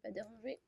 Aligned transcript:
pas 0.00 0.10
déranger. 0.10 0.58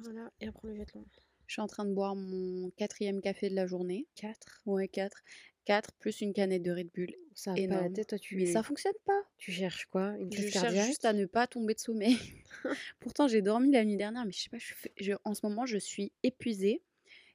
Voilà, 0.00 0.30
et 0.40 0.48
après 0.48 0.68
on 0.68 0.72
le 0.72 0.84
loin. 0.94 1.04
Je 1.46 1.54
suis 1.54 1.62
en 1.62 1.66
train 1.66 1.84
de 1.86 1.92
boire 1.94 2.14
mon 2.14 2.70
quatrième 2.76 3.20
café 3.22 3.48
de 3.48 3.54
la 3.54 3.66
journée. 3.66 4.06
4. 4.16 4.60
Ouais, 4.66 4.86
4. 4.86 5.22
4 5.64 5.92
plus 5.94 6.20
une 6.20 6.32
canette 6.34 6.62
de 6.62 6.70
Red 6.72 6.90
Bull. 6.94 7.08
Ça 7.34 7.52
a 7.52 7.54
pas 7.54 7.82
la 7.82 7.90
tête, 7.90 8.08
toi 8.08 8.18
tu, 8.18 8.36
Mais 8.36 8.46
ça 8.46 8.62
fonctionne 8.62 8.92
pas. 9.06 9.20
tu 9.38 9.50
cherches 9.52 9.86
quoi? 9.86 10.14
Une 10.18 10.30
Je 10.32 10.38
crise 10.38 10.52
cherche 10.52 10.64
cardiaque? 10.64 10.86
juste 10.86 11.04
à 11.04 11.12
ne 11.12 11.24
pas 11.26 11.46
tomber 11.46 11.74
de 11.74 11.80
sommeil. 11.80 12.16
Pourtant, 13.00 13.28
j'ai 13.28 13.40
dormi 13.42 13.70
la 13.72 13.84
nuit 13.84 13.96
dernière, 13.96 14.24
mais 14.26 14.32
je 14.32 14.40
sais 14.42 14.50
pas, 14.50 14.58
je 14.58 14.74
fais- 14.74 14.92
je- 14.98 15.12
en 15.24 15.34
ce 15.34 15.40
moment, 15.46 15.64
je 15.66 15.78
suis 15.78 16.12
épuisée. 16.22 16.82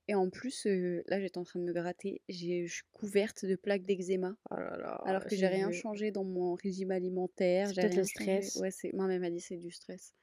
Et 0.10 0.16
en 0.16 0.30
plus, 0.30 0.68
euh, 0.68 1.02
là, 1.08 1.20
j'étais 1.22 1.38
en 1.38 1.44
train 1.46 1.60
de 1.60 1.66
me 1.66 1.72
gratter. 1.74 2.22
j'ai- 2.28 2.68
Je 2.68 2.74
suis 2.74 2.84
couverte 2.92 3.46
de 3.46 3.56
plaques 3.56 3.86
d'eczéma. 3.86 4.36
Oh 4.52 4.56
là 4.56 4.78
là, 4.78 5.02
Alors 5.06 5.26
que 5.26 5.36
j'ai 5.36 5.48
rien 5.48 5.72
changé 5.72 6.12
dans 6.12 6.26
mon 6.26 6.54
régime 6.56 6.92
alimentaire. 6.92 7.68
C'est 7.68 7.76
j'ai 7.76 7.82
peut-être 7.82 7.96
le 7.98 8.04
changé. 8.04 8.42
stress. 8.42 8.56
Ouais, 8.58 8.72
c'est... 8.72 8.92
Ma 8.94 9.08
m'a 9.08 9.30
dit 9.30 9.40
c'est 9.42 9.58
du 9.58 9.72
stress. 9.72 10.14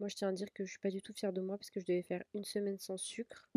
Moi, 0.00 0.08
je 0.08 0.16
tiens 0.16 0.28
à 0.28 0.32
dire 0.32 0.52
que 0.52 0.64
je 0.64 0.70
suis 0.70 0.80
pas 0.80 0.90
du 0.90 1.02
tout 1.02 1.12
fière 1.12 1.32
de 1.32 1.40
moi 1.40 1.56
parce 1.58 1.70
que 1.70 1.78
je 1.80 1.84
devais 1.86 2.02
faire 2.02 2.24
une 2.34 2.44
semaine 2.44 2.78
sans 2.78 2.96
sucre 2.96 3.48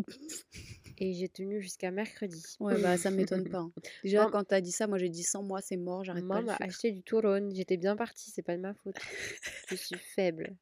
et 0.98 1.12
j'ai 1.14 1.28
tenu 1.28 1.60
jusqu'à 1.60 1.90
mercredi. 1.90 2.42
Ouais, 2.60 2.80
bah 2.80 2.96
ça 2.96 3.10
m'étonne 3.10 3.44
pas. 3.50 3.58
hein. 3.58 3.72
Déjà, 4.02 4.24
Mam- 4.24 4.30
quand 4.30 4.44
t'as 4.44 4.60
dit 4.60 4.70
ça, 4.72 4.86
moi 4.86 4.98
j'ai 4.98 5.08
dit 5.08 5.22
sans 5.22 5.42
moi, 5.42 5.60
c'est 5.60 5.76
mort, 5.76 6.04
j'arrête 6.04 6.28
pas 6.28 6.40
Maman 6.40 6.46
m'a 6.46 6.56
acheté 6.60 6.92
du 6.92 7.02
Touron, 7.02 7.48
j'étais 7.52 7.76
bien 7.76 7.96
partie, 7.96 8.30
c'est 8.30 8.42
pas 8.42 8.56
de 8.56 8.62
ma 8.62 8.74
faute. 8.74 8.96
Je 9.70 9.74
suis 9.76 9.96
faible. 9.98 10.54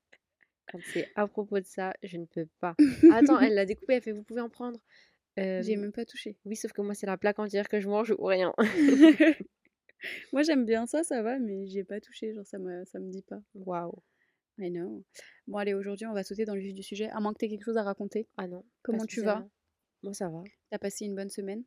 Quand 0.71 0.79
c'est 0.93 1.09
à 1.17 1.27
propos 1.27 1.59
de 1.61 1.67
ça, 1.67 1.93
je 2.03 2.17
ne 2.17 2.25
peux 2.25 2.47
pas. 2.61 2.75
Attends, 3.11 3.41
elle 3.41 3.55
l'a 3.55 3.67
découpé, 3.67 3.95
elle 3.95 4.03
fait 4.03 4.13
vous 4.13 4.23
pouvez 4.23 4.41
en 4.41 4.49
prendre. 4.49 4.79
J'ai 5.37 5.43
Euh, 5.77 5.81
même 5.81 5.93
pas 5.93 6.05
touché. 6.05 6.37
Oui, 6.45 6.57
sauf 6.57 6.73
que 6.73 6.83
moi, 6.83 6.95
c'est 6.95 7.07
la 7.07 7.17
plaque 7.17 7.39
entière 7.39 7.69
que 7.69 7.81
je 7.81 7.89
mange 7.89 8.15
ou 8.17 8.25
rien. 8.25 8.55
moi 10.33 10.43
j'aime 10.43 10.65
bien 10.65 10.87
ça, 10.87 11.03
ça 11.05 11.23
va, 11.23 11.39
mais 11.39 11.67
j'ai 11.67 11.85
pas 11.85 12.01
touché, 12.01 12.33
genre 12.35 12.47
ça 12.47 12.59
me, 12.59 12.85
ça 12.85 12.99
me 12.99 13.11
dit 13.11 13.23
pas. 13.23 13.41
Waouh. 13.55 13.95
I 14.59 14.71
know. 14.71 15.03
Bon, 15.47 15.59
allez, 15.59 15.75
aujourd'hui, 15.75 16.07
on 16.07 16.13
va 16.13 16.23
sauter 16.25 16.45
dans 16.45 16.55
le 16.55 16.61
vif 16.61 16.75
du 16.75 16.83
sujet. 16.83 17.09
À 17.11 17.21
moins 17.21 17.33
que 17.33 17.39
t'aies 17.39 17.49
quelque 17.49 17.65
chose 17.65 17.77
à 17.77 17.83
raconter. 17.83 18.29
Ah 18.37 18.47
non. 18.47 18.65
Comment 18.83 19.07
tu 19.07 19.23
vas? 19.23 19.47
Moi, 20.03 20.15
ça 20.15 20.29
va. 20.29 20.43
T'as 20.71 20.79
passé 20.79 21.05
une 21.05 21.15
bonne 21.15 21.31
semaine? 21.31 21.65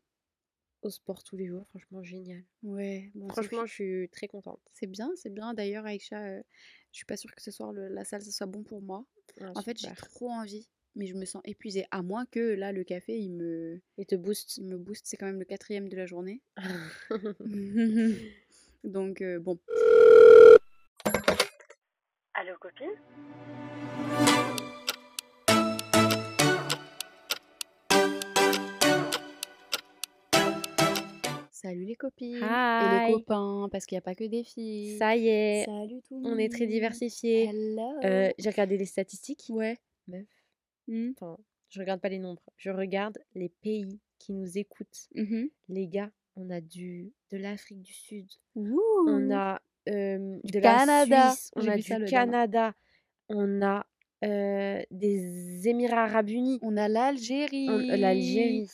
Au 0.81 0.89
sport 0.91 1.23
tous 1.23 1.35
les 1.35 1.47
jours, 1.47 1.65
franchement, 1.69 2.03
génial. 2.03 2.43
Ouais, 2.61 3.09
bon, 3.15 3.27
Franchement, 3.29 3.65
je 3.65 3.73
suis 3.73 4.09
très 4.09 4.27
contente. 4.27 4.59
C'est 4.73 4.85
bien, 4.87 5.09
c'est 5.15 5.33
bien. 5.33 5.53
D'ailleurs, 5.55 5.85
Aïcha, 5.85 6.23
euh, 6.23 6.43
je 6.91 6.97
suis 6.97 7.05
pas 7.05 7.17
sûre 7.17 7.33
que 7.33 7.41
ce 7.41 7.49
soir 7.49 7.73
le- 7.73 7.87
la 7.87 8.05
salle 8.05 8.21
ce 8.21 8.29
soit 8.31 8.45
bon 8.45 8.61
pour 8.63 8.81
moi. 8.83 9.03
Ah, 9.41 9.51
En 9.55 9.61
fait, 9.63 9.77
j'ai 9.79 9.89
trop 9.95 10.29
envie, 10.29 10.67
mais 10.95 11.07
je 11.07 11.15
me 11.15 11.25
sens 11.25 11.41
épuisée. 11.45 11.85
À 11.89 12.03
moins 12.03 12.27
que 12.27 12.39
là, 12.39 12.71
le 12.71 12.83
café, 12.83 13.17
il 13.17 13.31
me, 13.31 13.81
Et 13.97 14.05
te 14.05 14.13
booste. 14.15 14.57
il 14.57 14.65
me 14.65 14.77
booste. 14.77 15.07
C'est 15.07 15.17
quand 15.17 15.25
même 15.25 15.39
le 15.39 15.45
quatrième 15.45 15.89
de 15.89 15.95
la 15.95 16.05
journée. 16.05 16.41
Donc, 18.83 19.21
euh, 19.21 19.39
bon. 19.39 19.57
Copine 22.65 22.87
Salut 31.51 31.85
les 31.85 31.95
copines 31.95 32.37
et 32.37 32.39
les 32.39 33.13
copains, 33.13 33.69
parce 33.71 33.85
qu'il 33.85 33.95
n'y 33.95 33.99
a 33.99 34.01
pas 34.01 34.15
que 34.15 34.23
des 34.23 34.43
filles. 34.43 34.97
Ça 34.97 35.15
y 35.15 35.27
est, 35.27 35.65
Salut 35.65 36.01
tout 36.07 36.19
le 36.19 36.27
on 36.27 36.37
est 36.39 36.49
très 36.49 36.65
diversifiés. 36.65 37.49
Hello. 37.49 37.99
Euh, 38.03 38.31
J'ai 38.39 38.49
regardé 38.49 38.77
les 38.77 38.85
statistiques. 38.85 39.45
Ouais. 39.49 39.77
Meuf. 40.07 40.25
Enfin, 40.89 41.37
je 41.69 41.79
regarde 41.79 42.01
pas 42.01 42.09
les 42.09 42.19
nombres. 42.19 42.41
Je 42.57 42.71
regarde 42.71 43.19
les 43.35 43.49
pays 43.49 43.99
qui 44.17 44.33
nous 44.33 44.57
écoutent. 44.57 45.07
Mhm. 45.13 45.51
Les 45.69 45.87
gars, 45.87 46.11
on 46.35 46.49
a 46.49 46.61
du 46.61 47.13
de 47.29 47.37
l'Afrique 47.37 47.83
du 47.83 47.93
Sud. 47.93 48.27
Ouh. 48.55 48.81
On 49.07 49.29
a 49.31 49.61
de 50.51 50.59
Canada. 50.59 51.05
la 51.15 51.31
Suisse. 51.31 51.51
On 51.55 51.67
a 51.67 51.77
du 51.77 51.93
le. 51.99 52.05
Canada. 52.09 52.73
On 53.29 53.61
a 53.61 53.85
euh, 54.23 54.81
des 54.91 55.67
Émirats 55.67 56.03
Arabes 56.03 56.29
Unis. 56.29 56.59
On 56.61 56.77
a 56.77 56.87
l'Algérie. 56.87 57.67
L'Algérie. 57.97 58.67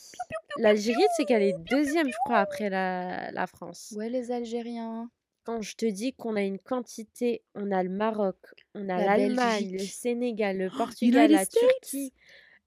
L'Algérie, 0.58 1.02
c'est 1.16 1.24
qu'elle 1.24 1.42
est 1.42 1.58
deuxième, 1.70 2.08
je 2.08 2.16
crois, 2.24 2.38
après 2.38 2.68
la, 2.70 3.30
la 3.32 3.46
France. 3.46 3.92
Ouais, 3.96 4.08
les 4.10 4.30
Algériens. 4.30 5.10
Quand 5.44 5.60
je 5.60 5.74
te 5.74 5.86
dis 5.86 6.12
qu'on 6.12 6.36
a 6.36 6.42
une 6.42 6.58
quantité, 6.60 7.42
on 7.56 7.72
a 7.72 7.82
le 7.82 7.88
Maroc, 7.88 8.36
on 8.74 8.88
a 8.88 8.98
La 8.98 9.16
l'Allemagne, 9.16 9.72
le. 9.72 9.78
Sénégal, 9.80 10.56
le 10.58 10.70
Portugal, 10.70 11.24
United 11.24 11.36
la 11.36 11.44
States. 11.44 11.58
Turquie, 11.80 12.12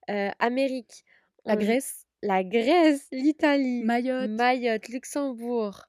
euh, 0.09 0.29
Amérique, 0.39 1.05
La 1.45 1.53
on- 1.53 1.57
Grèce. 1.57 2.05
la 2.22 2.43
Grèce, 2.43 3.07
l'Italie, 3.13 3.83
Mayotte. 3.85 4.29
Mayotte, 4.29 4.89
Luxembourg, 4.89 5.85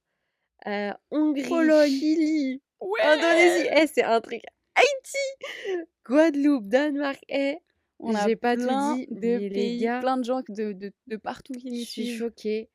euh, 0.69 0.93
Hongrie, 1.11 1.43
Pologne. 1.49 1.91
Chili, 1.91 2.63
Ouais. 2.81 3.01
Indonésie. 3.03 3.69
Eh, 3.77 3.87
c'est 3.87 4.03
un 4.05 4.21
truc. 4.21 4.43
Haïti, 4.75 5.79
Guadeloupe, 6.05 6.67
Danemark. 6.69 7.19
Eh, 7.29 7.57
On 7.99 8.15
j'ai 8.27 8.37
pas 8.37 8.57
tout 8.57 8.63
plein 8.65 8.97
dit, 8.97 9.07
de 9.11 9.19
mais 9.21 9.39
les 9.39 9.51
pays, 9.51 9.79
gars, 9.79 10.01
plein 10.01 10.19
de 10.19 10.25
gens 10.25 10.43
de, 10.49 10.73
de, 10.73 10.93
de 11.07 11.17
partout 11.17 11.55
qui 11.55 11.69
je 11.69 11.69
nous 11.69 11.85
suis 11.85 12.05
suivent. 12.07 12.19
choquée. 12.19 12.69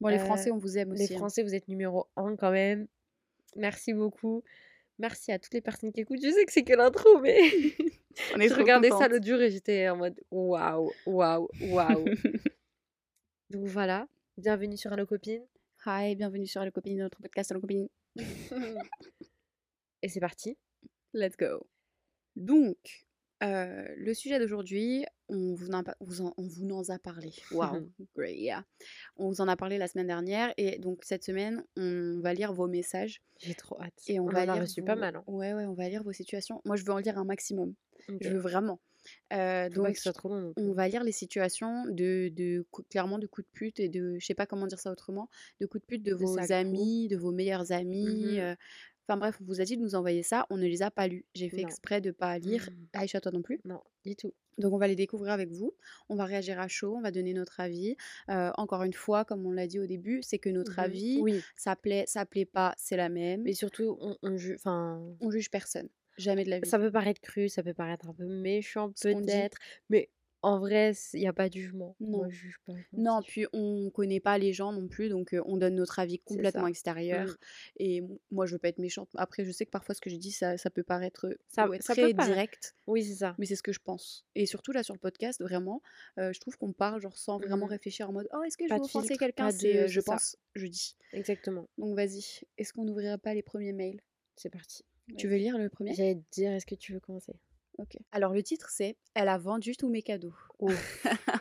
Bon, 0.00 0.08
les 0.08 0.16
Euh, 0.18 0.24
Français, 0.24 0.50
on 0.52 0.58
vous 0.58 0.78
aime 0.78 0.92
aussi. 0.92 1.08
Les 1.08 1.14
hein. 1.14 1.18
Français, 1.18 1.42
vous 1.42 1.54
êtes 1.54 1.66
numéro 1.68 2.06
un 2.16 2.36
quand 2.36 2.52
même. 2.52 2.86
Merci 3.56 3.92
beaucoup. 3.92 4.42
Merci 4.98 5.32
à 5.32 5.38
toutes 5.38 5.54
les 5.54 5.60
personnes 5.60 5.92
qui 5.92 6.00
écoutent. 6.00 6.22
Je 6.22 6.30
sais 6.30 6.44
que 6.44 6.52
c'est 6.52 6.62
que 6.62 6.74
l'intro, 6.74 7.18
mais 7.20 7.38
On 8.34 8.38
est 8.40 8.48
je 8.48 8.54
regardais 8.54 8.90
ça 8.90 9.08
l'autre 9.08 9.26
jour 9.26 9.40
et 9.40 9.50
j'étais 9.50 9.88
en 9.88 9.96
mode 9.96 10.20
waouh, 10.30 10.90
waouh, 11.06 11.48
waouh. 11.62 12.04
Donc 13.50 13.66
voilà, 13.66 14.06
bienvenue 14.38 14.76
sur 14.76 14.92
Allo 14.92 15.06
Copine. 15.06 15.42
Hi, 15.86 16.14
bienvenue 16.14 16.46
sur 16.46 16.64
le 16.64 16.70
copine 16.70 16.98
notre 16.98 17.20
podcast 17.20 17.50
Allo 17.50 17.60
Copine. 17.60 17.88
Et 20.02 20.08
c'est 20.08 20.20
parti. 20.20 20.56
Let's 21.14 21.36
go. 21.36 21.66
Donc, 22.36 22.76
euh, 23.42 23.86
le 23.96 24.14
sujet 24.14 24.38
d'aujourd'hui, 24.38 25.04
on 25.28 25.54
vous 25.54 25.70
en 25.70 25.80
a, 25.80 25.82
pas- 25.82 25.96
vous 26.00 26.20
en, 26.20 26.32
on 26.36 26.42
vous 26.46 26.70
en 26.72 26.82
a 26.88 26.98
parlé. 26.98 27.32
Wow, 27.52 27.88
great, 28.14 28.36
yeah. 28.38 28.64
On 29.16 29.28
vous 29.28 29.40
en 29.40 29.48
a 29.48 29.56
parlé 29.56 29.78
la 29.78 29.88
semaine 29.88 30.06
dernière 30.06 30.52
et 30.56 30.78
donc 30.78 31.04
cette 31.04 31.24
semaine, 31.24 31.64
on 31.76 32.20
va 32.20 32.34
lire 32.34 32.52
vos 32.52 32.68
messages 32.68 33.22
J'ai 33.38 33.54
trop 33.54 33.80
hâte. 33.80 33.94
et 34.06 34.20
on, 34.20 34.24
On 34.26 34.28
va 34.30 34.44
en 34.44 34.48
a 34.48 34.60
reçu 34.60 34.82
pas 34.82 34.96
mal. 34.96 35.16
hein. 35.16 35.24
Ouais, 35.26 35.52
ouais, 35.54 35.64
on 35.66 35.74
va 35.74 35.88
lire 35.88 36.02
vos 36.02 36.12
situations. 36.12 36.60
Moi, 36.64 36.76
je 36.76 36.84
veux 36.84 36.92
en 36.92 36.98
lire 36.98 37.18
un 37.18 37.24
maximum. 37.24 37.74
Je 38.20 38.28
veux 38.28 38.38
vraiment. 38.38 38.80
Euh, 39.32 39.70
donc, 39.70 39.94
trop 40.14 40.28
long. 40.28 40.52
on 40.58 40.72
va 40.72 40.86
lire 40.86 41.02
les 41.02 41.12
situations 41.12 41.86
de, 41.88 42.30
clairement 42.90 43.18
de 43.18 43.26
coups 43.26 43.46
de 43.46 43.52
pute 43.52 43.80
et 43.80 43.88
de 43.88 44.18
je 44.18 44.26
sais 44.26 44.34
pas 44.34 44.44
comment 44.44 44.66
dire 44.66 44.78
ça 44.78 44.92
autrement 44.92 45.30
de 45.58 45.64
coups 45.64 45.80
de 45.82 45.86
pute 45.86 46.02
de 46.02 46.10
De 46.10 46.16
vos 46.16 46.38
amis 46.52 47.08
de 47.08 47.16
vos 47.16 47.32
meilleurs 47.32 47.72
amis 47.72 48.38
euh, 48.38 48.54
enfin 49.10 49.18
bref 49.18 49.38
on 49.40 49.44
vous 49.44 49.60
a 49.60 49.64
dit 49.64 49.76
de 49.76 49.82
nous 49.82 49.94
envoyer 49.96 50.22
ça 50.22 50.46
on 50.50 50.56
ne 50.56 50.66
les 50.66 50.82
a 50.82 50.90
pas 50.90 51.08
lus. 51.08 51.24
J'ai 51.34 51.48
fait 51.48 51.62
Non. 51.62 51.68
exprès 51.68 52.00
de 52.00 52.10
pas 52.12 52.38
lire 52.38 52.68
Mm. 52.70 52.86
Aïcha 52.98 53.20
toi 53.20 53.32
non 53.32 53.42
plus. 53.42 53.60
Non, 53.64 53.80
du 54.04 54.14
tout. 54.16 54.32
donc 54.58 54.72
on 54.74 54.78
va 54.78 54.86
les 54.88 54.94
découvrir 54.96 55.32
avec 55.32 55.50
vous. 55.50 55.74
On 56.08 56.14
va 56.16 56.24
réagir 56.24 56.60
à 56.60 56.68
chaud 56.68 56.94
on 56.96 57.00
va 57.00 57.10
donner 57.10 57.32
notre 57.34 57.58
avis. 57.60 57.96
Euh, 58.28 58.50
encore 58.56 58.82
une 58.84 58.92
fois 58.92 59.24
comme 59.24 59.44
on 59.46 59.52
l'a 59.52 59.66
dit 59.66 59.78
au 59.80 59.86
début 59.86 60.20
c'est 60.22 60.38
que 60.38 60.50
notre 60.50 60.72
Mhm. 60.72 60.78
avis 60.84 61.18
Oui, 61.20 61.40
ça 61.56 61.74
plaît 61.76 62.04
ça 62.06 62.24
plaît 62.26 62.44
pas 62.44 62.74
c'est 62.78 62.96
la 62.96 63.08
même. 63.08 63.42
Mais 63.42 63.54
surtout, 63.54 63.96
on, 64.00 64.16
on 64.22 64.36
ju- 64.36 64.58
on 64.66 65.30
juge 65.30 65.50
personne. 65.50 65.88
Jamais 66.18 66.44
de 66.44 66.50
la 66.50 66.60
vie. 66.60 66.68
ça 66.68 66.78
peut 66.78 66.90
paraître 66.92 67.20
cru, 67.22 67.48
ça 67.48 67.62
peut 67.62 67.72
paraître 67.72 68.08
un 68.08 68.12
peu 68.12 68.26
méchant 68.26 68.92
peut-être, 69.00 69.56
mais 69.88 70.10
en 70.42 70.58
vrai, 70.58 70.92
il 71.14 71.20
n'y 71.20 71.26
a 71.28 71.32
pas 71.32 71.48
de 71.48 71.54
jugement. 71.54 71.94
Non. 72.00 72.18
Moi, 72.18 72.28
je 72.30 72.36
juge 72.36 72.58
pas. 72.66 72.72
Non, 72.92 73.20
puis 73.22 73.46
on 73.52 73.90
connaît 73.90 74.20
pas 74.20 74.38
les 74.38 74.52
gens 74.52 74.72
non 74.72 74.88
plus, 74.88 75.08
donc 75.08 75.34
euh, 75.34 75.42
on 75.44 75.56
donne 75.56 75.74
notre 75.74 75.98
avis 75.98 76.18
complètement 76.18 76.66
extérieur. 76.66 77.28
Mm. 77.28 77.36
Et 77.76 78.02
moi, 78.30 78.46
je 78.46 78.52
veux 78.54 78.58
pas 78.58 78.68
être 78.68 78.78
méchante. 78.78 79.08
Après, 79.16 79.44
je 79.44 79.50
sais 79.52 79.66
que 79.66 79.70
parfois, 79.70 79.94
ce 79.94 80.00
que 80.00 80.08
je 80.10 80.16
dis, 80.16 80.32
ça, 80.32 80.56
ça 80.56 80.70
peut 80.70 80.82
paraître 80.82 81.26
Ça- 81.48 81.68
ouais, 81.68 81.80
ça 81.80 81.94
très 81.94 82.14
peut 82.14 82.24
direct, 82.24 82.74
Oui, 82.86 83.04
c'est 83.04 83.14
ça. 83.16 83.34
mais 83.38 83.46
c'est 83.46 83.56
ce 83.56 83.62
que 83.62 83.72
je 83.72 83.80
pense. 83.80 84.24
Et 84.34 84.46
surtout 84.46 84.72
là 84.72 84.82
sur 84.82 84.94
le 84.94 85.00
podcast, 85.00 85.40
vraiment, 85.42 85.82
euh, 86.18 86.32
je 86.32 86.40
trouve 86.40 86.56
qu'on 86.56 86.72
parle 86.72 87.00
genre 87.00 87.18
sans 87.18 87.38
vraiment 87.38 87.66
Mhm. 87.66 87.72
réfléchir 87.72 88.08
en 88.08 88.12
mode 88.12 88.28
oh 88.32 88.42
est-ce 88.42 88.56
que 88.56 88.64
je 88.68 88.72
vais 88.74 88.80
offenser 88.80 89.16
quelqu'un? 89.16 89.50
C'est 89.50 89.88
je 89.88 90.00
ça. 90.00 90.12
pense, 90.12 90.36
je 90.54 90.66
dis. 90.66 90.96
Exactement. 91.12 91.68
Donc 91.78 91.94
vas-y, 91.96 92.24
est-ce 92.56 92.72
qu'on 92.72 92.84
n'ouvrira 92.84 93.18
pas 93.18 93.34
les 93.34 93.42
premiers 93.42 93.72
mails? 93.72 94.00
C'est 94.36 94.48
parti. 94.50 94.84
Tu 95.18 95.26
veux 95.28 95.36
lire 95.36 95.58
le 95.58 95.68
premier? 95.68 95.92
J'allais 95.92 96.14
te 96.14 96.30
dire, 96.30 96.52
est-ce 96.52 96.64
que 96.66 96.76
tu 96.76 96.92
veux 96.94 97.00
commencer? 97.00 97.32
Ok. 97.80 97.96
Alors 98.12 98.32
le 98.34 98.42
titre 98.42 98.68
c'est 98.70 98.96
Elle 99.14 99.28
a 99.28 99.38
vendu 99.38 99.74
tous 99.76 99.88
mes 99.88 100.02
cadeaux. 100.02 100.34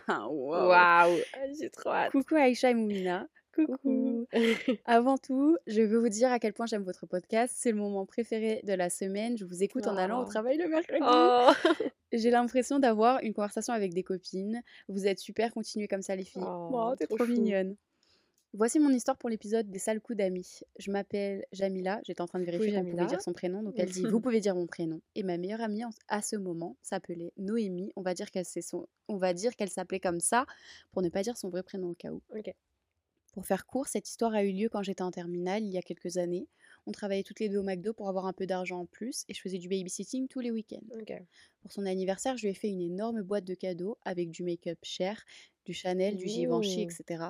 Wow. 0.08 0.68
Waouh 0.69 1.18
J'ai 1.60 1.69
trop 1.69 1.90
hâte. 1.92 2.12
Coucou 2.12 2.36
Aïcha 2.36 2.72
et 2.72 2.74
Moumina. 2.74 3.28
Coucou. 3.54 4.25
Avant 4.86 5.18
tout, 5.18 5.58
je 5.68 5.81
veux 5.81 5.98
vous 6.00 6.10
dire 6.10 6.31
à 6.31 6.40
quel 6.40 6.54
point 6.54 6.66
j'aime 6.66 6.84
votre 6.84 7.06
podcast. 7.06 7.54
C'est 7.58 7.72
le 7.72 7.78
moment 7.78 8.06
préféré 8.06 8.62
de 8.63 8.74
la 8.74 8.90
semaine. 8.90 9.38
Je 9.38 9.46
vous 9.46 9.63
écoute 9.63 9.88
en 9.88 9.98
allant 9.98 10.19
au 10.22 10.25
Oh. 10.25 10.30
travail 10.30 10.58
le 10.58 10.68
mercredi. 10.69 11.02
oh. 11.06 11.52
J'ai 12.13 12.30
l'impression 12.31 12.80
d'avoir 12.80 13.19
une 13.22 13.34
conversation 13.34 13.74
avec 13.74 13.94
des 13.94 14.04
copines. 14.04 14.62
Vous 14.88 15.06
êtes 15.08 15.19
super, 15.19 15.54
continuez 15.54 15.88
comme 15.88 16.02
ça 16.02 16.16
les 16.16 16.24
filles. 16.24 16.42
Oh, 16.46 16.94
t'es 16.98 17.06
trop 17.06 17.18
trop, 17.18 17.28
mignonne. 17.28 17.75
Voici 18.54 18.80
mon 18.80 18.90
histoire 18.90 19.16
pour 19.16 19.30
l'épisode 19.30 19.69
des 19.69 19.78
sales 19.78 20.01
coups 20.01 20.18
d'amis. 20.18 20.62
Je 20.80 20.90
m'appelle 20.90 21.46
Jamila, 21.51 22.01
j'étais 22.04 22.22
en 22.22 22.28
train 22.28 22.40
de 22.40 22.46
vérifier 22.46 22.74
qu'on 22.74 22.84
pouvait 22.84 23.06
dire 23.06 23.22
son 23.22 23.31
prénom, 23.31 23.62
donc 23.62 23.75
elle 23.78 23.92
dit 23.92 24.01
vous 24.12 24.19
pouvez 24.19 24.40
dire 24.40 24.56
mon 24.56 24.66
prénom. 24.66 25.01
Et 25.13 25.22
ma 25.22 25.38
meilleure 25.38 25.62
amie 25.62 25.84
à 26.07 26.22
ce 26.24 26.36
moment 26.36 26.75
s'appelait 26.81 27.31
Noémie. 27.38 27.92
On 27.96 28.01
va 28.01 28.16
dire 28.16 28.31
qu'elle 28.31 28.46
c'est 28.46 28.62
son, 28.62 28.88
on 29.07 29.18
va 29.18 29.34
dire 29.34 29.56
qu'elle 29.56 29.69
s'appelait 29.69 30.00
comme 30.00 30.19
ça 30.19 30.48
pour 30.92 31.04
ne 31.04 31.10
pas 31.10 31.22
dire 31.22 31.38
son 31.38 31.50
vrai 31.50 31.62
prénom 31.62 31.90
au 31.90 31.94
cas 31.94 32.12
où. 32.12 32.24
Pour 33.34 33.46
faire 33.46 33.68
court, 33.68 33.88
cette 33.88 34.10
histoire 34.10 34.34
a 34.34 34.44
eu 34.44 34.51
lieu 34.51 34.68
quand 34.69 34.81
j'étais 34.81 35.04
en 35.04 35.12
terminale 35.12 35.63
il 35.63 35.72
y 35.72 35.78
a 35.78 35.84
quelques 35.84 36.18
années. 36.18 36.48
On 36.88 36.92
travaillait 36.92 37.22
toutes 37.22 37.40
les 37.40 37.50
deux 37.50 37.60
au 37.60 37.63
McDo 37.63 37.94
pour 37.94 38.10
avoir 38.10 38.25
un 38.25 38.34
peu 38.34 38.48
d'argent 38.48 38.80
en 38.80 38.86
plus 38.88 39.25
et 39.30 39.36
je 39.36 39.42
faisais 39.42 39.60
du 39.60 39.69
babysitting 39.69 40.28
tous 40.28 40.40
les 40.40 40.50
week-ends. 40.50 40.81
Pour 41.62 41.72
son 41.72 41.86
anniversaire, 41.86 42.36
je 42.38 42.48
lui 42.48 42.51
ai 42.51 42.56
fait 42.56 42.69
une 42.69 42.81
énorme 42.81 43.22
boîte 43.22 43.46
de 43.46 43.54
cadeaux 43.54 44.00
avec 44.04 44.31
du 44.31 44.42
make-up 44.42 44.80
cher, 44.81 45.24
du 45.66 45.74
Chanel, 45.74 46.16
du 46.16 46.28
Givenchy, 46.28 46.81
etc. 46.81 47.25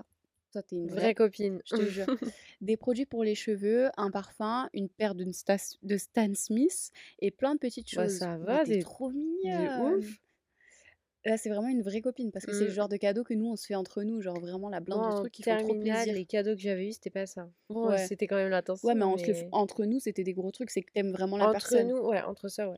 Toi, 0.52 0.64
t'es 0.64 0.76
une 0.78 0.88
Vraie 0.88 1.00
vraie, 1.02 1.14
copine. 1.16 1.62
je 1.66 1.76
te 1.76 1.86
jure. 1.86 2.06
Des 2.62 2.76
produits 2.76 3.06
pour 3.06 3.24
les 3.24 3.36
cheveux, 3.36 3.90
un 3.98 4.10
parfum, 4.10 4.70
une 4.74 4.90
paire 4.90 5.14
de, 5.16 5.26
Stas- 5.32 5.78
de 5.84 5.98
Stan 5.98 6.34
Smith 6.34 6.92
et 7.20 7.30
plein 7.32 7.54
de 7.54 7.60
petites 7.60 7.94
Bah, 7.96 8.04
choses. 8.08 8.18
ça 8.18 8.38
Mais 8.38 8.46
va, 8.46 8.64
des 8.66 8.80
trop 8.80 9.12
ouf. 9.12 10.18
Là, 11.26 11.38
c'est 11.38 11.50
vraiment 11.50 11.68
une 11.68 11.82
vraie 11.82 12.02
copine 12.02 12.32
parce 12.32 12.46
que 12.46 12.54
c'est 12.54 12.64
le 12.64 12.70
Mmh. 12.72 12.74
genre 12.74 12.90
de 12.90 12.96
cadeau 12.98 13.24
que 13.26 13.34
nous, 13.34 13.46
on 13.52 13.56
se 13.58 13.66
fait 13.68 13.76
entre 13.76 14.04
nous. 14.04 14.22
Genre 14.22 14.40
vraiment 14.40 14.70
la 14.70 14.80
blinde 14.80 15.00
Moi, 15.00 15.12
de 15.12 15.16
trucs 15.18 15.34
qui 15.34 15.44
font 15.44 15.58
trop 15.58 15.76
plaisir. 15.76 16.14
les 16.14 16.26
cadeaux 16.26 16.56
que 16.56 16.62
j'avais 16.62 16.88
eus, 16.88 16.94
c'était 16.94 17.10
pas 17.10 17.26
ça. 17.26 17.50
Bon, 17.70 17.90
Ouais. 17.90 18.08
c'était 18.08 18.26
quand 18.26 18.38
même 18.38 18.46
Ouais, 18.46 18.52
l'attention, 18.52 18.88
mais, 18.96 19.04
f- 19.04 19.44
mais 19.44 19.50
entre 19.52 19.86
nous, 19.86 20.00
c'était 20.00 20.24
des 20.24 20.34
gros 20.34 20.50
trucs. 20.52 20.72
C'est 20.72 20.82
que 20.82 20.92
t'aimes 20.94 21.12
vraiment 21.12 21.38
la 21.38 21.48
entre 21.50 21.52
personne. 21.52 21.90
nous, 21.90 21.98
ouais, 21.98 22.22
entre 22.22 22.48
ça, 22.48 22.70
ouais. 22.70 22.78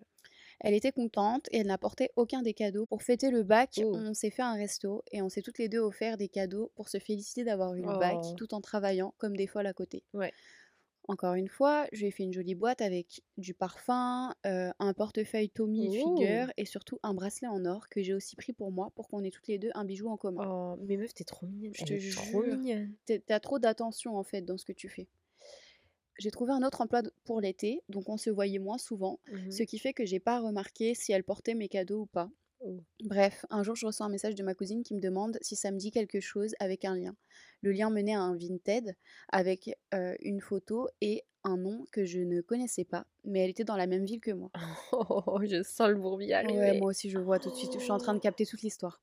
Elle 0.63 0.73
était 0.75 0.91
contente 0.91 1.47
et 1.51 1.57
elle 1.57 1.67
n'apportait 1.67 2.11
aucun 2.15 2.41
des 2.43 2.53
cadeaux. 2.53 2.85
Pour 2.85 3.01
fêter 3.03 3.31
le 3.31 3.43
bac, 3.43 3.79
Oh. 3.83 3.91
on 3.95 4.13
s'est 4.13 4.29
fait 4.29 4.43
un 4.43 4.53
resto 4.53 5.03
et 5.11 5.21
on 5.21 5.29
s'est 5.29 5.41
toutes 5.41 5.57
les 5.57 5.69
deux 5.69 5.79
offert 5.79 6.17
des 6.17 6.27
cadeaux 6.29 6.71
pour 6.75 6.87
se 6.87 6.99
féliciter 6.99 7.43
d'avoir 7.43 7.73
eu 7.75 7.81
le 7.81 7.97
bac 7.99 8.17
Oh. 8.23 8.33
tout 8.37 8.53
en 8.53 8.61
travaillant 8.61 9.13
comme 9.17 9.35
des 9.35 9.47
folles 9.47 9.65
à 9.67 9.73
côté. 9.73 10.03
Ouais. 10.13 10.31
Encore 11.07 11.33
une 11.33 11.47
fois, 11.49 11.87
je 11.91 12.01
lui 12.01 12.07
ai 12.07 12.11
fait 12.11 12.21
une 12.23 12.31
jolie 12.31 12.53
boîte 12.53 12.79
avec 12.79 13.21
du 13.35 13.55
parfum, 13.55 14.35
euh, 14.45 14.69
un 14.77 14.93
portefeuille 14.93 15.49
Tommy 15.49 15.87
Oh. 16.03 16.15
Figure 16.15 16.51
et 16.57 16.65
surtout 16.65 16.99
un 17.01 17.15
bracelet 17.15 17.47
en 17.47 17.65
or 17.65 17.89
que 17.89 18.03
j'ai 18.03 18.13
aussi 18.13 18.35
pris 18.35 18.53
pour 18.53 18.71
moi 18.71 18.91
pour 18.95 19.07
qu'on 19.09 19.23
ait 19.23 19.31
toutes 19.31 19.47
les 19.47 19.57
deux 19.57 19.71
un 19.73 19.83
bijou 19.83 20.09
en 20.09 20.15
commun. 20.17 20.45
Oh, 20.77 20.79
mais 20.87 20.97
meuf, 20.97 21.11
t'es 21.15 21.23
trop 21.23 21.47
mignonne. 21.47 21.73
Je 21.73 21.85
te 21.85 22.13
trop 22.15 22.43
jure. 22.43 22.55
mignonne. 22.55 22.93
T'as 23.25 23.39
trop 23.39 23.57
d'attention 23.57 24.15
en 24.15 24.23
fait 24.23 24.43
dans 24.43 24.57
ce 24.59 24.63
que 24.65 24.73
tu 24.73 24.89
fais. 24.89 25.07
J'ai 26.19 26.31
trouvé 26.31 26.51
un 26.53 26.63
autre 26.63 26.81
emploi 26.81 27.01
pour 27.25 27.41
l'été, 27.41 27.81
donc 27.89 28.09
on 28.09 28.17
se 28.17 28.29
voyait 28.29 28.59
moins 28.59 28.77
souvent, 28.77 29.19
Mhm. 29.27 29.51
ce 29.51 29.63
qui 29.63 29.79
fait 29.79 29.93
que 29.93 30.05
j'ai 30.05 30.19
pas 30.19 30.39
remarqué 30.39 30.93
si 30.95 31.11
elle 31.11 31.23
portait 31.23 31.55
mes 31.55 31.69
cadeaux 31.69 32.01
ou 32.01 32.05
pas. 32.05 32.29
Oh. 32.59 32.83
Bref, 33.03 33.45
un 33.49 33.63
jour 33.63 33.75
je 33.75 33.85
reçois 33.87 34.05
un 34.05 34.09
message 34.09 34.35
de 34.35 34.43
ma 34.43 34.53
cousine 34.55 34.83
qui 34.83 34.93
me 34.95 34.99
demande 35.01 35.37
si 35.41 35.55
ça 35.55 35.71
me 35.71 35.77
dit 35.77 35.91
quelque 35.91 36.19
chose 36.19 36.53
avec 36.59 36.85
un 36.85 36.95
lien. 36.95 37.15
Le 37.61 37.71
lien 37.71 37.89
menait 37.89 38.13
à 38.15 38.21
un 38.21 38.35
Vinted 38.35 38.95
avec 39.29 39.71
euh, 39.93 40.15
une 40.21 40.41
photo 40.41 40.87
et 41.01 41.23
un 41.43 41.57
nom 41.57 41.85
que 41.91 42.05
je 42.05 42.19
ne 42.19 42.41
connaissais 42.41 42.85
pas, 42.85 43.07
mais 43.23 43.39
elle 43.41 43.49
était 43.49 43.63
dans 43.63 43.77
la 43.77 43.87
même 43.87 44.05
ville 44.05 44.21
que 44.21 44.31
moi. 44.31 44.51
Oh, 44.93 45.39
je 45.43 45.63
sens 45.63 45.89
le 45.89 45.95
bourbier 45.95 46.35
Ouais, 46.47 46.73
moi 46.73 46.89
aussi 46.89 47.09
je 47.09 47.17
vois 47.17 47.39
tout 47.39 47.49
de 47.49 47.55
suite, 47.55 47.73
je 47.73 47.79
suis 47.79 47.91
en 47.91 47.97
train 47.97 48.13
de 48.13 48.19
capter 48.19 48.45
toute 48.45 48.61
l'histoire. 48.61 49.01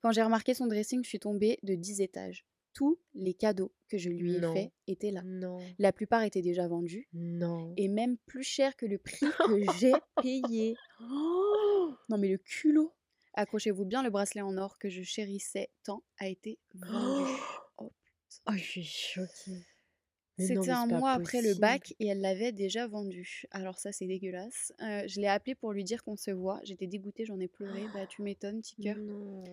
Quand 0.00 0.12
j'ai 0.12 0.22
remarqué 0.22 0.54
son 0.54 0.66
dressing, 0.66 1.02
je 1.04 1.08
suis 1.08 1.18
tombée 1.20 1.58
de 1.62 1.74
10 1.74 2.00
étages. 2.00 2.44
Tous 2.72 2.98
les 3.14 3.34
cadeaux 3.34 3.72
que 3.88 3.98
je 3.98 4.08
lui 4.10 4.36
ai 4.36 4.40
Non. 4.40 4.54
faits 4.54 4.70
étaient 4.86 5.10
là. 5.10 5.22
Non, 5.24 5.58
La 5.78 5.92
plupart 5.92 6.22
étaient 6.22 6.42
déjà 6.42 6.68
vendus 6.68 7.08
non. 7.12 7.74
et 7.76 7.88
même 7.88 8.16
plus 8.26 8.44
cher 8.44 8.76
que 8.76 8.86
le 8.86 8.98
prix 8.98 9.18
que 9.66 9.72
j'ai 9.78 9.92
payé. 10.22 10.76
Oh 11.02 11.94
non 12.08 12.18
mais 12.18 12.28
le 12.28 12.38
culot 12.38 12.92
Accrochez-vous 13.34 13.84
bien, 13.84 14.02
le 14.02 14.10
bracelet 14.10 14.40
en 14.42 14.56
or 14.58 14.76
que 14.78 14.88
je 14.88 15.02
chérissais 15.02 15.70
tant 15.84 16.02
a 16.18 16.28
été 16.28 16.58
vendu. 16.74 17.30
Oh, 17.78 17.92
Oh, 18.48 18.52
je 18.54 18.62
suis 18.62 18.84
choquée. 18.84 19.64
C'était 20.38 20.70
un 20.70 20.86
mois 20.86 21.10
après 21.12 21.42
le 21.42 21.54
bac 21.54 21.94
et 22.00 22.06
elle 22.06 22.20
l'avait 22.20 22.52
déjà 22.52 22.86
vendu. 22.86 23.42
Alors 23.50 23.78
ça 23.78 23.92
c'est 23.92 24.06
dégueulasse. 24.06 24.72
Euh, 24.80 25.02
je 25.06 25.20
l'ai 25.20 25.26
appelé 25.26 25.54
pour 25.54 25.72
lui 25.72 25.84
dire 25.84 26.02
qu'on 26.02 26.16
se 26.16 26.30
voit. 26.30 26.60
J'étais 26.64 26.86
dégoûtée, 26.86 27.24
j'en 27.26 27.38
ai 27.40 27.48
pleuré. 27.48 27.82
Bah 27.92 28.06
tu 28.06 28.22
m'étonnes, 28.22 28.60
petit 28.62 28.76
cœur. 28.76 28.96
Non. 28.96 29.44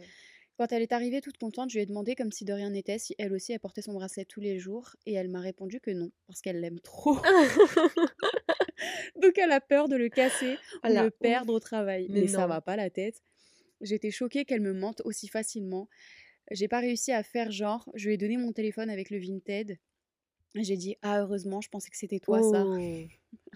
Quand 0.58 0.72
elle 0.72 0.82
est 0.82 0.92
arrivée 0.92 1.22
toute 1.22 1.38
contente, 1.38 1.70
je 1.70 1.76
lui 1.76 1.84
ai 1.84 1.86
demandé 1.86 2.16
comme 2.16 2.32
si 2.32 2.44
de 2.44 2.52
rien 2.52 2.72
n'était 2.72 2.98
si 2.98 3.14
elle 3.20 3.32
aussi 3.32 3.54
elle 3.54 3.60
portait 3.60 3.84
son 3.84 3.94
bracelet 3.94 4.26
tous 4.26 4.42
les 4.42 4.58
jours 4.58 4.96
et 5.06 5.14
elle 5.14 5.30
m'a 5.30 5.40
répondu 5.40 5.80
que 5.80 5.92
non 5.92 6.10
parce 6.26 6.42
qu'elle 6.42 6.60
l'aime 6.60 6.80
trop. 6.80 7.16
Donc 9.22 9.38
elle 9.38 9.52
a 9.52 9.62
peur 9.62 9.88
de 9.88 9.96
le 9.96 10.10
casser 10.10 10.58
la 10.84 11.04
le 11.04 11.12
perdre 11.12 11.54
au 11.54 11.60
travail. 11.60 12.08
Mais 12.10 12.22
Mais, 12.22 12.28
ça 12.28 12.48
va 12.48 12.62
pas 12.62 12.76
la 12.76 12.90
tête. 12.90 13.22
J'étais 13.82 14.10
choquée 14.10 14.46
qu'elle 14.46 14.62
me 14.62 14.74
mente 14.74 15.04
aussi 15.06 15.28
facilement. 15.28 15.88
J'ai 16.50 16.68
pas 16.68 16.80
réussi 16.80 17.12
à 17.12 17.22
faire 17.22 17.52
genre. 17.52 17.88
Je 17.94 18.08
lui 18.08 18.16
ai 18.16 18.18
donné 18.18 18.38
mon 18.38 18.52
téléphone 18.52 18.90
avec 18.90 19.12
le 19.12 19.20
Vinted. 19.20 19.78
J'ai 20.56 20.78
dit 20.78 20.96
ah 21.04 21.22
heureusement, 21.22 21.62
je 21.62 21.70
pensais 21.70 21.92
que 21.92 21.98
c'était 21.98 22.20
toi 22.20 22.42
ça. 22.42 22.64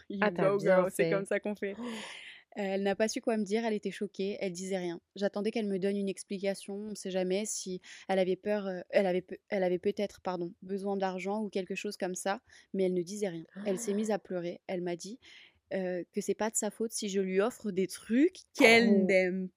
You 0.10 0.20
Ah, 0.22 0.30
go, 0.30 0.90
c'est 0.90 1.10
comme 1.10 1.26
ça 1.26 1.40
qu'on 1.40 1.56
fait. 1.56 1.76
Elle 2.56 2.84
n'a 2.84 2.96
pas 2.96 3.08
su 3.08 3.22
quoi 3.22 3.38
me 3.38 3.44
dire, 3.44 3.64
elle 3.66 3.74
était 3.74 3.92
choquée, 3.92 4.38
elle 4.42 4.52
disait 4.52 4.78
rien. 4.78 5.00
J'attendais 5.16 5.52
qu'elle 5.52 5.68
me 5.68 5.80
donne 5.80 5.96
une 5.96 6.10
explication, 6.10 6.76
on 6.76 6.90
ne 6.90 6.96
sait 6.96 7.12
jamais 7.12 7.46
si 7.46 7.82
elle 8.10 8.20
avait 8.20 8.36
peur, 8.36 8.68
euh, 8.68 8.82
elle 8.90 9.06
avait, 9.06 9.26
elle 9.50 9.64
avait 9.64 9.80
peut-être 9.80 10.20
pardon 10.22 10.54
besoin 10.62 10.98
d'argent 10.98 11.42
ou 11.44 11.50
quelque 11.50 11.76
chose 11.76 11.96
comme 11.98 12.16
ça, 12.16 12.42
mais 12.74 12.84
elle 12.84 12.94
ne 12.94 13.02
disait 13.04 13.30
rien. 13.30 13.46
Elle 13.66 13.80
s'est 13.80 13.94
mise 13.94 14.12
à 14.12 14.20
pleurer. 14.20 14.60
Elle 14.68 14.82
m'a 14.82 14.96
dit 14.98 15.18
euh, 15.74 16.04
que 16.12 16.20
c'est 16.20 16.36
pas 16.36 16.50
de 16.50 16.56
sa 16.58 16.72
faute 16.72 16.92
si 16.92 17.08
je 17.08 17.22
lui 17.22 17.40
offre 17.40 17.72
des 17.72 17.88
trucs 17.88 18.38
qu'elle 18.54 18.90
Oh. 18.90 19.06
n'aime. 19.06 19.50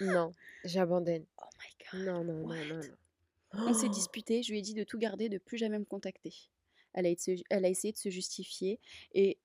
Non, 0.00 0.32
j'abandonne. 0.64 1.24
Oh 1.42 1.46
my 1.58 2.00
god. 2.00 2.06
Non, 2.06 2.24
non, 2.24 2.32
non, 2.34 2.48
What? 2.48 2.64
non, 2.64 2.76
non. 2.76 3.66
On 3.68 3.74
s'est 3.74 3.88
disputé, 3.88 4.42
je 4.42 4.52
lui 4.52 4.60
ai 4.60 4.62
dit 4.62 4.74
de 4.74 4.84
tout 4.84 4.98
garder, 4.98 5.28
de 5.28 5.38
plus 5.38 5.58
jamais 5.58 5.78
me 5.78 5.84
contacter. 5.84 6.32
Elle 6.94 7.06
a, 7.06 7.10
elle 7.50 7.64
a 7.64 7.68
essayé 7.68 7.92
de 7.92 7.98
se 7.98 8.08
justifier 8.08 8.80
et 9.14 9.38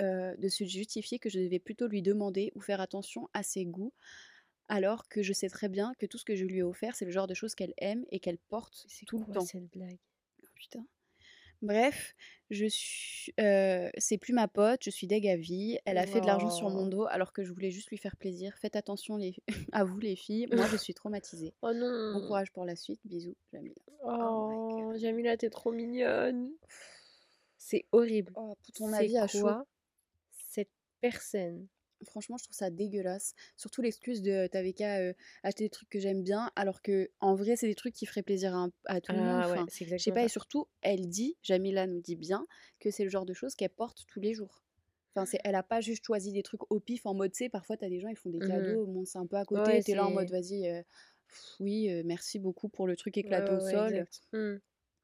euh, 0.00 0.34
de 0.36 0.48
se 0.48 0.64
justifier 0.64 1.18
que 1.18 1.28
je 1.28 1.38
devais 1.38 1.58
plutôt 1.58 1.86
lui 1.86 2.02
demander 2.02 2.52
ou 2.54 2.60
faire 2.60 2.80
attention 2.80 3.28
à 3.34 3.42
ses 3.42 3.64
goûts, 3.64 3.92
alors 4.68 5.08
que 5.08 5.22
je 5.22 5.32
sais 5.32 5.48
très 5.48 5.68
bien 5.68 5.92
que 5.98 6.06
tout 6.06 6.18
ce 6.18 6.24
que 6.24 6.34
je 6.36 6.44
lui 6.44 6.58
ai 6.58 6.62
offert, 6.62 6.94
c'est 6.96 7.04
le 7.04 7.10
genre 7.12 7.26
de 7.26 7.34
choses 7.34 7.54
qu'elle 7.54 7.74
aime 7.78 8.04
et 8.10 8.18
qu'elle 8.20 8.38
porte 8.38 8.84
C'est 8.88 9.06
tout 9.06 9.18
le 9.26 9.32
temps. 9.32 9.40
cette 9.40 9.70
blague? 9.70 9.98
Oh, 10.42 10.46
putain. 10.54 10.84
Bref, 11.62 12.14
je 12.50 12.66
suis, 12.66 13.32
euh, 13.40 13.88
c'est 13.96 14.18
plus 14.18 14.34
ma 14.34 14.46
pote, 14.46 14.80
je 14.84 14.90
suis 14.90 15.06
deg 15.06 15.26
à 15.26 15.36
vie. 15.36 15.78
Elle 15.86 15.96
a 15.96 16.06
fait 16.06 16.20
de 16.20 16.26
l'argent 16.26 16.50
sur 16.50 16.68
mon 16.68 16.86
dos 16.86 17.06
alors 17.06 17.32
que 17.32 17.42
je 17.44 17.50
voulais 17.52 17.70
juste 17.70 17.88
lui 17.88 17.96
faire 17.96 18.16
plaisir. 18.16 18.54
Faites 18.60 18.76
attention 18.76 19.16
les... 19.16 19.34
à 19.72 19.82
vous 19.84 19.98
les 19.98 20.16
filles. 20.16 20.46
Moi, 20.52 20.66
je 20.66 20.76
suis 20.76 20.92
traumatisée. 20.92 21.54
Oh 21.62 21.68
Bon 21.72 21.78
non. 21.78 22.26
courage 22.26 22.52
pour 22.52 22.66
la 22.66 22.76
suite. 22.76 23.00
Bisous, 23.06 23.36
Jamila. 23.52 23.74
Oh 24.04 24.52
Oh. 24.92 24.92
Jamila, 24.98 25.36
t'es 25.38 25.48
trop 25.48 25.72
mignonne. 25.72 26.50
C'est 27.56 27.86
horrible. 27.92 28.32
Oh, 28.36 28.54
pour 28.62 28.74
ton 28.74 28.90
C'est 28.90 28.96
avis 28.96 29.16
à 29.16 29.26
quoi 29.26 29.64
personne 31.00 31.68
Franchement, 32.04 32.36
je 32.36 32.44
trouve 32.44 32.54
ça 32.54 32.68
dégueulasse. 32.70 33.34
Surtout 33.56 33.80
l'excuse 33.80 34.20
de 34.20 34.46
t'avais 34.48 34.74
qu'à 34.74 34.98
euh, 34.98 35.14
acheter 35.42 35.64
des 35.64 35.70
trucs 35.70 35.88
que 35.88 35.98
j'aime 35.98 36.22
bien, 36.22 36.50
alors 36.54 36.82
que 36.82 37.10
en 37.20 37.34
vrai, 37.34 37.56
c'est 37.56 37.68
des 37.68 37.74
trucs 37.74 37.94
qui 37.94 38.04
feraient 38.04 38.22
plaisir 38.22 38.54
à, 38.84 39.00
tout 39.00 39.12
le 39.12 39.18
monde. 39.18 39.40
Ah 39.40 39.48
ouais, 39.48 39.56
Enfin, 39.56 39.66
c'est 39.70 39.86
je 39.86 39.96
sais 39.96 40.12
pas, 40.12 40.22
et 40.22 40.28
ça. 40.28 40.32
surtout, 40.34 40.68
elle 40.82 41.08
dit, 41.08 41.36
Jamila 41.42 41.86
nous 41.86 42.00
dit 42.00 42.16
bien, 42.16 42.46
que 42.80 42.90
c'est 42.90 43.04
le 43.04 43.08
genre 43.08 43.24
de 43.24 43.32
choses 43.32 43.54
qu'elle 43.54 43.70
porte 43.70 44.04
tous 44.08 44.20
les 44.20 44.34
jours. 44.34 44.62
Enfin, 45.14 45.24
c'est, 45.24 45.40
elle 45.44 45.54
a 45.54 45.62
pas 45.62 45.80
juste 45.80 46.04
choisi 46.04 46.32
des 46.32 46.42
trucs 46.42 46.70
au 46.70 46.80
pif 46.80 47.06
en 47.06 47.14
mode, 47.14 47.34
sais, 47.34 47.48
parfois 47.48 47.78
t'as 47.78 47.88
des 47.88 48.00
gens, 48.00 48.08
ils 48.08 48.16
font 48.16 48.28
des 48.28 48.40
Mhm. 48.40 48.48
cadeaux, 48.48 48.86
bon, 48.86 49.06
c'est 49.06 49.18
un 49.18 49.26
peu 49.26 49.36
à 49.36 49.46
côté, 49.46 49.62
Ouais, 49.62 49.82
t'es 49.82 49.94
là 49.94 50.06
en 50.06 50.10
mode, 50.10 50.28
c'est. 50.28 50.34
vas-y, 50.34 50.68
euh, 50.68 50.82
oui, 51.60 51.90
euh, 51.90 52.02
merci 52.04 52.38
beaucoup 52.38 52.68
pour 52.68 52.86
le 52.86 52.96
truc 52.96 53.16
éclaté 53.16 53.50
ouais, 53.52 53.56
au 53.56 53.60
sol. 53.60 54.06
Hmm. 54.32 54.56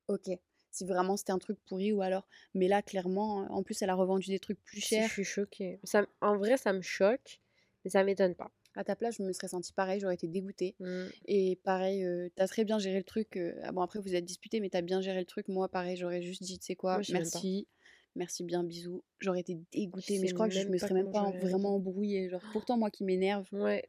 Ok. 0.08 0.28
Si 0.72 0.84
vraiment 0.86 1.16
c'était 1.16 1.32
un 1.32 1.38
truc 1.38 1.58
pourri 1.66 1.92
ou 1.92 2.02
alors. 2.02 2.26
Mais 2.54 2.66
là, 2.66 2.82
clairement, 2.82 3.46
en 3.52 3.62
plus, 3.62 3.80
elle 3.82 3.90
a 3.90 3.94
revendu 3.94 4.28
des 4.28 4.38
trucs 4.40 4.62
plus 4.64 4.80
Si, 4.80 4.88
chers. 4.88 5.08
je 5.08 5.12
suis 5.12 5.24
choquée. 5.24 5.78
Ça, 5.84 6.06
en 6.20 6.36
vrai, 6.38 6.56
ça 6.56 6.72
me 6.72 6.80
choque, 6.82 7.40
mais 7.84 7.90
ça 7.90 8.02
m'étonne 8.04 8.34
pas. 8.34 8.50
À 8.74 8.84
ta 8.84 8.96
place, 8.96 9.16
je 9.18 9.22
me 9.22 9.32
serais 9.32 9.48
sentie 9.48 9.72
pareil, 9.74 10.00
j'aurais 10.00 10.14
été 10.14 10.28
dégoûtée. 10.28 10.74
Hmm. 10.80 11.08
Et 11.26 11.56
pareil, 11.62 12.04
euh, 12.04 12.30
t'as 12.34 12.48
très 12.48 12.64
bien 12.64 12.78
géré 12.78 12.96
le 12.96 13.04
truc. 13.04 13.36
euh, 13.36 13.54
ah 13.64 13.70
bon, 13.72 13.82
après, 13.82 13.98
vous 14.00 14.14
êtes 14.14 14.24
disputés, 14.24 14.60
mais 14.60 14.70
t'as 14.70 14.80
bien 14.80 15.02
géré 15.02 15.18
le 15.20 15.26
truc. 15.26 15.48
Moi, 15.48 15.68
pareil, 15.68 15.96
j'aurais 15.96 16.22
juste 16.22 16.42
dit, 16.42 16.58
tu 16.58 16.64
sais 16.64 16.74
quoi, 16.74 16.94
Moi, 16.96 17.02
merci. 17.12 17.68
Merci 18.14 18.44
bien, 18.44 18.62
bisous. 18.64 19.02
J'aurais 19.20 19.40
été 19.40 19.58
dégoûtée, 19.72 20.18
mais 20.18 20.26
je 20.26 20.34
crois 20.34 20.48
que 20.48 20.54
je 20.54 20.68
me 20.68 20.78
serais 20.78 20.94
même 20.94 21.10
pas 21.12 21.30
vraiment 21.32 21.74
embrouillée. 21.76 22.28
Genre, 22.30 22.42
pourtant, 22.52 22.76
moi 22.78 22.90
qui 22.90 23.04
m'énerve, 23.04 23.46
Ouais, 23.52 23.88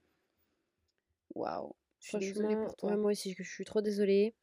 waouh, 1.36 1.76
je 2.00 2.08
suis 2.10 2.20
désolée 2.20 2.56
pour 2.56 2.68
ouais, 2.68 2.78
toi. 2.78 2.98
moi 2.98 3.12
aussi, 3.12 3.34
je 3.38 3.44
suis 3.44 3.66
trop 3.66 3.82
désolée. 3.82 4.34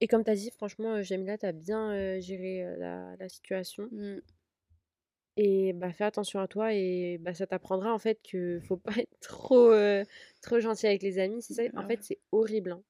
Et 0.00 0.08
comme 0.08 0.24
t'as 0.24 0.34
dit, 0.34 0.50
franchement, 0.50 1.02
Jamila, 1.02 1.38
t'as 1.38 1.52
bien 1.52 1.90
euh, 1.92 2.20
géré 2.20 2.64
euh, 2.64 2.76
la, 2.76 3.16
la 3.16 3.28
situation. 3.28 3.88
Mm. 3.92 4.18
Et 5.38 5.72
bah, 5.74 5.92
fais 5.92 6.04
attention 6.04 6.40
à 6.40 6.48
toi 6.48 6.72
et 6.72 7.18
bah, 7.20 7.34
ça 7.34 7.46
t'apprendra 7.46 7.92
en 7.92 7.98
fait 7.98 8.20
que 8.22 8.58
faut 8.60 8.78
pas 8.78 8.92
être 8.96 9.18
trop, 9.20 9.70
euh, 9.70 10.02
trop 10.40 10.60
gentil 10.60 10.86
avec 10.86 11.02
les 11.02 11.18
amis. 11.18 11.42
C'est 11.42 11.54
ça, 11.54 11.62
en 11.76 11.82
Bah 11.82 11.86
fait, 11.86 11.96
ouais. 11.96 12.02
c'est 12.02 12.18
horrible. 12.32 12.72
hein. 12.72 12.82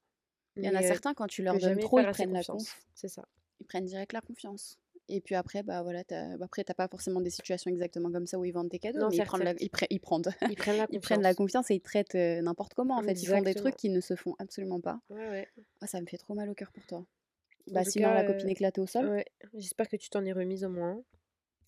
Il 0.57 0.65
y 0.65 0.69
en 0.69 0.75
a 0.75 0.83
euh, 0.83 0.83
certains, 0.83 1.15
quand 1.15 1.27
tu 1.27 1.43
leur 1.43 1.55
que 1.55 1.61
donnes 1.61 1.71
jamais 1.71 1.83
trop, 1.83 1.99
ils 2.01 2.07
assez 2.07 2.13
prennent 2.13 2.33
la 2.33 2.41
confiance. 2.41 2.73
conf. 2.73 2.87
C'est 2.95 3.09
ça. 3.09 3.27
Ils 3.61 3.67
prennent 3.67 3.85
direct 3.85 4.13
la 4.13 4.21
confiance. 4.21 4.79
Et 5.09 5.21
puis 5.21 5.35
après, 5.37 5.63
bah 5.63 5.83
voilà, 5.83 6.03
t'as- 6.03 6.37
bah 6.37 6.47
après, 6.47 6.65
t'as 6.65 6.75
pas 6.75 6.89
forcément 6.89 7.21
des 7.21 7.31
situations 7.31 7.71
exactement 7.71 8.11
comme 8.11 8.27
ça 8.27 8.39
où 8.39 8.45
ils 8.45 8.51
vendent 8.53 8.71
tes 8.71 8.81
cadeaux, 8.81 8.99
Non, 8.99 9.09
mais 9.09 9.17
ils 9.19 9.23
prennent, 9.25 9.45
la... 9.45 9.53
ils, 9.61 9.69
pre- 9.69 9.87
ils 9.89 10.01
prennent... 10.01 10.23
Ils 10.51 10.57
prennent 10.57 10.77
la 10.77 10.87
ils 10.91 11.01
prennent 11.01 11.23
la 11.23 11.35
confiance. 11.35 11.71
et 11.71 11.77
ils 11.77 11.81
traitent 11.81 12.15
euh, 12.17 12.43
n'importe 12.43 12.75
comment 12.75 12.97
en 12.97 13.03
fait. 13.03 13.13
Ils 13.23 13.27
font 13.27 13.43
des 13.43 13.55
trucs 13.55 13.77
qui 13.77 13.89
ne 13.91 14.01
se 14.01 14.17
font 14.17 14.35
absolument 14.41 14.81
pas. 14.81 15.01
Ouais, 15.11 15.29
ouais. 15.29 15.49
Ah, 15.81 15.87
ça 15.87 16.01
me 16.01 16.07
fait 16.07 16.19
trop 16.19 16.35
mal 16.35 16.49
au 16.51 16.55
cœur 16.55 16.73
pour 16.73 16.85
toi. 16.87 16.99
En 16.99 17.73
Bah 17.73 17.85
sinon, 17.85 18.13
la 18.15 18.25
copine 18.25 18.49
éclatée 18.49 18.81
au 18.81 18.87
sol. 18.87 19.09
ouais, 19.09 19.27
j'espère 19.55 19.89
que 19.89 19.97
tu 19.97 20.09
t'en 20.11 20.25
es 20.25 20.33
remise 20.33 20.65
au 20.65 20.69
moins 20.71 21.01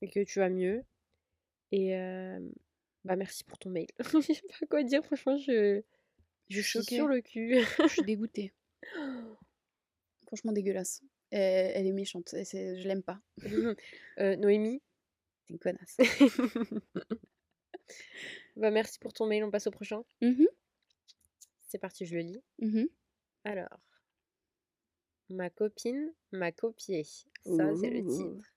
et 0.02 0.08
que 0.08 0.20
tu 0.24 0.38
vas 0.40 0.48
mieux. 0.48 0.84
Et 1.70 1.96
euh, 1.96 2.40
bah 3.04 3.14
merci 3.16 3.44
pour 3.44 3.58
ton 3.58 3.70
mail. 3.70 3.86
Je 4.00 4.20
sais 4.20 4.42
pas 4.60 4.66
quoi 4.66 4.82
dire, 4.82 5.04
franchement, 5.04 5.36
je, 5.38 5.82
Je 6.48 6.54
suis 6.54 6.54
je 6.54 6.60
suis 6.62 6.78
choquée. 6.80 6.94
sur 6.96 7.06
le 7.06 7.20
cul. 7.20 7.58
Je 7.82 7.86
suis 7.88 8.02
dégoûtée. 8.04 8.52
Franchement 10.26 10.52
dégueulasse. 10.52 11.02
Elle, 11.30 11.72
elle 11.74 11.86
est 11.86 11.92
méchante. 11.92 12.32
et 12.34 12.44
c'est- 12.44 12.76
Je 12.78 12.88
l'aime 12.88 13.02
pas. 13.02 13.20
Euh, 14.18 14.36
Noémie, 14.36 14.80
T'es 15.46 15.54
une 15.54 15.58
connasse. 15.58 15.96
Bah, 18.56 18.70
merci 18.70 18.98
pour 18.98 19.12
ton 19.12 19.26
mail, 19.26 19.44
on 19.44 19.50
passe 19.50 19.66
au 19.66 19.70
prochain. 19.70 20.02
Mmh 20.20 20.44
C'est 21.68 21.78
parti, 21.78 22.06
je 22.06 22.14
le 22.16 22.22
lis. 22.22 22.42
Mmh 22.58 22.84
Alors, 23.44 23.78
ma 25.30 25.48
copine 25.50 26.12
m'a 26.32 26.50
copié. 26.52 27.04
Ça, 27.04 27.74
c'est 27.80 27.90
le 27.90 28.04
titre. 28.04 28.52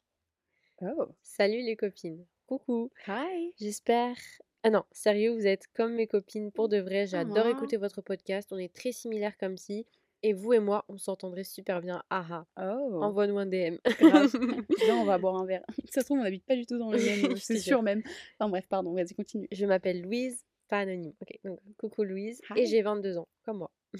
Oh. 0.81 1.09
Salut 1.21 1.61
les 1.61 1.75
copines. 1.75 2.25
Coucou. 2.47 2.89
Hi. 3.07 3.53
J'espère. 3.59 4.15
Ah 4.63 4.69
non, 4.71 4.83
sérieux, 4.91 5.31
vous 5.35 5.45
êtes 5.47 5.67
comme 5.73 5.93
mes 5.93 6.07
copines 6.07 6.51
pour 6.51 6.67
de 6.69 6.77
vrai. 6.77 7.05
J'adore 7.05 7.45
Ah. 7.45 7.51
écouter 7.51 7.77
votre 7.77 8.01
podcast. 8.01 8.51
On 8.51 8.57
est 8.57 8.73
très 8.73 8.91
similaires 8.91 9.37
comme 9.37 9.57
si. 9.57 9.85
Et 10.23 10.33
vous 10.33 10.53
et 10.53 10.59
moi, 10.59 10.85
on 10.87 10.97
s'entendrait 10.97 11.43
super 11.43 11.81
bien. 11.81 12.03
Ah 12.09 12.45
ah. 12.55 12.75
Oh. 12.75 13.01
Envoie-nous 13.01 13.39
un 13.39 13.45
DM. 13.47 13.77
Grave. 13.99 14.31
Viens, 14.85 14.97
on 14.97 15.05
va 15.05 15.17
boire 15.17 15.35
un 15.35 15.45
verre. 15.45 15.63
Ça 15.89 16.01
se 16.01 16.05
trouve, 16.05 16.19
on 16.19 16.23
n'habite 16.23 16.45
pas 16.45 16.55
du 16.55 16.65
tout 16.65 16.77
dans 16.77 16.91
le 16.91 16.97
même. 17.23 17.35
Je 17.35 17.41
C'est 17.41 17.57
sûr 17.57 17.81
même. 17.81 18.03
Enfin 18.37 18.49
bref, 18.49 18.65
pardon, 18.69 18.93
vas-y, 18.93 19.15
continue. 19.15 19.47
Je 19.51 19.65
m'appelle 19.65 20.01
Louise, 20.01 20.45
pas 20.67 20.79
anonyme. 20.79 21.13
Ok, 21.21 21.39
donc 21.43 21.59
coucou 21.77 22.03
Louise. 22.03 22.39
Et 22.55 22.65
j'ai 22.67 22.81
22 22.81 23.17
ans, 23.17 23.27
comme 23.43 23.59
moi. 23.59 23.71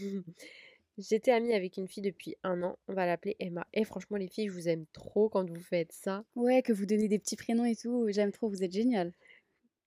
J'étais 0.98 1.32
amie 1.32 1.54
avec 1.54 1.78
une 1.78 1.88
fille 1.88 2.04
depuis 2.04 2.36
un 2.44 2.62
an. 2.62 2.78
On 2.88 2.94
va 2.94 3.06
l'appeler 3.06 3.36
Emma. 3.40 3.66
Et 3.74 3.86
franchement, 3.86 4.18
les 4.18 4.28
filles, 4.28 4.50
je 4.50 4.54
vous 4.54 4.68
aime 4.68 4.86
trop 4.94 5.30
quand 5.30 5.50
vous 5.50 5.62
faites 5.62 5.92
ça. 5.92 6.24
Ouais, 6.36 6.62
que 6.62 6.74
vous 6.74 6.86
donnez 6.86 7.08
des 7.08 7.18
petits 7.18 7.38
prénoms 7.38 7.66
et 7.66 7.76
tout. 7.76 8.08
J'aime 8.10 8.32
trop, 8.32 8.50
vous 8.50 8.64
êtes 8.64 8.74
génial. 8.74 9.14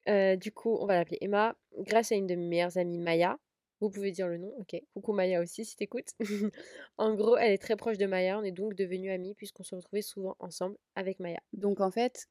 Euh, 0.08 0.36
du 0.36 0.50
coup, 0.50 0.76
on 0.80 0.86
va 0.86 0.94
l'appeler 0.94 1.18
Emma. 1.20 1.56
Grâce 1.78 2.10
à 2.10 2.16
une 2.16 2.26
de 2.26 2.34
mes 2.34 2.46
meilleures 2.46 2.78
amies, 2.78 2.98
Maya. 2.98 3.38
Vous 3.84 3.90
pouvez 3.90 4.12
dire 4.12 4.28
le 4.28 4.38
nom, 4.38 4.50
ok. 4.56 4.80
Coucou 4.94 5.12
Maya 5.12 5.42
aussi, 5.42 5.62
si 5.66 5.76
t'écoutes. 5.76 6.14
en 6.96 7.14
gros, 7.14 7.36
elle 7.36 7.52
est 7.52 7.58
très 7.58 7.76
proche 7.76 7.98
de 7.98 8.06
Maya. 8.06 8.38
On 8.38 8.42
est 8.42 8.50
donc 8.50 8.74
devenus 8.74 9.12
amis 9.12 9.34
puisqu'on 9.34 9.62
se 9.62 9.74
retrouvait 9.74 10.00
souvent 10.00 10.36
ensemble 10.38 10.78
avec 10.94 11.20
Maya. 11.20 11.38
Donc 11.52 11.82
en 11.82 11.90
fait, 11.90 12.30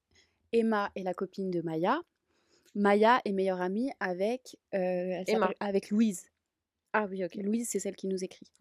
Emma 0.51 0.91
est 0.95 1.03
la 1.03 1.13
copine 1.13 1.51
de 1.51 1.61
Maya. 1.61 2.01
Maya 2.73 3.21
est 3.23 3.33
meilleure 3.33 3.61
amie 3.61 3.91
avec, 3.99 4.57
euh, 4.73 5.23
Emma. 5.27 5.51
avec 5.59 5.91
Louise. 5.91 6.25
Ah 6.91 7.05
oui, 7.07 7.23
ok. 7.23 7.35
Louise, 7.35 7.69
c'est 7.69 7.79
celle 7.79 7.95
qui 7.95 8.07
nous 8.07 8.23
écrit. 8.23 8.51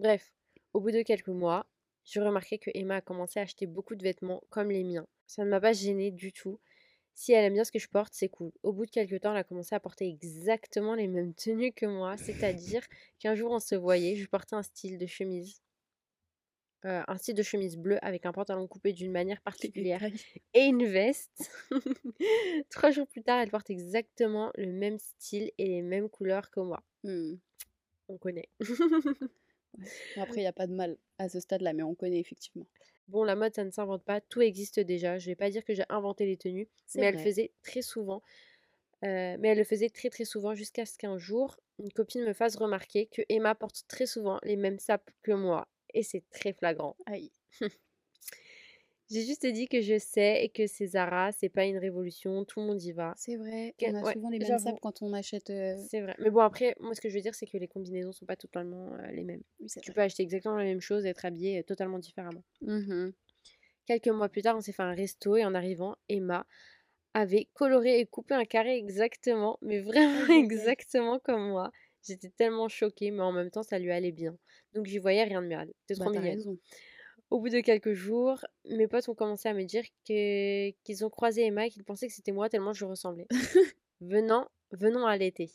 Bref, 0.00 0.32
au 0.72 0.80
bout 0.80 0.90
de 0.90 1.02
quelques 1.02 1.28
mois, 1.28 1.64
je 2.04 2.18
remarquais 2.18 2.58
que 2.58 2.72
Emma 2.74 2.96
a 2.96 3.02
commencé 3.02 3.38
à 3.38 3.42
acheter 3.42 3.66
beaucoup 3.66 3.94
de 3.94 4.02
vêtements 4.02 4.42
comme 4.50 4.72
les 4.72 4.82
miens. 4.82 5.06
Ça 5.28 5.44
ne 5.44 5.50
m'a 5.50 5.60
pas 5.60 5.72
gênée 5.72 6.10
du 6.10 6.32
tout. 6.32 6.58
Si 7.14 7.32
elle 7.32 7.44
aime 7.44 7.54
bien 7.54 7.64
ce 7.64 7.72
que 7.72 7.78
je 7.78 7.88
porte, 7.88 8.12
c'est 8.14 8.28
cool. 8.28 8.52
Au 8.62 8.72
bout 8.72 8.86
de 8.86 8.90
quelques 8.90 9.20
temps, 9.20 9.30
elle 9.32 9.38
a 9.38 9.44
commencé 9.44 9.74
à 9.74 9.80
porter 9.80 10.06
exactement 10.08 10.94
les 10.94 11.08
mêmes 11.08 11.34
tenues 11.34 11.72
que 11.72 11.86
moi, 11.86 12.16
c'est-à-dire 12.16 12.82
qu'un 13.18 13.34
jour 13.34 13.52
on 13.52 13.60
se 13.60 13.74
voyait, 13.76 14.16
je 14.16 14.26
portais 14.28 14.56
un 14.56 14.62
style 14.62 14.98
de 14.98 15.06
chemise. 15.06 15.60
euh, 16.84 17.02
un 17.08 17.16
style 17.16 17.34
de 17.34 17.42
chemise 17.42 17.76
bleue 17.78 17.98
avec 18.04 18.26
un 18.26 18.32
pantalon 18.32 18.66
coupé 18.66 18.92
d'une 18.92 19.12
manière 19.12 19.40
particulière 19.42 20.02
et 20.54 20.60
une 20.64 20.84
veste. 20.84 21.50
Trois 22.70 22.90
jours 22.90 23.06
plus 23.06 23.22
tard, 23.22 23.40
elle 23.40 23.50
porte 23.50 23.70
exactement 23.70 24.50
le 24.56 24.72
même 24.72 24.98
style 24.98 25.50
et 25.58 25.68
les 25.68 25.82
mêmes 25.82 26.08
couleurs 26.10 26.50
que 26.50 26.60
moi. 26.60 26.82
Hmm. 27.04 27.36
On 28.08 28.18
connaît. 28.18 28.48
Après, 30.16 30.36
il 30.38 30.44
n'y 30.44 30.46
a 30.46 30.52
pas 30.52 30.66
de 30.66 30.74
mal 30.74 30.96
à 31.18 31.28
ce 31.28 31.40
stade-là, 31.40 31.72
mais 31.72 31.82
on 31.82 31.94
connaît 31.94 32.20
effectivement. 32.20 32.66
Bon, 33.08 33.24
la 33.24 33.36
mode, 33.36 33.54
ça 33.54 33.64
ne 33.64 33.70
s'invente 33.70 34.02
pas, 34.04 34.20
tout 34.20 34.40
existe 34.40 34.80
déjà. 34.80 35.18
Je 35.18 35.26
vais 35.26 35.34
pas 35.36 35.50
dire 35.50 35.64
que 35.64 35.74
j'ai 35.74 35.84
inventé 35.90 36.24
les 36.26 36.36
tenues, 36.36 36.68
mais 36.94 37.06
elle 37.06 37.18
faisait 37.18 37.52
très 37.62 37.82
souvent. 37.82 38.22
euh, 39.04 39.36
mais 39.40 39.48
elle 39.50 39.58
le 39.58 39.64
faisait 39.64 39.90
très 39.90 40.10
très 40.10 40.24
souvent 40.26 40.54
jusqu'à 40.54 40.86
ce 40.86 40.98
qu'un 40.98 41.18
jour, 41.18 41.58
une 41.80 41.92
copine 41.92 42.24
me 42.24 42.32
fasse 42.34 42.56
remarquer 42.56 43.06
que 43.08 43.22
Emma 43.30 43.54
porte 43.54 43.84
très 43.88 44.06
souvent 44.06 44.40
les 44.44 44.56
mêmes 44.56 44.78
sapes 44.80 45.10
que 45.22 45.32
moi. 45.32 45.68
Et 45.94 46.02
c'est 46.04 46.24
très 46.30 46.52
flagrant. 46.54 46.96
Aïe. 47.06 47.32
J'ai 49.14 49.24
juste 49.26 49.46
dit 49.46 49.68
que 49.68 49.80
je 49.80 49.98
sais 49.98 50.44
et 50.44 50.50
que 50.50 50.66
c'est 50.66 50.86
Zara, 50.88 51.32
c'est 51.32 51.48
pas 51.48 51.64
une 51.66 51.78
révolution, 51.78 52.44
tout 52.44 52.60
le 52.60 52.66
monde 52.66 52.82
y 52.82 52.92
va. 52.92 53.16
C'est 53.16 53.36
vrai, 53.36 53.74
on 53.80 53.94
a 53.94 54.04
ouais, 54.04 54.04
souvent 54.04 54.30
les 54.30 54.38
mêmes 54.38 54.58
sapes 54.58 54.78
quand 54.80 55.02
on 55.02 55.12
achète. 55.14 55.50
euh, 55.50 55.84
C'est 55.88 56.00
vrai. 56.00 56.18
Mais 56.18 56.30
bon, 56.30 56.40
après, 56.40 56.76
moi 56.80 56.94
ce 56.94 57.00
que 57.00 57.08
je 57.08 57.14
veux 57.16 57.22
dire, 57.22 57.34
c'est 57.34 57.46
que 57.46 57.56
les 57.58 57.68
combinaisons 57.68 58.12
sont 58.12 58.26
pas 58.26 58.36
totalement 58.36 58.92
euh, 58.94 59.06
les 59.12 59.24
mêmes. 59.24 59.42
Oui, 59.58 59.68
Tu 59.80 59.90
vrai. 59.90 59.92
peux 59.92 60.00
acheter 60.02 60.22
exactement 60.22 60.56
la 60.56 60.64
même 60.64 60.80
chose 60.80 61.04
et 61.06 61.10
être 61.10 61.24
habillé 61.24 61.60
euh, 61.60 61.62
totalement 61.64 61.98
différemment. 61.98 62.44
Mhm. 62.60 63.14
Quelques 63.86 64.08
mois 64.08 64.28
plus 64.28 64.42
tard, 64.42 64.56
on 64.56 64.60
s'est 64.60 64.72
fait 64.72 64.82
un 64.82 64.94
resto 64.94 65.36
et 65.36 65.44
en 65.44 65.54
arrivant, 65.54 65.96
Emma 66.08 66.46
avait 67.14 67.48
coloré 67.54 68.00
et 68.00 68.06
coupé 68.06 68.34
un 68.34 68.44
carré 68.44 68.76
exactement, 68.78 69.58
mais 69.62 69.80
vraiment 69.80 70.26
exactement 70.40 71.18
comme 71.20 71.48
moi. 71.50 71.72
J'étais 72.06 72.30
tellement 72.30 72.68
choquée, 72.68 73.10
mais 73.12 73.22
en 73.22 73.32
même 73.32 73.50
temps, 73.50 73.62
ça 73.64 73.78
lui 73.78 73.92
allait 73.92 74.12
bien. 74.12 74.38
Donc, 74.74 74.86
j'y 74.86 74.98
voyais 74.98 75.24
rien 75.24 75.42
de 75.42 75.48
mal. 75.48 75.72
T'es 75.86 75.94
Bah, 75.96 76.08
trop 76.08 76.10
t'as 76.10 76.20
mignonne. 76.20 76.58
Au 77.30 77.40
bout 77.40 77.48
de 77.48 77.60
quelques 77.60 77.94
jours, 77.94 78.44
mes 78.64 78.86
potes 78.86 79.08
ont 79.08 79.14
commencé 79.14 79.48
à 79.48 79.54
me 79.54 79.64
dire 79.64 79.84
que 80.06 80.70
qu'ils 80.84 81.04
ont 81.04 81.10
croisé 81.10 81.44
Emma 81.46 81.66
et 81.66 81.70
qu'ils 81.70 81.84
pensaient 81.84 82.06
que 82.06 82.12
c'était 82.12 82.32
moi 82.32 82.48
tellement 82.48 82.72
je 82.72 82.84
ressemblais. 82.84 83.26
Venant, 84.00 84.48
venons 84.72 85.06
à 85.06 85.16
l'été. 85.16 85.50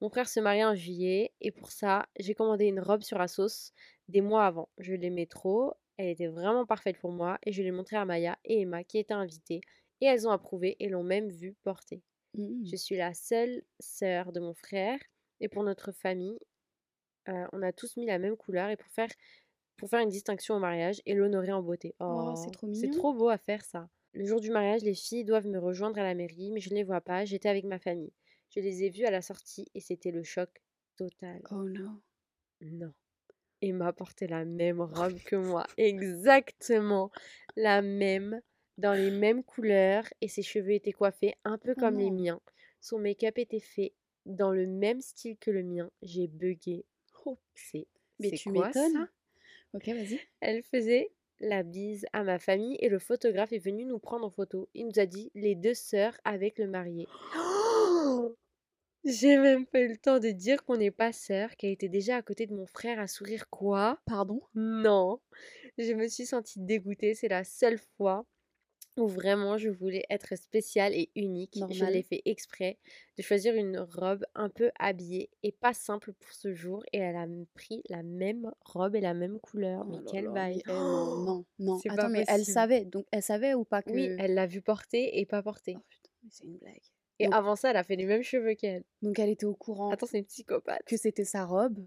Mon 0.00 0.10
frère 0.10 0.28
se 0.28 0.40
mariait 0.40 0.64
en 0.64 0.74
juillet 0.74 1.32
et 1.40 1.50
pour 1.50 1.70
ça, 1.70 2.06
j'ai 2.18 2.34
commandé 2.34 2.66
une 2.66 2.80
robe 2.80 3.02
sur 3.02 3.20
Asos 3.20 3.72
des 4.08 4.20
mois 4.20 4.46
avant. 4.46 4.68
Je 4.78 4.92
l'aimais 4.92 5.26
trop, 5.26 5.74
elle 5.96 6.08
était 6.08 6.26
vraiment 6.26 6.66
parfaite 6.66 6.98
pour 6.98 7.12
moi 7.12 7.38
et 7.44 7.52
je 7.52 7.62
l'ai 7.62 7.70
montrée 7.70 7.96
à 7.96 8.04
Maya 8.04 8.38
et 8.44 8.60
Emma 8.62 8.84
qui 8.84 8.98
étaient 8.98 9.14
invitées 9.14 9.60
et 10.00 10.06
elles 10.06 10.26
ont 10.28 10.32
approuvé 10.32 10.76
et 10.80 10.88
l'ont 10.88 11.04
même 11.04 11.28
vue 11.28 11.54
porter. 11.62 12.02
Mhm. 12.34 12.66
Je 12.66 12.76
suis 12.76 12.96
la 12.96 13.14
seule 13.14 13.62
sœur 13.80 14.32
de 14.32 14.40
mon 14.40 14.54
frère 14.54 14.98
et 15.40 15.48
pour 15.48 15.62
notre 15.62 15.92
famille, 15.92 16.38
euh, 17.28 17.46
on 17.52 17.62
a 17.62 17.72
tous 17.72 17.96
mis 17.96 18.06
la 18.06 18.18
même 18.18 18.36
couleur 18.36 18.68
et 18.68 18.76
pour 18.76 18.90
faire, 18.90 19.08
pour 19.76 19.88
faire 19.90 20.00
une 20.00 20.08
distinction 20.08 20.54
au 20.56 20.58
mariage 20.58 21.00
et 21.06 21.14
l'honorer 21.14 21.52
en 21.52 21.62
beauté. 21.62 21.94
Oh, 22.00 22.32
c'est 22.36 22.50
Oh, 22.50 22.52
trop 22.52 22.66
c'est 22.72 22.88
mignon. 22.88 22.98
trop 22.98 23.12
beau 23.14 23.28
à 23.28 23.38
faire 23.38 23.64
ça. 23.64 23.88
Le 24.12 24.24
jour 24.24 24.40
du 24.40 24.50
mariage, 24.50 24.82
les 24.82 24.94
filles 24.94 25.24
doivent 25.24 25.46
me 25.48 25.58
rejoindre 25.58 25.98
à 25.98 26.04
la 26.04 26.14
mairie, 26.14 26.50
mais 26.52 26.60
je 26.60 26.70
ne 26.70 26.76
les 26.76 26.84
vois 26.84 27.00
pas, 27.00 27.24
j'étais 27.24 27.48
avec 27.48 27.64
ma 27.64 27.78
famille. 27.78 28.12
Je 28.50 28.60
les 28.60 28.84
ai 28.84 28.90
vues 28.90 29.04
à 29.06 29.10
la 29.10 29.22
sortie 29.22 29.66
et 29.74 29.80
c'était 29.80 30.12
le 30.12 30.22
choc 30.22 30.62
total. 30.96 31.42
Oh 31.50 31.64
non. 31.68 32.00
Non. 32.60 32.92
Emma 33.62 33.92
portait 33.92 34.26
la 34.26 34.44
même 34.44 34.80
robe 34.80 35.18
que 35.20 35.36
moi, 35.36 35.66
exactement 35.76 37.10
la 37.56 37.82
même, 37.82 38.40
dans 38.78 38.92
les 38.92 39.10
mêmes 39.10 39.42
couleurs, 39.42 40.04
et 40.20 40.28
ses 40.28 40.42
cheveux 40.42 40.72
étaient 40.72 40.92
coiffés 40.92 41.34
un 41.44 41.58
peu 41.58 41.74
Oh 41.76 41.80
comme 41.80 41.98
les 41.98 42.10
non. 42.10 42.22
miens. 42.22 42.40
Son 42.80 42.98
make-up 42.98 43.38
était 43.38 43.60
fait 43.60 43.94
dans 44.26 44.50
le 44.50 44.66
même 44.66 45.00
style 45.00 45.36
que 45.38 45.50
le 45.50 45.62
mien. 45.62 45.90
J'ai 46.02 46.26
bugué. 46.28 46.84
Oh, 47.24 47.38
C'est 47.54 47.86
mais 48.18 48.30
c'est 48.30 48.36
tu 48.36 48.50
m'étonnes. 48.50 49.08
Ok, 49.74 49.88
vas-y. 49.88 50.20
Elle 50.40 50.62
faisait 50.62 51.10
la 51.40 51.64
bise 51.64 52.06
à 52.12 52.22
ma 52.22 52.38
famille 52.38 52.76
et 52.80 52.88
le 52.88 53.00
photographe 53.00 53.52
est 53.52 53.58
venu 53.58 53.84
nous 53.84 53.98
prendre 53.98 54.24
en 54.24 54.30
photo. 54.30 54.68
Il 54.72 54.86
nous 54.86 55.00
a 55.00 55.06
dit 55.06 55.32
les 55.34 55.56
deux 55.56 55.74
sœurs 55.74 56.16
avec 56.24 56.58
le 56.58 56.68
marié. 56.68 57.08
J'ai 59.04 59.36
même 59.36 59.66
pas 59.66 59.80
eu 59.80 59.88
le 59.88 59.96
temps 59.96 60.20
de 60.20 60.30
dire 60.30 60.64
qu'on 60.64 60.76
n'est 60.76 60.92
pas 60.92 61.12
sœurs, 61.12 61.56
qu'elle 61.56 61.72
était 61.72 61.88
déjà 61.88 62.16
à 62.16 62.22
côté 62.22 62.46
de 62.46 62.54
mon 62.54 62.66
frère 62.66 63.00
à 63.00 63.08
sourire. 63.08 63.50
Quoi? 63.50 63.98
Pardon? 64.06 64.42
Non. 64.54 65.20
Je 65.76 65.92
me 65.92 66.06
suis 66.06 66.24
sentie 66.24 66.60
dégoûtée. 66.60 67.14
C'est 67.14 67.28
la 67.28 67.42
seule 67.42 67.80
fois 67.96 68.24
où 68.96 69.06
vraiment 69.08 69.58
je 69.58 69.68
voulais 69.70 70.04
être 70.10 70.36
spéciale 70.36 70.92
et 70.94 71.10
unique. 71.16 71.54
Je 71.54 71.60
Normal. 71.60 71.92
l'ai 71.94 72.02
fait 72.02 72.22
exprès 72.24 72.78
de 73.18 73.22
choisir 73.22 73.54
une 73.54 73.78
robe 73.78 74.24
un 74.34 74.48
peu 74.48 74.70
habillée 74.78 75.30
et 75.42 75.50
pas 75.52 75.74
simple 75.74 76.12
pour 76.12 76.32
ce 76.32 76.54
jour. 76.54 76.84
Et 76.92 76.98
elle 76.98 77.16
a 77.16 77.26
pris 77.54 77.82
la 77.88 78.02
même 78.02 78.52
robe 78.64 78.94
et 78.94 79.00
la 79.00 79.14
même 79.14 79.40
couleur. 79.40 79.84
Mais 79.84 79.96
Oh 79.98 80.04
là 80.04 80.10
quelle 80.10 80.30
mais- 80.30 80.62
oh, 80.68 81.24
non, 81.26 81.44
non. 81.58 81.80
Pas 81.80 81.92
Attends, 81.94 82.08
mais 82.08 82.24
elle 82.28 82.44
savait, 82.44 82.84
donc 82.84 83.06
elle 83.10 83.22
savait 83.22 83.54
ou 83.54 83.64
pas 83.64 83.82
que. 83.82 83.90
Oui, 83.90 84.10
elle 84.18 84.34
l'a 84.34 84.46
vu 84.46 84.60
porter 84.62 85.18
et 85.18 85.26
pas 85.26 85.42
porter. 85.42 85.74
Oh 85.76 85.82
putain, 85.88 86.10
mais 86.22 86.30
c'est 86.32 86.44
une 86.44 86.56
blague. 86.58 86.80
Et 87.18 87.24
donc- 87.26 87.34
avant 87.34 87.56
ça, 87.56 87.70
elle 87.70 87.76
a 87.76 87.84
fait 87.84 87.96
les 87.96 88.06
mêmes 88.06 88.22
cheveux 88.22 88.54
qu'elle. 88.54 88.84
Donc 89.02 89.18
elle 89.18 89.30
était 89.30 89.46
au 89.46 89.54
courant 89.54 89.90
Attends, 89.90 90.06
c'est 90.06 90.18
une 90.18 90.24
psychopathe. 90.24 90.82
que 90.86 90.96
c'était 90.96 91.24
sa 91.24 91.44
robe. 91.44 91.78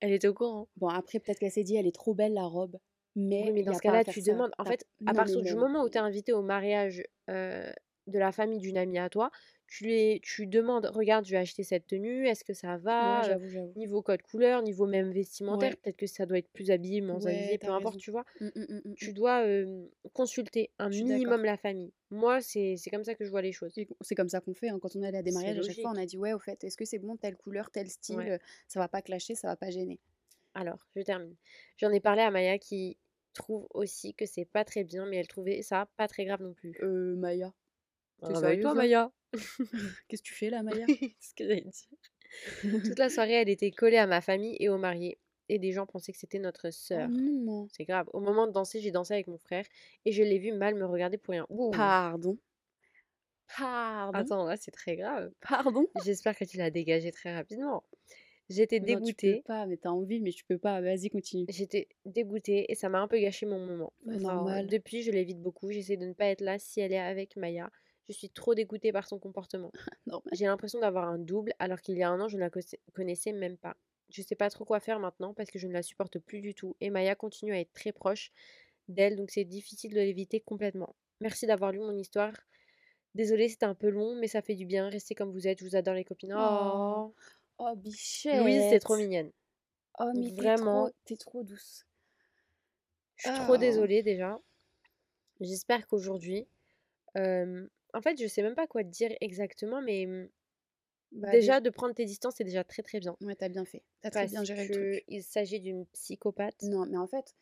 Elle 0.00 0.12
était 0.12 0.28
au 0.28 0.34
courant. 0.34 0.68
Bon, 0.76 0.88
après, 0.88 1.18
peut-être 1.20 1.38
qu'elle 1.38 1.52
s'est 1.52 1.62
dit, 1.62 1.76
elle 1.76 1.86
est 1.86 1.94
trop 1.94 2.12
belle 2.12 2.34
la 2.34 2.44
robe. 2.44 2.76
Mais, 3.14 3.44
Oui, 3.44 3.52
mais 3.52 3.62
y 3.62 3.64
dans 3.64 3.74
ce 3.74 3.82
cas-là, 3.82 4.04
tu 4.04 4.20
ça. 4.20 4.32
demandes. 4.32 4.52
En 4.58 4.64
fait, 4.64 4.86
à 5.06 5.12
non, 5.12 5.14
partir 5.14 5.42
du 5.42 5.54
moment 5.54 5.82
où 5.84 5.88
tu 5.90 5.98
es 5.98 6.00
invité 6.00 6.32
au 6.32 6.42
mariage 6.42 7.02
euh, 7.30 7.70
de 8.06 8.18
la 8.18 8.32
famille 8.32 8.58
d'une 8.58 8.78
amie 8.78 8.98
à 8.98 9.10
toi, 9.10 9.30
tu, 9.66 9.86
les, 9.86 10.20
tu 10.22 10.46
demandes 10.46 10.86
regarde, 10.86 11.24
je 11.26 11.30
vais 11.32 11.36
acheter 11.38 11.62
cette 11.62 11.86
tenue, 11.86 12.26
est-ce 12.26 12.44
que 12.44 12.54
ça 12.54 12.76
Ouais, 13.00 13.20
va 13.20 13.22
j'avoue, 13.22 13.48
j'avoue. 13.48 13.76
Niveau 13.76 14.02
code 14.02 14.22
couleur, 14.22 14.62
niveau 14.62 14.86
même 14.86 15.12
vestimentaire, 15.12 15.70
Ouais. 15.70 15.80
peut-être 15.82 15.96
que 15.96 16.06
ça 16.06 16.26
doit 16.26 16.38
être 16.38 16.50
plus 16.52 16.70
habillé, 16.70 17.00
moins 17.00 17.24
Ouais, 17.24 17.32
habillé, 17.32 17.58
peu 17.58 17.70
importe, 17.70 17.98
tu 17.98 18.10
vois. 18.10 18.24
Mm, 18.40 18.46
mm, 18.54 18.66
mm, 18.68 18.80
mm, 18.90 18.94
Tu 18.94 19.12
dois 19.12 19.44
euh, 19.46 19.88
consulter 20.12 20.70
un 20.78 20.90
minimum 20.90 21.44
la 21.44 21.56
famille. 21.56 21.92
Moi, 22.10 22.40
c'est 22.42 22.76
c'est 22.76 22.90
comme 22.90 23.04
ça 23.04 23.14
que 23.14 23.24
je 23.24 23.30
vois 23.30 23.40
les 23.42 23.52
choses. 23.52 23.72
C'est 24.02 24.14
comme 24.14 24.28
ça 24.28 24.40
qu'on 24.40 24.52
fait 24.54 24.68
hein. 24.68 24.78
quand 24.80 24.94
on 24.96 25.02
est 25.02 25.06
allé 25.06 25.18
à 25.18 25.22
des 25.22 25.32
mariages. 25.32 25.58
À 25.58 25.62
chaque 25.62 25.80
fois, 25.80 25.90
on 25.92 25.96
a 25.96 26.04
dit 26.06 26.18
ouais, 26.18 26.32
au 26.34 26.38
fait, 26.38 26.62
est-ce 26.64 26.76
que 26.76 26.84
c'est 26.84 26.98
bon 26.98 27.16
telle 27.16 27.36
couleur, 27.36 27.70
tel 27.70 27.88
style, 27.88 28.16
Ouais. 28.18 28.38
ça 28.68 28.80
va 28.80 28.88
pas 28.88 29.00
clasher, 29.02 29.34
ça 29.34 29.48
va 29.48 29.56
pas 29.56 29.70
gêner. 29.70 30.00
Alors, 30.54 30.86
je 30.94 31.02
termine. 31.02 31.36
J'en 31.78 31.90
ai 31.90 32.00
parlé 32.00 32.22
à 32.22 32.30
Maya 32.30 32.58
qui 32.58 32.98
trouve 33.32 33.66
aussi 33.70 34.14
que 34.14 34.26
c'est 34.26 34.44
pas 34.44 34.64
très 34.64 34.84
bien, 34.84 35.06
mais 35.06 35.16
elle 35.16 35.28
trouvait 35.28 35.62
ça 35.62 35.88
pas 35.96 36.08
très 36.08 36.24
grave 36.24 36.42
non 36.42 36.54
plus. 36.54 36.74
Euh, 36.82 37.16
Maya, 37.16 37.52
Ah, 38.22 38.28
t'es 38.28 38.32
bah, 38.32 38.38
avec 38.38 38.40
sérieuse 38.40 38.62
toi, 38.62 38.74
Maya? 38.74 39.12
Qu'est-ce 40.08 40.22
que 40.22 40.28
tu 40.28 40.34
fais 40.34 40.50
là, 40.50 40.62
Maya? 40.62 40.86
Ce 41.20 41.34
que 41.34 41.44
j'allais 41.46 41.62
dire. 41.62 42.80
Toute 42.84 42.98
la 42.98 43.08
soirée, 43.10 43.32
elle 43.34 43.48
était 43.48 43.70
collée 43.70 43.98
à 43.98 44.06
ma 44.06 44.20
famille 44.20 44.56
et 44.60 44.68
au 44.68 44.78
marié. 44.78 45.18
Et 45.48 45.58
des 45.58 45.72
gens 45.72 45.86
pensaient 45.86 46.12
que 46.12 46.18
c'était 46.18 46.38
notre 46.38 46.68
Oh 46.68 46.70
sœur. 46.70 47.10
C'est 47.72 47.84
grave. 47.84 48.08
Au 48.12 48.20
moment 48.20 48.46
de 48.46 48.52
danser, 48.52 48.80
j'ai 48.80 48.90
dansé 48.90 49.12
avec 49.14 49.26
mon 49.26 49.38
frère 49.38 49.66
et 50.04 50.12
je 50.12 50.22
l'ai 50.22 50.38
vu 50.38 50.52
mal 50.52 50.74
me 50.74 50.86
regarder 50.86 51.18
pour 51.18 51.32
rien. 51.32 51.46
Ouh. 51.50 51.70
Pardon. 51.70 52.38
Pardon? 53.58 54.18
Attends, 54.18 54.44
là, 54.46 54.56
c'est 54.56 54.70
très 54.70 54.96
grave. 54.96 55.30
Pardon? 55.40 55.86
J'espère 56.04 56.36
que 56.36 56.44
tu 56.44 56.56
l'as 56.56 56.70
dégagé 56.70 57.12
très 57.12 57.34
rapidement. 57.34 57.84
J'étais 58.52 58.80
Non, 58.80 58.86
tu 58.86 58.92
peux 58.92 59.00
dégoûtée. 59.00 59.42
pas, 59.46 59.66
mais 59.66 59.76
t'as 59.76 59.90
envie, 59.90 60.20
mais 60.20 60.30
tu 60.32 60.44
peux 60.44 60.58
pas. 60.58 60.80
Vas-y, 60.80 61.10
continue. 61.10 61.46
J'étais 61.48 61.88
dégoûtée 62.04 62.70
et 62.70 62.74
ça 62.74 62.88
m'a 62.88 63.00
un 63.00 63.08
peu 63.08 63.18
gâché 63.18 63.46
mon 63.46 63.64
moment. 63.64 63.92
Bah, 64.04 64.14
Enfin, 64.16 64.34
normal. 64.34 64.66
depuis, 64.66 65.02
je 65.02 65.10
l'évite 65.10 65.40
beaucoup. 65.40 65.70
J'essaie 65.70 65.96
de 65.96 66.06
ne 66.06 66.12
pas 66.12 66.26
être 66.26 66.40
là 66.40 66.58
si 66.58 66.80
elle 66.80 66.92
est 66.92 66.98
avec 66.98 67.36
Maya. 67.36 67.70
Je 68.08 68.14
suis 68.14 68.30
trop 68.30 68.54
dégoûtée 68.54 68.92
par 68.92 69.06
son 69.06 69.18
comportement. 69.18 69.70
J'ai 70.32 70.46
l'impression 70.46 70.80
d'avoir 70.80 71.08
un 71.08 71.18
double 71.18 71.54
alors 71.58 71.80
qu'il 71.80 71.96
y 71.96 72.02
a 72.02 72.10
un 72.10 72.20
an, 72.20 72.28
je 72.28 72.36
ne 72.36 72.40
la 72.40 72.50
conna- 72.50 72.78
connaissais 72.92 73.32
même 73.32 73.56
pas. 73.56 73.76
Je 74.10 74.20
sais 74.22 74.34
pas 74.34 74.50
trop 74.50 74.64
quoi 74.64 74.80
faire 74.80 74.98
maintenant 74.98 75.32
parce 75.32 75.50
que 75.50 75.58
je 75.58 75.66
ne 75.66 75.72
la 75.72 75.82
supporte 75.82 76.18
plus 76.18 76.40
du 76.40 76.54
tout 76.54 76.76
et 76.80 76.90
Maya 76.90 77.14
continue 77.14 77.52
à 77.54 77.60
être 77.60 77.72
très 77.72 77.92
proche 77.92 78.30
d'elle, 78.88 79.16
donc 79.16 79.30
c'est 79.30 79.44
difficile 79.44 79.94
de 79.94 80.00
l'éviter 80.00 80.40
complètement. 80.40 80.94
Merci 81.20 81.46
d'avoir 81.46 81.72
lu 81.72 81.78
mon 81.78 81.96
histoire. 81.96 82.34
Désolée, 83.14 83.48
c'était 83.48 83.66
un 83.66 83.74
peu 83.74 83.88
long, 83.88 84.14
mais 84.16 84.26
ça 84.26 84.42
fait 84.42 84.54
du 84.54 84.66
bien. 84.66 84.88
Restez 84.88 85.14
comme 85.14 85.30
vous 85.30 85.46
êtes, 85.46 85.60
je 85.60 85.64
vous 85.66 85.76
adore 85.76 85.94
les 85.94 86.04
copines. 86.04 86.34
Oh. 86.36 87.14
Oh, 87.58 87.74
bichette 87.76 88.40
Louise, 88.40 88.62
c'est 88.70 88.80
trop 88.80 88.96
mignonne. 88.96 89.30
Oh, 89.98 90.10
mais 90.14 90.30
t'es 90.30 90.42
Vraiment. 90.42 90.90
t'es 91.04 91.16
trop 91.16 91.42
douce. 91.42 91.84
Je 93.16 93.28
suis 93.28 93.32
trop 93.44 93.54
Ah. 93.54 93.58
désolée 93.58 94.02
déjà. 94.02 94.40
J'espère 95.40 95.86
qu'aujourd'hui, 95.86 96.46
euh, 97.16 97.66
en 97.94 98.00
fait, 98.00 98.20
je 98.20 98.26
sais 98.26 98.42
même 98.42 98.54
pas 98.54 98.66
quoi 98.66 98.84
te 98.84 98.88
dire 98.88 99.12
exactement, 99.20 99.82
mais 99.82 100.06
hum, 100.06 100.28
Bah, 101.12 101.30
déjà 101.30 101.60
de 101.60 101.68
prendre 101.70 101.94
tes 101.94 102.04
distances, 102.04 102.34
c'est 102.36 102.44
déjà 102.44 102.64
très 102.64 102.82
très 102.82 103.00
bien. 103.00 103.16
Ouais, 103.20 103.34
t'as 103.34 103.48
bien 103.48 103.64
fait. 103.64 103.82
T'as 104.00 104.10
très 104.10 104.26
bien 104.26 104.44
géré 104.44 104.66
le 104.68 104.74
truc. 104.74 105.04
il 105.08 105.22
s'agit 105.22 105.60
d'une 105.60 105.84
psychopathe. 105.86 106.62
Non, 106.62 106.86
mais 106.86 106.96
en 106.96 107.06
fait, 107.06 107.34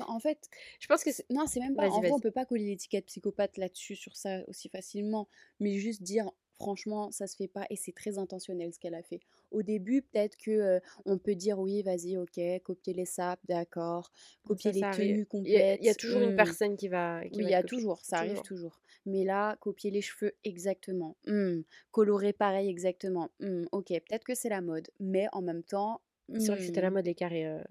en 0.00 0.18
fait, 0.18 0.48
Je 0.80 0.86
pense 0.86 1.04
que 1.04 1.12
c'est. 1.12 1.28
non, 1.30 1.46
c'est 1.46 1.60
même 1.60 1.76
pas. 1.76 1.88
En 1.88 2.00
vrai, 2.00 2.10
on 2.10 2.20
peut 2.20 2.30
pas 2.30 2.44
coller 2.46 2.64
l'étiquette 2.64 3.06
psychopathe 3.06 3.56
là-dessus, 3.58 3.96
sur 3.96 4.16
ça 4.16 4.40
aussi 4.48 4.68
facilement. 4.68 5.28
Mais 5.60 5.74
juste 5.74 6.02
dire, 6.02 6.30
franchement, 6.56 7.10
ça 7.10 7.26
se 7.26 7.36
fait 7.36 7.48
pas 7.48 7.66
et 7.70 7.76
c'est 7.76 7.92
très 7.92 8.18
intentionnel 8.18 8.72
ce 8.72 8.78
qu'elle 8.78 8.94
a 8.94 9.02
fait. 9.02 9.20
Au 9.50 9.62
début, 9.62 10.02
peut-être 10.02 10.36
que 10.36 10.50
euh, 10.50 10.80
on 11.04 11.18
peut 11.18 11.34
dire 11.34 11.58
oui, 11.58 11.82
vas-y, 11.82 12.16
ok, 12.16 12.40
copier 12.64 12.92
les 12.94 13.04
sapes, 13.06 13.40
d'accord, 13.46 14.10
copier 14.44 14.72
Ça, 14.72 14.74
les 14.74 14.80
ça 14.80 14.90
tenues 14.90 15.26
complètes. 15.26 15.78
il 15.82 15.86
y 15.86 15.90
a 15.90 15.94
toujours 15.94 16.22
une 16.22 16.32
hmm. 16.32 16.36
personne 16.36 16.76
qui 16.76 16.88
va. 16.88 17.22
Qui 17.30 17.38
Oui, 17.38 17.44
il 17.44 17.50
y 17.50 17.54
a 17.54 17.62
copier. 17.62 17.78
toujours, 17.78 18.00
ça 18.04 18.18
arrive 18.18 18.40
Toujours. 18.42 18.80
Mais 19.04 19.24
là, 19.24 19.56
copier 19.60 19.90
les 19.90 20.00
cheveux 20.02 20.34
exactement. 20.44 21.16
hmm, 21.26 21.60
Colorer 21.92 22.32
pareil 22.32 22.68
exactement. 22.68 23.30
hmm, 23.40 23.64
ok, 23.72 23.88
peut-être 23.88 24.24
que 24.24 24.34
c'est 24.34 24.48
la 24.48 24.60
mode, 24.60 24.88
mais 25.00 25.28
en 25.32 25.42
même 25.42 25.62
temps. 25.62 26.00
C'est 26.38 26.46
vrai 26.48 26.56
que 26.58 26.64
c'était 26.64 26.80
la 26.80 26.90
hmm, 26.90 26.94
mode 26.94 27.04
des 27.04 27.14
carrés. 27.14 27.46
euh, 27.46 27.62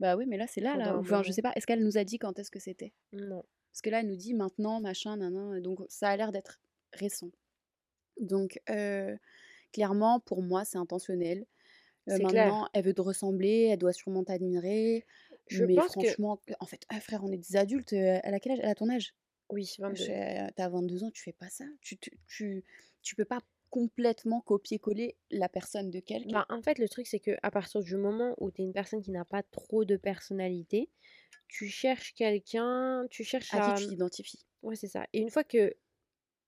Bah 0.00 0.16
oui, 0.16 0.24
mais 0.26 0.36
là, 0.38 0.46
c'est 0.46 0.60
là, 0.60 0.76
là. 0.76 0.96
Enfin, 0.96 1.22
je 1.22 1.30
sais 1.32 1.42
pas, 1.42 1.52
est-ce 1.56 1.66
qu'elle 1.66 1.84
nous 1.84 1.98
a 1.98 2.04
dit 2.04 2.18
quand 2.18 2.38
est-ce 2.38 2.50
que 2.50 2.58
c'était? 2.58 2.92
Non. 3.12 3.44
Parce 3.70 3.82
que 3.82 3.90
là, 3.90 4.00
elle 4.00 4.06
nous 4.08 4.16
dit 4.16 4.34
maintenant, 4.34 4.80
machin, 4.80 5.16
nanan. 5.16 5.60
Donc, 5.60 5.80
ça 5.88 6.08
a 6.08 6.16
l'air 6.16 6.32
d'être 6.32 6.60
récent. 6.92 7.30
Donc, 8.24 8.60
euh, 8.70 9.16
clairement, 9.72 10.20
pour 10.20 10.42
moi, 10.42 10.64
c'est 10.64 10.78
intentionnel. 10.78 11.46
Euh, 12.10 12.18
C'est 12.18 12.24
clair. 12.26 12.54
maintenant, 12.54 12.68
elle 12.74 12.84
veut 12.84 12.94
te 12.94 13.02
ressembler, 13.02 13.68
elle 13.72 13.78
doit 13.78 13.92
sûrement 13.94 14.24
t'admirer. 14.24 15.06
Je 15.48 15.64
Mais 15.64 15.74
pense 15.74 15.96
que. 15.96 16.06
franchement, 16.08 16.40
en 16.60 16.66
fait, 16.66 16.82
ah, 16.88 17.00
frère, 17.00 17.24
on 17.24 17.32
est 17.32 17.38
des 17.38 17.56
adultes. 17.56 17.92
Elle 17.92 18.34
a 18.34 18.40
quel 18.40 18.52
âge? 18.52 18.60
Elle 18.62 18.70
a 18.70 18.74
ton 18.74 18.88
âge? 18.90 19.14
Oui, 19.50 19.74
22. 19.78 20.04
Je- 20.04 20.50
T'as 20.52 20.68
22 20.68 21.04
ans, 21.04 21.10
tu 21.10 21.22
fais 21.22 21.32
pas 21.32 21.48
ça? 21.48 21.64
Tu, 21.80 21.96
tu, 21.98 22.10
tu, 22.26 22.64
tu 23.02 23.14
peux 23.16 23.24
pas 23.24 23.40
complètement 23.70 24.40
copier-coller 24.40 25.16
la 25.30 25.48
personne 25.48 25.90
de 25.90 26.00
quelqu'un? 26.00 26.38
Bah, 26.38 26.46
en 26.48 26.62
fait, 26.62 26.78
le 26.78 26.88
truc, 26.88 27.06
c'est 27.06 27.20
que 27.20 27.36
à 27.42 27.50
partir 27.50 27.82
du 27.82 27.96
moment 27.96 28.34
où 28.38 28.50
tu 28.50 28.62
es 28.62 28.64
une 28.64 28.72
personne 28.72 29.02
qui 29.02 29.10
n'a 29.10 29.24
pas 29.24 29.42
trop 29.42 29.84
de 29.84 29.96
personnalité, 29.96 30.90
tu 31.48 31.68
cherches 31.68 32.14
quelqu'un, 32.14 33.06
tu 33.10 33.24
cherches 33.24 33.50
À 33.50 33.58
à. 33.58 33.60
qui 33.60 33.74
tu 33.74 33.88
t'identifies 33.88 34.46
Ouais, 34.62 34.76
c'est 34.76 34.88
ça. 34.88 35.06
Et 35.12 35.20
une 35.20 35.30
fois 35.30 35.44
que. 35.44 35.74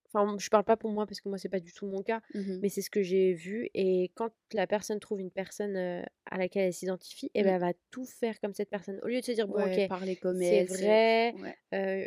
Enfin, 0.06 0.36
je 0.38 0.48
parle 0.50 0.64
pas 0.64 0.76
pour 0.76 0.90
moi 0.90 1.06
parce 1.06 1.20
que 1.20 1.28
moi, 1.28 1.38
c'est 1.38 1.48
pas 1.48 1.60
du 1.60 1.72
tout 1.72 1.86
mon 1.86 2.02
cas, 2.02 2.20
Mhm. 2.34 2.60
mais 2.62 2.68
c'est 2.68 2.82
ce 2.82 2.90
que 2.90 3.02
j'ai 3.02 3.32
vu. 3.34 3.68
Et 3.74 4.10
quand 4.14 4.30
la 4.52 4.66
personne 4.66 5.00
trouve 5.00 5.20
une 5.20 5.30
personne 5.30 5.76
euh, 5.76 6.02
à 6.26 6.38
laquelle 6.38 6.64
elle 6.66 6.72
s'identifie, 6.72 7.30
et 7.34 7.42
ben, 7.42 7.50
Mm. 7.50 7.54
elle 7.54 7.60
va 7.60 7.72
tout 7.90 8.04
faire 8.04 8.40
comme 8.40 8.54
cette 8.54 8.70
personne. 8.70 9.00
Au 9.02 9.08
lieu 9.08 9.20
de 9.20 9.24
se 9.24 9.32
dire, 9.32 9.48
bon, 9.48 9.56
Ouais, 9.56 9.76
ok, 9.78 9.88
parler 9.88 10.16
comme 10.16 10.40
c'est 10.40 10.64
vrai, 10.64 11.32
Ouais. 11.32 11.56
euh, 11.74 12.06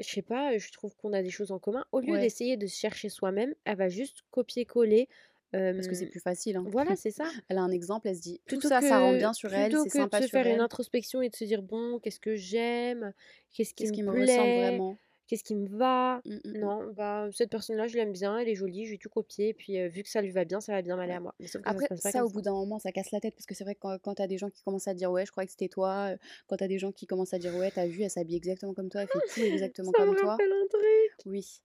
je 0.00 0.08
sais 0.08 0.22
pas, 0.22 0.56
je 0.58 0.70
trouve 0.72 0.94
qu'on 0.96 1.12
a 1.12 1.22
des 1.22 1.30
choses 1.30 1.50
en 1.52 1.58
commun. 1.58 1.84
Au 1.92 2.00
lieu 2.00 2.12
Ouais. 2.12 2.18
d'essayer 2.18 2.56
de 2.56 2.66
se 2.66 2.76
chercher 2.78 3.08
soi-même, 3.08 3.54
elle 3.64 3.76
va 3.76 3.88
juste 3.88 4.22
copier-coller. 4.30 5.08
Parce 5.76 5.88
que 5.88 5.94
c'est 5.94 6.06
plus 6.06 6.20
facile. 6.20 6.56
hein. 6.56 6.64
Voilà, 6.66 6.94
c'est 6.96 7.10
ça. 7.10 7.24
Elle 7.48 7.58
a 7.58 7.62
un 7.62 7.70
exemple, 7.70 8.06
elle 8.08 8.16
se 8.16 8.20
dit 8.22 8.40
tout 8.46 8.60
Plutôt 8.60 8.68
ça, 8.68 8.80
ça 8.82 8.98
rend 9.00 9.12
bien 9.14 9.32
sur 9.32 9.52
elle, 9.54 9.76
c'est 9.76 9.90
que 9.90 9.98
de 10.06 10.12
sympa 10.12 10.18
se 10.18 10.26
sur 10.26 10.32
faire 10.32 10.46
une 10.46 10.60
introspection 10.60 11.22
et 11.22 11.30
de 11.30 11.36
se 11.36 11.44
dire, 11.44 11.62
bon, 11.62 11.98
qu'est-ce 12.00 12.20
que 12.20 12.34
j'aime, 12.36 13.12
qu'est-ce 13.52 13.74
qui 13.74 13.86
me 13.88 13.92
qui 13.92 14.02
me 14.02 14.12
ressemble 14.12 14.54
plaît, 14.54 14.54
vraiment? 14.54 14.98
Qu'est-ce 15.28 15.44
qui 15.44 15.54
me 15.54 15.68
va? 15.68 16.20
Mm, 16.24 16.34
mm, 16.34 16.40
mm. 16.44 16.58
Non, 16.58 16.92
bah 16.92 17.28
cette 17.32 17.50
personne-là, 17.50 17.86
je 17.86 17.96
l'aime 17.96 18.12
bien, 18.12 18.36
elle 18.38 18.48
est 18.48 18.56
jolie, 18.56 18.86
je 18.86 18.92
vais 18.92 18.98
tout 18.98 19.08
copier, 19.10 19.50
et 19.50 19.54
puis 19.54 19.78
euh, 19.78 19.86
vu 19.88 20.02
que 20.02 20.08
ça 20.08 20.20
lui 20.22 20.30
va 20.32 20.44
bien, 20.44 20.60
ça 20.60 20.72
va 20.72 20.82
bien 20.82 20.96
m'aller 20.96 21.12
à 21.12 21.20
moi. 21.20 21.34
Mais 21.38 21.46
sauf 21.46 21.62
que 21.62 21.70
ça 21.70 21.78
se 21.78 21.84
Après, 21.84 21.88
passe 21.88 22.02
pas 22.02 22.10
ça, 22.10 22.24
au 22.24 22.28
ça. 22.28 22.32
bout 22.32 22.40
d'un 22.42 22.52
moment, 22.54 22.78
ça 22.80 22.90
casse 22.90 23.12
la 23.12 23.20
tête 23.20 23.34
parce 23.36 23.46
que 23.46 23.54
c'est 23.54 23.62
vrai 23.64 23.74
que 23.76 23.80
quand, 23.80 23.98
quand 24.00 24.14
t'as 24.14 24.26
des 24.26 24.38
gens 24.38 24.50
qui 24.50 24.62
commencent 24.64 24.88
à 24.88 24.94
dire 24.94 25.12
ouais, 25.12 25.24
je 25.26 25.30
croyais 25.30 25.46
que 25.46 25.52
c'était 25.52 25.68
toi, 25.68 26.10
quand 26.48 26.56
t'as 26.56 26.68
des 26.68 26.78
gens 26.80 26.90
qui 26.92 27.06
commencent 27.06 27.34
à 27.34 27.38
dire 27.38 27.54
ouais, 27.54 27.70
t'as 27.70 27.86
vu, 27.86 28.02
elle 28.02 28.10
s'habille 28.10 28.36
exactement 28.36 28.74
comme 28.74 28.88
toi, 28.88 29.02
elle 29.02 29.08
fait 29.08 29.20
tout 29.34 29.40
exactement 29.46 29.92
Ça 29.96 30.02
me 30.04 30.06
comme 30.06 30.16
toi. 30.16 30.30
rappelle 30.32 30.50
un 30.52 30.66
truc. 30.68 31.26
Oui. 31.26 31.60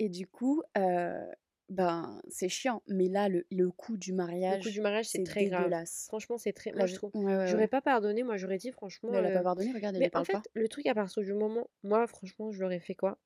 Et 0.00 0.08
du 0.08 0.26
coup, 0.26 0.62
euh, 0.76 1.24
ben, 1.68 2.20
c'est 2.28 2.48
chiant. 2.48 2.82
Mais 2.88 3.08
là, 3.08 3.28
le, 3.28 3.46
le 3.50 3.70
coup 3.70 3.96
du 3.96 4.12
Le 4.48 4.56
coup 4.56 4.68
mariage, 4.68 4.70
du 4.70 4.80
mariage, 4.80 5.06
c'est 5.08 5.22
très 5.22 5.44
grave. 5.44 5.74
dégueulasse. 5.76 6.06
Franchement, 6.06 6.38
c'est 6.38 6.52
très. 6.52 6.72
Moi, 6.72 6.86
je 6.86 6.94
trouve. 6.94 7.12
Ouais, 7.14 7.24
ouais, 7.24 7.34
J'aurais 7.44 7.66
ouais. 7.66 7.68
pas 7.68 7.80
pardonné, 7.82 8.22
moi, 8.22 8.36
j'aurais 8.36 8.58
dit, 8.58 8.72
franchement. 8.72 9.10
Mais 9.10 9.16
elle 9.16 9.24
a 9.26 9.30
euh, 9.30 9.30
pas 9.30 9.42
pardonné, 9.42 9.72
regarde, 9.72 9.96
elle 9.96 10.02
Mais 10.02 10.04
lui 10.04 10.10
parle 10.10 10.20
en 10.20 10.24
fait, 10.24 10.40
pas. 10.42 10.46
le 10.54 10.68
truc, 10.68 10.86
à 10.86 10.94
partir 10.94 11.22
du 11.22 11.32
moment. 11.34 11.68
Moi, 11.82 12.06
franchement, 12.06 12.52
je 12.52 12.60
l'aurais 12.62 12.80
fait 12.80 12.94
quoi? 12.94 13.18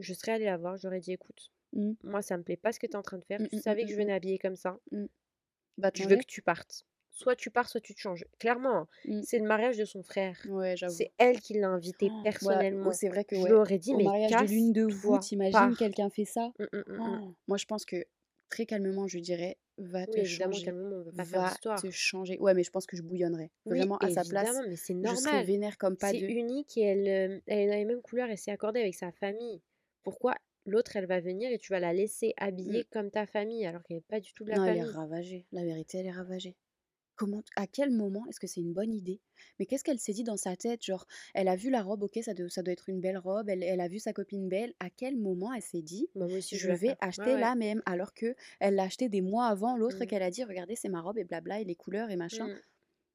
Je 0.00 0.14
serais 0.14 0.32
allée 0.32 0.46
la 0.46 0.58
voir, 0.58 0.76
j'aurais 0.78 1.00
dit, 1.00 1.12
écoute, 1.12 1.52
Mm, 1.76 1.96
moi, 2.04 2.22
ça 2.22 2.38
me 2.38 2.44
plaît 2.44 2.56
pas 2.58 2.72
ce 2.72 2.80
que 2.80 2.86
tu 2.88 2.92
es 2.94 2.96
en 2.96 3.02
train 3.02 3.18
de 3.18 3.24
faire. 3.24 3.40
mm, 3.40 3.48
Tu 3.48 3.56
mm, 3.56 3.60
savais 3.60 3.84
que 3.86 3.92
je 3.92 3.96
venais 3.96 4.14
habillée 4.14 4.38
comme 4.38 4.56
ça. 4.56 4.78
te 5.80 5.90
Je 5.94 6.08
veux 6.08 6.16
que 6.16 6.24
tu 6.26 6.42
partes. 6.42 6.84
Soit 7.20 7.36
tu 7.36 7.50
pars, 7.50 7.68
soit 7.68 7.80
tu 7.80 7.94
te 7.94 8.00
changes. 8.00 8.24
Clairement, 8.38 8.76
hein, 8.76 8.88
Mm. 9.04 9.22
c'est 9.22 9.38
le 9.38 9.46
mariage 9.46 9.76
de 9.76 9.84
son 9.84 10.02
frère. 10.02 10.36
Ouais. 10.48 10.74
C'est 10.88 11.12
elle 11.18 11.40
qui 11.40 11.54
l'a 11.58 11.68
invité 11.68 12.06
Oh, 12.10 12.14
ouais, 12.16 12.22
personnellement. 12.22 12.92
c'est 12.92 13.08
vrai 13.08 13.24
que 13.24 13.36
Je 13.36 13.42
ouais. 13.42 13.50
lui 13.50 13.56
aurais 13.56 13.78
dit, 13.78 13.92
Au 13.92 13.98
mais 13.98 14.04
mariage 14.04 14.30
de 14.30 14.44
l'une 14.46 14.72
de 14.72 14.84
vous, 14.84 15.18
t'imagines 15.18 15.76
quelqu'un 15.76 16.10
fait 16.10 16.24
ça 16.24 16.52
Mm, 16.58 16.64
mm. 16.76 16.82
Oh, 16.98 17.34
Moi, 17.48 17.56
je 17.58 17.66
pense 17.66 17.84
que 17.84 18.04
très 18.48 18.66
calmement, 18.66 19.06
je 19.06 19.18
dirais, 19.18 19.58
va 19.78 20.06
Oui, 20.06 20.22
te 20.22 20.24
changer. 20.24 20.72
on 20.72 21.04
faire 21.24 21.30
Va 21.30 21.56
te 21.80 21.90
changer. 21.90 22.38
Ouais, 22.38 22.54
mais 22.54 22.62
je 22.62 22.70
pense 22.70 22.86
que 22.86 22.96
je 22.96 23.02
bouillonnerais. 23.02 23.50
Oui, 23.66 23.76
Vraiment, 23.78 23.96
à 23.98 24.10
sa 24.10 24.24
place, 24.24 24.58
mais 24.68 24.76
c'est 24.76 24.94
je 24.94 25.14
serais 25.14 25.30
normal. 25.30 25.46
vénère 25.46 25.78
comme 25.78 25.96
pas 25.96 26.10
C'est 26.10 26.18
deux. 26.18 26.28
unique 26.28 26.76
et 26.76 26.82
elle, 26.82 27.08
euh, 27.08 27.40
elle 27.46 27.58
est 27.60 27.66
dans 27.68 27.74
les 27.76 27.84
mêmes 27.84 28.02
couleurs 28.02 28.30
et 28.30 28.36
c'est 28.36 28.50
accordé 28.50 28.80
avec 28.80 28.94
sa 28.94 29.12
famille. 29.12 29.60
Pourquoi 30.02 30.34
l'autre, 30.66 30.96
elle 30.96 31.06
va 31.06 31.20
venir 31.20 31.50
et 31.50 31.58
tu 31.58 31.72
vas 31.72 31.80
la 31.80 31.92
laisser 31.92 32.34
habillée 32.36 32.84
comme 32.92 33.10
ta 33.10 33.26
famille 33.26 33.64
alors 33.66 33.82
qu'elle 33.82 33.98
n'est 33.98 34.02
pas 34.02 34.20
du 34.20 34.32
tout 34.34 34.44
de 34.44 34.50
la 34.50 34.56
Non, 34.58 34.64
elle 34.66 34.76
est 34.78 34.82
ravagée. 34.82 35.46
La 35.52 35.64
vérité, 35.64 35.98
elle 35.98 36.06
est 36.06 36.10
ravagée. 36.10 36.56
Comment, 37.20 37.42
à 37.56 37.66
quel 37.66 37.90
moment 37.90 38.24
est-ce 38.30 38.40
que 38.40 38.46
c'est 38.46 38.62
une 38.62 38.72
bonne 38.72 38.94
idée? 38.94 39.20
Mais 39.58 39.66
qu'est-ce 39.66 39.84
qu'elle 39.84 39.98
s'est 39.98 40.14
dit 40.14 40.24
dans 40.24 40.38
sa 40.38 40.56
tête? 40.56 40.82
Genre, 40.82 41.06
elle 41.34 41.48
a 41.48 41.56
vu 41.56 41.68
la 41.68 41.82
robe, 41.82 42.02
ok, 42.02 42.18
ça, 42.22 42.32
doit- 42.32 42.48
ça 42.48 42.62
doit 42.62 42.72
être 42.72 42.88
une 42.88 43.02
belle 43.02 43.18
robe. 43.18 43.50
Elle, 43.50 43.62
elle 43.62 43.82
a 43.82 43.88
vu 43.88 43.98
sa 43.98 44.14
copine 44.14 44.48
belle. 44.48 44.72
À 44.80 44.88
quel 44.88 45.18
moment 45.18 45.52
elle 45.52 45.60
s'est 45.60 45.82
dit 45.82 46.08
Bah, 46.14 46.24
aussi, 46.24 46.56
je 46.56 46.62
je 46.62 46.68
vais 46.68 46.78
faire. 46.78 46.90
Ouais, 46.92 46.96
acheter 47.08 47.34
ouais. 47.34 47.40
la 47.40 47.54
même? 47.56 47.82
Alors 47.84 48.14
que 48.14 48.34
elle 48.58 48.74
l'a 48.74 48.84
acheté 48.84 49.10
des 49.10 49.20
mois 49.20 49.48
avant 49.48 49.76
l'autre 49.76 50.02
Mm. 50.02 50.06
qu'elle 50.06 50.22
a 50.22 50.30
dit 50.30 50.44
regardez 50.44 50.76
c'est 50.76 50.88
ma 50.88 51.02
robe 51.02 51.18
et 51.18 51.24
blabla 51.24 51.60
et 51.60 51.64
les 51.64 51.74
couleurs 51.74 52.08
et 52.10 52.16
machin 52.16 52.46
Mm. 52.46 52.54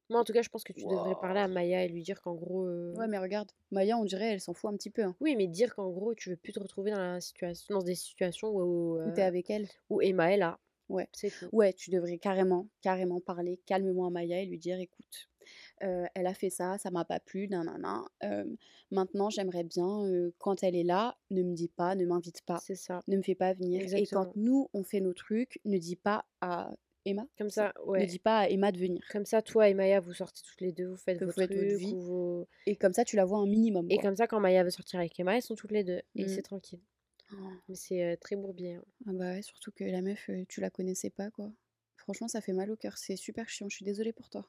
Moi, 0.08 0.20
en 0.20 0.24
tout 0.24 0.32
cas, 0.32 0.42
je 0.42 0.48
pense 0.50 0.62
que 0.62 0.72
tu 0.72 0.84
devrais 0.84 1.16
parler 1.20 1.40
à. 1.40 1.48
Maya 1.48 1.84
et 1.84 1.88
lui 1.88 2.02
dire 2.02 2.22
qu'en 2.22 2.34
gros. 2.36 2.64
euh, 2.64 2.92
ouais 2.94 3.08
mais 3.08 3.18
regarde 3.18 3.50
Maya 3.72 3.98
on 3.98 4.04
dirait 4.04 4.34
elle 4.34 4.40
s'en 4.40 4.54
fout 4.54 4.70
un 4.72 4.76
petit 4.76 4.90
peu 4.90 5.02
hein, 5.02 5.16
Oui, 5.20 5.34
mais 5.34 5.48
dire 5.48 5.74
qu'en 5.74 5.90
gros, 5.90 6.14
tu 6.14 6.30
veux 6.30 6.36
plus 6.36 6.52
te 6.52 6.60
retrouver 6.60 6.92
dans, 6.92 7.00
la 7.00 7.20
situation, 7.20 7.74
dans 7.74 7.82
des 7.82 7.96
situations 7.96 8.50
où, 8.50 8.98
où 9.00 9.10
t'es 9.16 9.22
euh, 9.22 9.26
avec 9.26 9.50
elle 9.50 9.66
où 9.90 10.00
Emma 10.00 10.32
est 10.32 10.36
là. 10.36 10.60
Ouais. 10.88 11.08
C'est 11.12 11.32
ouais 11.52 11.72
tu 11.72 11.90
devrais 11.90 12.18
carrément 12.18 12.68
carrément 12.82 13.20
parler 13.20 13.60
calmement 13.66 14.06
à 14.06 14.10
Maya 14.10 14.40
et 14.40 14.46
lui 14.46 14.58
dire 14.58 14.78
écoute 14.78 15.28
euh, 15.84 16.06
elle 16.14 16.26
a 16.26 16.34
fait 16.34 16.50
ça 16.50 16.76
ça 16.78 16.90
m'a 16.90 17.04
pas 17.04 17.20
plu 17.20 17.46
nanana. 17.48 18.04
Euh, 18.24 18.44
maintenant 18.90 19.30
j'aimerais 19.30 19.62
bien 19.64 20.04
euh, 20.06 20.32
quand 20.38 20.62
elle 20.62 20.74
est 20.74 20.82
là 20.84 21.16
ne 21.30 21.42
me 21.42 21.54
dis 21.54 21.68
pas 21.68 21.94
ne 21.94 22.04
m'invite 22.04 22.42
pas. 22.42 22.58
C'est 22.58 22.74
ça. 22.74 23.02
ne 23.06 23.16
me 23.16 23.22
fais 23.22 23.34
pas 23.36 23.52
venir. 23.52 23.82
Et 23.94 24.06
quand 24.06 24.34
nous 24.36 24.68
on 24.72 24.82
fait 24.82 25.00
nos 25.00 25.12
trucs 25.14 25.60
ne 25.64 25.78
dis 25.78 25.96
pas 25.96 26.24
à 26.40 26.72
Emma. 27.04 27.24
Comme 27.38 27.50
ça 27.50 27.72
ne 27.86 28.04
dis 28.04 28.18
pas 28.18 28.40
à 28.40 28.48
Emma 28.48 28.72
de 28.72 28.78
venir. 28.78 29.00
Comme 29.12 29.24
ça, 29.26 29.40
toi 29.40 29.68
et 29.68 29.74
Maya, 29.74 30.00
vous 30.00 30.12
sortez 30.12 30.40
toutes 30.44 30.60
les 30.60 30.72
deux, 30.72 30.88
vous 30.88 30.96
faites 30.96 31.22
vos 31.22 31.30
faites 31.30 31.50
votre 31.52 31.54
trucs 31.68 31.78
vie. 31.78 31.94
vos... 31.94 32.48
et 32.66 32.74
comme 32.74 32.92
ça 32.92 33.04
tu 33.04 33.14
la 33.14 33.24
vois 33.24 33.38
un 33.38 33.46
minimum 33.46 33.86
Et 33.88 33.94
quoi. 33.94 34.02
comme 34.02 34.16
ça, 34.16 34.26
quand 34.26 34.40
Maya 34.40 34.64
veut 34.64 34.70
sortir 34.70 34.98
avec 34.98 35.18
Emma, 35.20 35.36
elles 35.36 35.42
sont 35.42 35.54
toutes 35.54 35.70
les 35.70 35.84
deux. 35.84 36.02
Et 36.16 36.24
Mm. 36.24 36.28
c'est 36.28 36.42
tranquille. 36.42 36.80
Oh. 37.32 37.36
Mais 37.68 37.74
c'est 37.74 38.04
euh, 38.04 38.16
très 38.16 38.36
bourbier. 38.36 38.74
hein. 38.74 38.84
Ah 39.06 39.12
bah 39.12 39.30
ouais, 39.32 39.42
surtout 39.42 39.72
que 39.72 39.84
la 39.84 40.00
meuf, 40.02 40.28
euh, 40.30 40.44
tu 40.48 40.60
la 40.60 40.70
connaissais 40.70 41.10
pas, 41.10 41.30
quoi. 41.30 41.50
Franchement, 41.96 42.28
ça 42.28 42.40
fait 42.40 42.52
mal 42.52 42.70
au 42.70 42.76
cœur. 42.76 42.96
C'est 42.98 43.16
super 43.16 43.48
chiant. 43.48 43.68
Je 43.68 43.76
suis 43.76 43.84
désolée 43.84 44.12
pour 44.12 44.30
toi. 44.30 44.48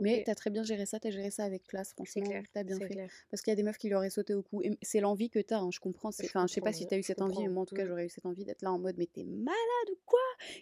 Mais 0.00 0.18
Ok. 0.20 0.24
t'as 0.24 0.34
très 0.34 0.50
bien 0.50 0.64
géré 0.64 0.84
ça. 0.84 0.98
T'as 0.98 1.10
géré 1.10 1.30
ça 1.30 1.44
avec 1.44 1.64
classe. 1.64 1.88
C'est 1.90 1.94
Franchement, 1.94 2.24
clair. 2.24 2.42
t'as 2.52 2.64
bien 2.64 2.76
C'est 2.76 2.88
fait. 2.88 2.94
clair. 2.94 3.10
Parce 3.30 3.40
qu'il 3.42 3.52
y 3.52 3.54
a 3.54 3.56
des 3.56 3.62
meufs 3.62 3.78
qui 3.78 3.86
lui 3.86 3.94
auraient 3.94 4.10
sauté 4.10 4.34
au 4.34 4.42
cou. 4.42 4.60
Et 4.62 4.76
c'est 4.82 4.98
l'envie 4.98 5.30
que 5.30 5.38
t'as. 5.38 5.60
hein, 5.60 5.70
je 5.70 5.78
comprends. 5.78 6.10
c'est- 6.10 6.24
Je 6.24 6.28
Enfin, 6.30 6.46
je 6.48 6.54
sais 6.54 6.60
pas 6.60 6.70
comprends, 6.70 6.78
si 6.80 6.86
t'as 6.88 6.96
eu 6.98 7.02
je 7.02 7.06
cette 7.06 7.22
envie, 7.22 7.34
mais 7.36 7.42
comprends. 7.44 7.52
moi, 7.54 7.62
en 7.62 7.66
tout 7.66 7.74
cas, 7.76 7.84
Mm. 7.84 7.88
j'aurais 7.88 8.06
eu 8.06 8.08
cette 8.08 8.26
envie 8.26 8.44
d'être 8.44 8.62
là 8.62 8.72
en 8.72 8.78
mode, 8.80 8.96
mais 8.98 9.06
t'es 9.06 9.22
malade 9.22 9.90
ou 9.92 9.98
quoi? 10.04 10.18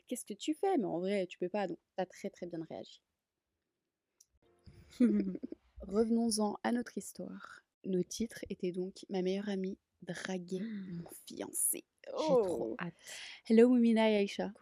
Qu'est-ce 0.09 0.27
que 0.27 0.35
tu 0.35 0.53
fais? 0.53 0.77
Mais 0.77 0.85
en 0.85 0.99
vrai, 0.99 1.27
tu 1.27 1.39
peux 1.39 1.49
pas. 1.49 1.67
Donc, 1.69 1.79
t'as 1.97 2.05
très 2.07 2.29
très 2.29 2.47
bien 2.47 2.63
réagi. 2.69 3.01
Revenons-en 5.81 6.59
à 6.63 6.73
notre 6.73 6.99
histoire. 6.99 7.63
Nos 7.87 8.03
titres 8.03 8.45
étaient 8.51 8.73
donc 8.73 9.07
Ma 9.09 9.23
meilleure 9.23 9.49
amie 9.49 9.79
draguer 10.03 10.61
mon 10.61 11.05
fiancé. 11.27 11.85
J'ai 12.07 12.13
trop 12.27 12.73
Oh 12.73 12.77
hâte. 12.81 12.95
Hello 13.49 13.69
Moumina 13.69 14.11
et 14.11 14.17
Aïcha. 14.17 14.53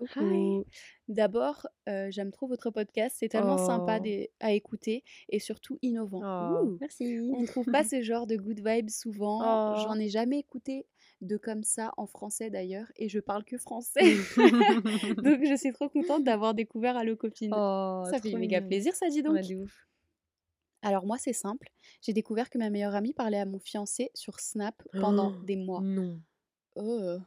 D'abord, 1.08 1.66
euh, 1.88 2.08
j'aime 2.10 2.30
trop 2.30 2.46
votre 2.46 2.70
podcast. 2.70 3.16
C'est 3.18 3.28
tellement 3.28 3.56
sympa 3.56 3.96
Oh. 3.98 4.02
des- 4.02 4.30
à 4.40 4.52
écouter 4.52 5.04
et 5.30 5.38
surtout 5.38 5.78
innovant. 5.80 6.20
Oh, 6.62 6.76
merci. 6.80 7.18
On 7.32 7.40
ne 7.40 7.46
trouve 7.46 7.66
pas 7.66 7.84
ce 7.90 8.02
genre 8.02 8.26
de 8.26 8.36
good 8.36 8.60
vibes 8.66 8.90
souvent. 8.90 9.40
Oh. 9.40 9.80
J'en 9.84 9.94
ai 9.98 10.08
jamais 10.08 10.40
écouté 10.40 10.86
de 11.20 11.36
comme 11.36 11.62
ça 11.62 11.92
en 11.96 12.06
français 12.06 12.50
d'ailleurs 12.50 12.86
et 12.96 13.08
je 13.08 13.18
parle 13.20 13.44
que 13.44 13.56
français. 13.56 14.00
Donc 15.24 15.44
je 15.44 15.56
suis 15.56 15.72
trop 15.72 15.88
contente 15.88 16.24
d'avoir 16.24 16.54
découvert 16.54 16.96
Allo 16.96 17.16
Copine. 17.16 17.52
Oh, 17.56 18.02
ça 18.10 18.20
fait 18.20 18.34
méga 18.34 18.60
plaisir, 18.60 18.94
ça 18.94 19.08
dit 19.08 19.22
donc. 19.22 19.34
Ouais, 19.34 19.42
de 19.42 19.54
ouf. 19.56 19.86
Alors 20.82 21.06
moi 21.06 21.18
c'est 21.18 21.32
simple. 21.32 21.68
J'ai 22.02 22.12
découvert 22.12 22.50
que 22.50 22.58
ma 22.58 22.70
meilleure 22.70 22.94
amie 22.94 23.12
parlait 23.12 23.38
à 23.38 23.46
mon 23.46 23.58
fiancé 23.58 24.10
sur 24.14 24.38
Snap 24.40 24.80
pendant 25.00 25.32
Oh, 25.36 25.42
des 25.44 25.56
mois. 25.56 25.80
Non. 25.80 26.20
Oh. 26.76 27.18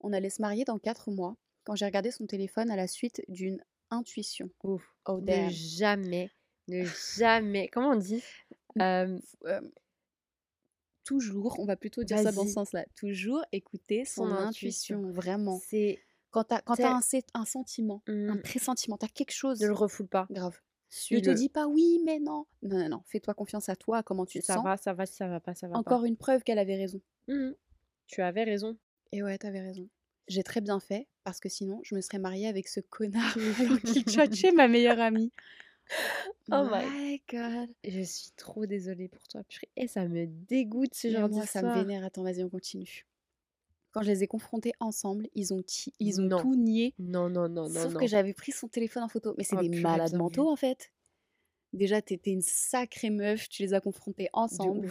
On 0.00 0.12
allait 0.12 0.30
se 0.30 0.42
marier 0.42 0.64
dans 0.64 0.78
4 0.78 1.10
mois 1.10 1.36
quand 1.64 1.74
j'ai 1.76 1.86
regardé 1.86 2.10
son 2.10 2.26
téléphone 2.26 2.70
à 2.70 2.76
la 2.76 2.86
suite 2.86 3.22
d'une 3.28 3.62
intuition. 3.90 4.50
Ouf. 4.62 4.82
Oh 5.06 5.20
Ne 5.22 5.48
jamais, 5.48 6.30
ne 6.68 6.84
jamais. 7.16 7.68
Comment 7.68 7.90
on 7.90 7.96
dit? 7.96 8.22
Euh, 8.80 9.18
Euh, 9.46 9.60
toujours, 11.04 11.58
on 11.58 11.64
va 11.64 11.76
plutôt 11.76 12.02
dire 12.04 12.18
ça 12.18 12.32
dans 12.32 12.44
ce 12.46 12.52
sens-là, 12.52 12.84
toujours 12.96 13.44
écouter 13.52 14.04
son, 14.04 14.24
Son 14.26 14.32
intuition, 14.32 14.98
intuition. 14.98 15.12
vraiment. 15.12 15.60
C'est. 15.66 16.00
Quand 16.30 16.44
t'as 16.44 16.60
quand 16.62 16.74
t'as 16.74 16.96
un, 16.96 17.00
un 17.34 17.44
sentiment, 17.44 18.02
un 18.08 18.34
Mm, 18.36 18.42
pressentiment, 18.42 18.96
t'as 18.98 19.06
quelque 19.08 19.30
chose, 19.32 19.60
Ne 19.60 19.68
le 19.68 19.72
refoule 19.74 20.08
pas. 20.08 20.26
grave. 20.30 20.58
Ne 21.10 21.20
te 21.20 21.30
dis 21.30 21.48
pas 21.48 21.66
oui, 21.66 22.00
mais 22.04 22.18
non. 22.18 22.46
Non, 22.62 22.78
non, 22.78 22.88
non. 22.88 23.02
Fais-toi 23.06 23.34
confiance 23.34 23.68
à 23.68 23.76
toi, 23.76 23.98
à 23.98 24.02
comment 24.02 24.26
tu 24.26 24.40
te 24.40 24.44
Ça 24.44 24.54
sens. 24.54 24.64
va, 24.64 24.76
ça 24.76 24.92
va, 24.92 25.06
ça 25.06 25.28
va 25.28 25.40
pas, 25.40 25.54
ça 25.54 25.66
va 25.66 25.74
pas. 25.74 25.78
Encore 25.80 26.04
une 26.04 26.16
preuve 26.16 26.42
qu'elle 26.42 26.58
avait 26.58 26.76
raison. 26.76 27.00
Mhm. 27.28 27.54
Tu 28.06 28.20
avais 28.22 28.44
raison. 28.44 28.76
Et 29.12 29.22
ouais, 29.22 29.38
t'avais 29.38 29.60
raison. 29.60 29.88
J'ai 30.28 30.42
très 30.42 30.60
bien 30.60 30.80
fait, 30.80 31.06
parce 31.22 31.40
que 31.40 31.48
sinon, 31.48 31.80
je 31.82 31.94
me 31.94 32.00
serais 32.00 32.18
mariée 32.18 32.48
avec 32.48 32.68
ce 32.68 32.80
connard 32.80 33.34
qu'il 33.84 34.04
tchatchait 34.04 34.52
ma 34.52 34.68
meilleure 34.68 35.00
amie. 35.00 35.32
Oh 36.50 36.64
my 36.72 37.22
god. 37.30 37.68
Je 37.86 38.00
suis 38.02 38.30
trop 38.36 38.64
désolée 38.64 39.08
pour 39.08 39.22
toi. 39.28 39.42
Et 39.76 39.86
ça 39.86 40.06
me 40.08 40.26
dégoûte 40.26 40.94
ce 40.94 41.10
genre 41.10 41.28
moi, 41.28 41.44
ça 41.46 41.62
me 41.62 41.74
vénère. 41.74 42.04
Attends, 42.04 42.22
vas-y, 42.22 42.42
on 42.42 42.48
continue. 42.48 43.04
Quand 43.94 44.02
je 44.02 44.10
les 44.10 44.24
ai 44.24 44.26
confrontés 44.26 44.72
ensemble, 44.80 45.28
ils 45.34 45.54
ont, 45.54 45.62
ils 46.00 46.20
ont 46.20 46.24
Non. 46.24 46.40
tout 46.42 46.56
nié. 46.56 46.94
Non, 46.98 47.28
non, 47.30 47.48
non, 47.48 47.68
non, 47.68 47.80
Sauf 47.82 47.92
non. 47.94 48.00
que 48.00 48.06
j'avais 48.08 48.34
pris 48.34 48.50
son 48.52 48.66
téléphone 48.68 49.04
en 49.04 49.08
photo. 49.08 49.34
Mais 49.38 49.44
c'est 49.44 49.56
Oh 49.56 49.62
des 49.62 49.68
malades 49.80 50.14
mentaux, 50.14 50.50
en 50.50 50.56
fait. 50.56 50.90
Déjà, 51.72 52.02
t'étais 52.02 52.32
une 52.32 52.42
sacrée 52.42 53.10
meuf. 53.10 53.48
Tu 53.48 53.62
les 53.62 53.72
as 53.72 53.80
confrontés 53.80 54.28
ensemble. 54.32 54.90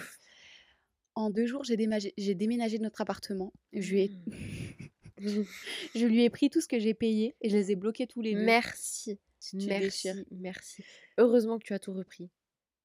En 1.16 1.30
deux 1.30 1.46
jours, 1.46 1.64
j'ai 1.66 1.76
déménagé, 1.78 2.14
déménagé 2.18 2.78
de 2.78 2.84
notre 2.84 3.02
appartement. 3.02 3.52
Je 3.74 3.92
lui, 3.92 4.02
ai, 4.04 4.10
Mm. 4.10 4.32
je 5.96 6.06
lui 6.06 6.24
ai 6.24 6.30
pris 6.30 6.50
tout 6.50 6.60
ce 6.62 6.68
que 6.68 6.80
j'ai 6.80 6.94
payé 6.94 7.36
et 7.42 7.50
je 7.50 7.56
les 7.58 7.72
ai 7.72 7.76
bloqués 7.76 8.08
tous 8.08 8.22
les 8.22 8.34
deux. 8.34 8.44
Merci. 8.46 9.20
Tu 9.42 9.58
Merci, 9.58 9.82
déchires. 9.82 10.16
merci. 10.32 10.84
Heureusement 11.18 11.60
que 11.60 11.66
tu 11.66 11.74
as 11.74 11.80
tout 11.80 11.94
repris. 11.94 12.30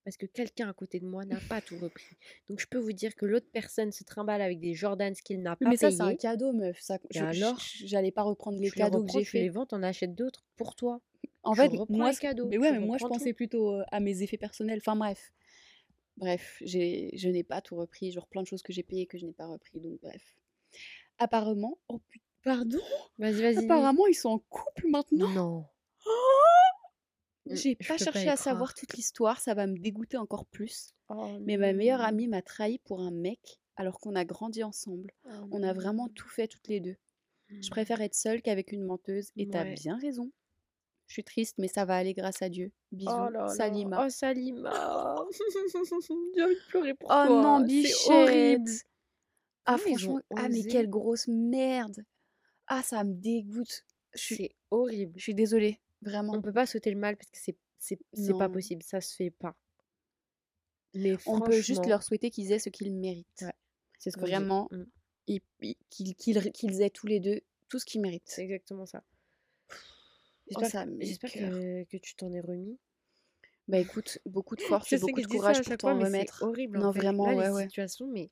Parce 0.04 0.16
que 0.16 0.26
quelqu'un 0.26 0.70
à 0.70 0.72
côté 0.72 1.00
de 1.00 1.06
moi 1.06 1.24
n'a 1.26 1.38
pas 1.50 1.60
tout 1.60 1.76
repris. 1.76 2.16
Donc 2.48 2.60
je 2.60 2.66
peux 2.66 2.78
vous 2.78 2.92
dire 2.92 3.14
que 3.14 3.26
l'autre 3.26 3.46
personne 3.52 3.92
se 3.92 4.04
trimballe 4.04 4.40
avec 4.40 4.58
des 4.58 4.72
Jordans 4.72 5.12
qu'il 5.12 5.42
n'a 5.42 5.54
pas 5.56 5.68
Mais 5.68 5.76
ça, 5.76 5.90
c'est 5.90 6.00
un 6.00 6.14
cadeau, 6.16 6.52
meuf. 6.52 6.80
Ça, 6.80 6.94
Et 6.96 6.98
je- 7.10 7.18
je- 7.18 7.24
alors 7.24 7.58
j'allais 7.84 8.10
pas 8.10 8.22
reprendre 8.22 8.58
les 8.58 8.70
cadeaux 8.70 9.04
que 9.04 9.12
j'ai 9.12 9.24
tu 9.24 9.36
les 9.36 9.44
faits. 9.46 9.52
vends, 9.54 9.66
t'en 9.66 9.82
achètes 9.82 10.14
d'autres 10.14 10.44
pour 10.56 10.74
toi. 10.76 11.00
En 11.42 11.54
fait, 11.54 11.70
moi, 11.90 12.10
les 12.10 12.16
cadeaux, 12.16 12.46
mais 12.48 12.56
ouais, 12.58 12.72
mais 12.72 12.78
moi, 12.78 12.96
je 12.96 13.04
pensais 13.06 13.30
tout. 13.30 13.36
plutôt 13.36 13.74
euh, 13.74 13.84
à 13.90 14.00
mes 14.00 14.22
effets 14.22 14.38
personnels. 14.38 14.78
Enfin 14.80 14.96
bref, 14.96 15.32
bref, 16.16 16.56
j'ai, 16.62 17.10
je 17.14 17.28
n'ai 17.28 17.42
pas 17.42 17.60
tout 17.60 17.76
repris. 17.76 18.10
Genre 18.12 18.26
plein 18.26 18.42
de 18.42 18.46
choses 18.46 18.62
que 18.62 18.72
j'ai 18.72 18.82
payées 18.82 19.06
que 19.06 19.18
je 19.18 19.26
n'ai 19.26 19.32
pas 19.32 19.46
repris. 19.46 19.78
Donc 19.80 20.00
bref. 20.00 20.36
Apparemment, 21.18 21.78
oh 21.88 21.98
putain, 22.08 22.24
pardon? 22.44 22.78
Vas-y, 23.18 23.42
vas-y. 23.42 23.58
Apparemment, 23.64 24.06
ils 24.06 24.14
sont 24.14 24.30
en 24.30 24.38
couple 24.38 24.88
maintenant? 24.88 25.28
Non. 25.28 25.64
Mm, 26.06 26.10
J'ai 27.54 27.74
pas 27.76 27.96
cherché 27.98 28.24
y 28.24 28.28
à 28.28 28.36
savoir 28.36 28.70
croire. 28.70 28.74
toute 28.74 28.94
l'histoire. 28.94 29.40
Ça 29.40 29.54
va 29.54 29.66
me 29.66 29.76
dégoûter 29.78 30.16
encore 30.16 30.46
plus. 30.46 30.94
Oh 31.08 31.38
Mais 31.40 31.56
ma 31.56 31.72
meilleure 31.72 32.00
amie 32.02 32.28
m'a 32.28 32.42
trahi 32.42 32.78
pour 32.80 33.00
un 33.00 33.10
mec 33.10 33.60
alors 33.76 33.98
qu'on 34.00 34.14
a 34.16 34.24
grandi 34.24 34.62
ensemble. 34.64 35.12
Oh 35.26 35.30
On 35.52 35.62
a 35.62 35.72
vraiment 35.72 36.08
tout 36.08 36.28
fait 36.28 36.48
toutes 36.48 36.68
les 36.68 36.80
deux. 36.80 36.96
Je 37.48 37.66
Mm. 37.68 37.70
préfère 37.70 38.00
être 38.02 38.14
seule 38.14 38.42
qu'avec 38.42 38.72
une 38.72 38.82
menteuse 38.82 39.30
et 39.36 39.48
t'as 39.48 39.62
Ouais. 39.64 39.74
bien 39.74 39.96
raison. 39.98 40.30
Je 41.06 41.14
suis 41.14 41.24
triste, 41.24 41.54
mais 41.58 41.68
ça 41.68 41.86
va 41.86 41.96
aller 41.96 42.12
grâce 42.12 42.42
à 42.42 42.50
Dieu. 42.50 42.70
Bisous, 42.92 43.10
Oh 43.10 43.30
là 43.30 43.44
là. 43.44 43.48
Salima. 43.48 44.04
Oh 44.04 44.10
Salima. 44.10 45.16
J'ai 46.36 46.42
envie 46.44 46.54
de 46.54 46.68
pleurer 46.68 46.94
pour 46.94 47.08
Oh 47.10 47.26
toi. 47.26 47.42
non, 47.42 47.58
C'est 47.60 47.66
bichette. 47.66 48.10
horrible. 48.10 48.70
Ah 49.64 49.74
ont 49.74 49.78
franchement, 49.78 50.20
ah 50.36 50.48
mais 50.50 50.62
quelle 50.64 50.88
grosse 50.90 51.26
merde. 51.28 52.04
Ah 52.66 52.82
ça 52.82 53.04
me 53.04 53.14
dégoûte. 53.14 53.84
C'est 54.14 54.50
horrible. 54.70 55.12
je 55.16 55.22
suis 55.22 55.34
désolée, 55.34 55.78
On 56.04 56.10
vraiment. 56.10 56.40
peut 56.42 56.52
pas 56.52 56.66
sauter 56.66 56.90
le 56.90 56.98
mal 56.98 57.16
parce 57.16 57.30
que 57.30 57.38
c'est 57.78 58.38
pas 58.38 58.48
possible, 58.48 58.82
ça 58.82 59.00
se 59.00 59.14
fait 59.14 59.30
pas. 59.30 59.56
Mais 60.94 61.16
On 61.26 61.40
peut 61.40 61.60
juste 61.60 61.86
leur 61.86 62.02
souhaiter 62.02 62.30
qu'ils 62.30 62.50
aient 62.52 62.58
ce 62.58 62.70
qu'ils 62.70 62.94
méritent. 62.94 63.26
Ouais, 63.42 63.52
c'est 63.98 64.10
ce 64.10 64.16
dit. 64.18 64.22
Vraiment, 64.22 64.68
Mm. 64.70 64.84
ils- 65.26 65.42
qu'ils 65.90 66.82
aient 66.82 66.90
tous 66.90 67.06
les 67.06 67.20
deux 67.20 67.40
tout 67.68 67.78
ce 67.78 67.84
qu'ils 67.84 68.00
méritent. 68.00 68.22
C'est 68.26 68.42
exactement 68.44 68.86
ça. 68.86 69.04
Oh, 70.56 70.60
J'espère 71.00 71.30
que, 71.30 71.84
que 71.84 71.96
tu 71.98 72.14
t'en 72.14 72.32
es 72.32 72.40
remis. 72.40 72.78
Bah 73.68 73.78
écoute, 73.78 74.18
beaucoup 74.24 74.56
de 74.56 74.62
force 74.86 74.90
et 74.94 74.98
beaucoup 74.98 75.20
que 75.20 75.26
de 75.26 75.26
courage 75.26 75.62
pour 75.62 75.76
t'en 75.76 75.98
remettre. 75.98 76.42
horrible 76.42 76.78
Non, 76.78 76.86
en 76.86 76.92
fait. 76.94 77.00
vraiment, 77.00 77.26
Là, 77.26 77.36
ouais, 77.36 77.48
les 77.48 77.52
ouais. 77.52 77.62
situations, 77.64 78.06
mais 78.06 78.30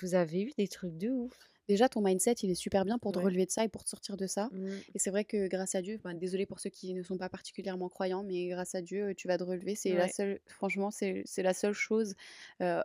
vous 0.00 0.14
avez 0.14 0.42
eu 0.42 0.52
des 0.56 0.68
trucs 0.68 0.96
de 0.96 1.10
ouf. 1.10 1.36
Déjà, 1.72 1.88
ton 1.88 2.02
mindset, 2.02 2.34
il 2.42 2.50
est 2.50 2.54
super 2.54 2.84
bien 2.84 2.98
pour 2.98 3.12
te 3.12 3.18
Ouais. 3.18 3.24
relever 3.24 3.46
de 3.46 3.50
ça 3.50 3.64
et 3.64 3.68
pour 3.68 3.82
te 3.82 3.88
sortir 3.88 4.18
de 4.18 4.26
ça. 4.26 4.50
Mm. 4.52 4.68
Et 4.94 4.98
c'est 4.98 5.08
vrai 5.08 5.24
que 5.24 5.48
grâce 5.48 5.74
à 5.74 5.80
Dieu, 5.80 5.98
ben, 6.04 6.12
désolé 6.12 6.44
pour 6.44 6.60
ceux 6.60 6.68
qui 6.68 6.92
ne 6.92 7.02
sont 7.02 7.16
pas 7.16 7.30
particulièrement 7.30 7.88
croyants, 7.88 8.22
mais 8.24 8.48
grâce 8.48 8.74
à 8.74 8.82
Dieu, 8.82 9.14
tu 9.14 9.26
vas 9.26 9.38
te 9.38 9.42
relever. 9.42 9.74
C'est 9.74 9.94
la 9.94 10.06
seule, 10.06 10.38
franchement, 10.48 10.90
c'est 10.90 11.22
c'est 11.24 11.42
la 11.42 11.54
seule 11.54 11.72
chose 11.72 12.14
euh, 12.60 12.82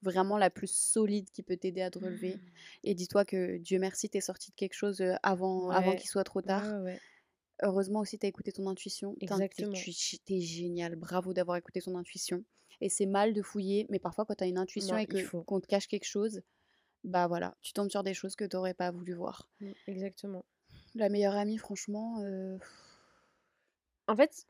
vraiment 0.00 0.38
la 0.38 0.48
plus 0.48 0.72
solide 0.72 1.28
qui 1.30 1.42
peut 1.42 1.58
t'aider 1.58 1.82
à 1.82 1.90
te 1.90 1.98
relever. 1.98 2.36
Mm. 2.36 2.40
Et 2.84 2.94
dis-toi 2.94 3.26
que 3.26 3.58
Dieu 3.58 3.78
merci, 3.78 4.08
t'es 4.08 4.22
sorti 4.22 4.52
de 4.52 4.56
quelque 4.56 4.72
chose 4.72 5.02
euh, 5.02 5.16
avant, 5.22 5.68
avant 5.68 5.94
qu'il 5.94 6.08
soit 6.08 6.24
trop 6.24 6.40
tard. 6.40 6.64
Heureusement 7.62 8.00
aussi, 8.00 8.18
t'as 8.18 8.28
écouté 8.28 8.52
ton 8.52 8.66
intuition. 8.68 9.16
Exactement. 9.20 9.74
tu 9.74 10.18
t'es 10.20 10.40
génial. 10.40 10.96
Bravo 10.96 11.34
d'avoir 11.34 11.58
écouté 11.58 11.82
ton 11.82 11.94
intuition. 11.94 12.42
Et 12.80 12.88
c'est 12.88 13.04
mal 13.04 13.34
de 13.34 13.42
fouiller, 13.42 13.86
mais 13.90 13.98
parfois 13.98 14.24
quand 14.24 14.34
t'as 14.34 14.46
une 14.46 14.56
intuition 14.56 14.94
Non, 14.94 15.02
et 15.02 15.26
qu'on 15.44 15.60
te 15.60 15.66
cache 15.66 15.88
quelque 15.88 16.06
chose, 16.06 16.40
bah 17.04 17.26
voilà, 17.26 17.56
tu 17.62 17.72
tombes 17.72 17.90
sur 17.90 18.02
des 18.02 18.14
choses 18.14 18.36
que 18.36 18.44
t'aurais 18.44 18.74
pas 18.74 18.90
voulu 18.90 19.12
voir. 19.14 19.48
Mm, 19.60 19.72
Exactement. 19.86 20.44
La 20.94 21.08
meilleure 21.08 21.36
amie, 21.36 21.58
franchement, 21.58 22.20
euh, 22.22 22.58
En 24.06 24.16
fait, 24.16 24.46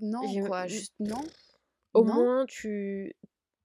non 0.00 0.46
quoi, 0.46 0.66
juste 0.66 0.94
non. 1.00 1.24
au 1.94 2.04
Non. 2.04 2.14
moins, 2.14 2.46
tu. 2.46 3.14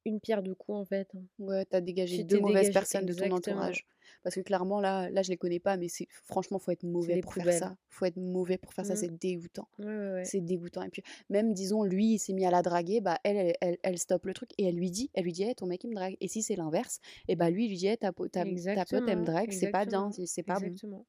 Une 0.05 0.19
pierre 0.19 0.43
deux 0.43 0.55
coups, 0.55 0.77
en 0.79 0.85
fait. 0.85 1.07
hein. 1.15 1.23
Ouais, 1.39 1.65
t'as 1.65 1.79
dégagé 1.79 2.17
Tu 2.17 2.23
deux 2.25 2.39
mauvaises 2.39 2.67
dégagé, 2.67 2.73
personnes 2.73 3.05
de 3.05 3.13
ton 3.13 3.31
entourage. 3.31 3.87
Parce 4.23 4.35
que 4.35 4.41
clairement, 4.41 4.79
là, 4.79 5.09
là, 5.09 5.21
je 5.21 5.29
les 5.29 5.37
connais 5.37 5.59
pas, 5.59 5.75
mais 5.77 5.89
c'est 5.89 6.07
franchement, 6.23 6.57
faut 6.59 6.71
être 6.71 6.83
mauvais 6.83 7.19
pour 7.21 7.33
faire 7.33 7.43
ça. 7.59 7.77
Faut 7.89 8.05
être 8.05 8.17
mauvais 8.17 8.57
pour 8.57 8.73
faire 8.73 8.85
ça, 8.85 8.93
Mm. 8.93 8.97
c'est 8.97 9.17
dégoûtant. 9.17 9.67
Ouais, 9.79 9.85
ouais, 9.85 10.11
ouais. 10.13 10.25
C'est 10.25 10.39
dégoûtant. 10.41 10.81
Et 10.83 10.89
puis, 10.89 11.03
même, 11.29 11.53
disons, 11.53 11.83
lui, 11.83 12.13
il 12.13 12.19
s'est 12.19 12.33
mis 12.33 12.45
à 12.45 12.51
la 12.51 12.61
draguer, 12.61 13.01
bah, 13.01 13.19
elle, 13.23 13.35
elle, 13.37 13.55
elle, 13.61 13.77
elle 13.83 13.97
stoppe 13.99 14.25
le 14.25 14.33
truc 14.33 14.51
et 14.57 14.65
elle 14.65 14.75
lui 14.75 14.89
dit, 14.91 15.11
elle 15.13 15.25
lui 15.25 15.33
dit, 15.33 15.43
Eh, 15.43 15.53
ton 15.55 15.65
mec, 15.67 15.83
il 15.83 15.89
me 15.89 15.95
drague. 15.95 16.15
Et 16.21 16.27
si 16.27 16.41
c'est 16.41 16.55
l'inverse, 16.55 16.99
et 17.27 17.35
bah, 17.35 17.49
lui, 17.49 17.65
il 17.65 17.69
lui 17.69 17.77
dit, 17.77 17.87
Eh, 17.87 17.97
ta, 17.97 18.13
po- 18.13 18.27
ta, 18.27 18.43
ta 18.75 18.85
pote, 18.85 19.03
elle 19.09 19.19
me 19.19 19.25
drague, 19.25 19.51
c'est 19.51 19.69
pas 19.71 19.85
bien, 19.85 20.09
c'est 20.25 20.43
pas 20.43 20.59
bon. 20.59 20.65
exactement. 20.67 21.05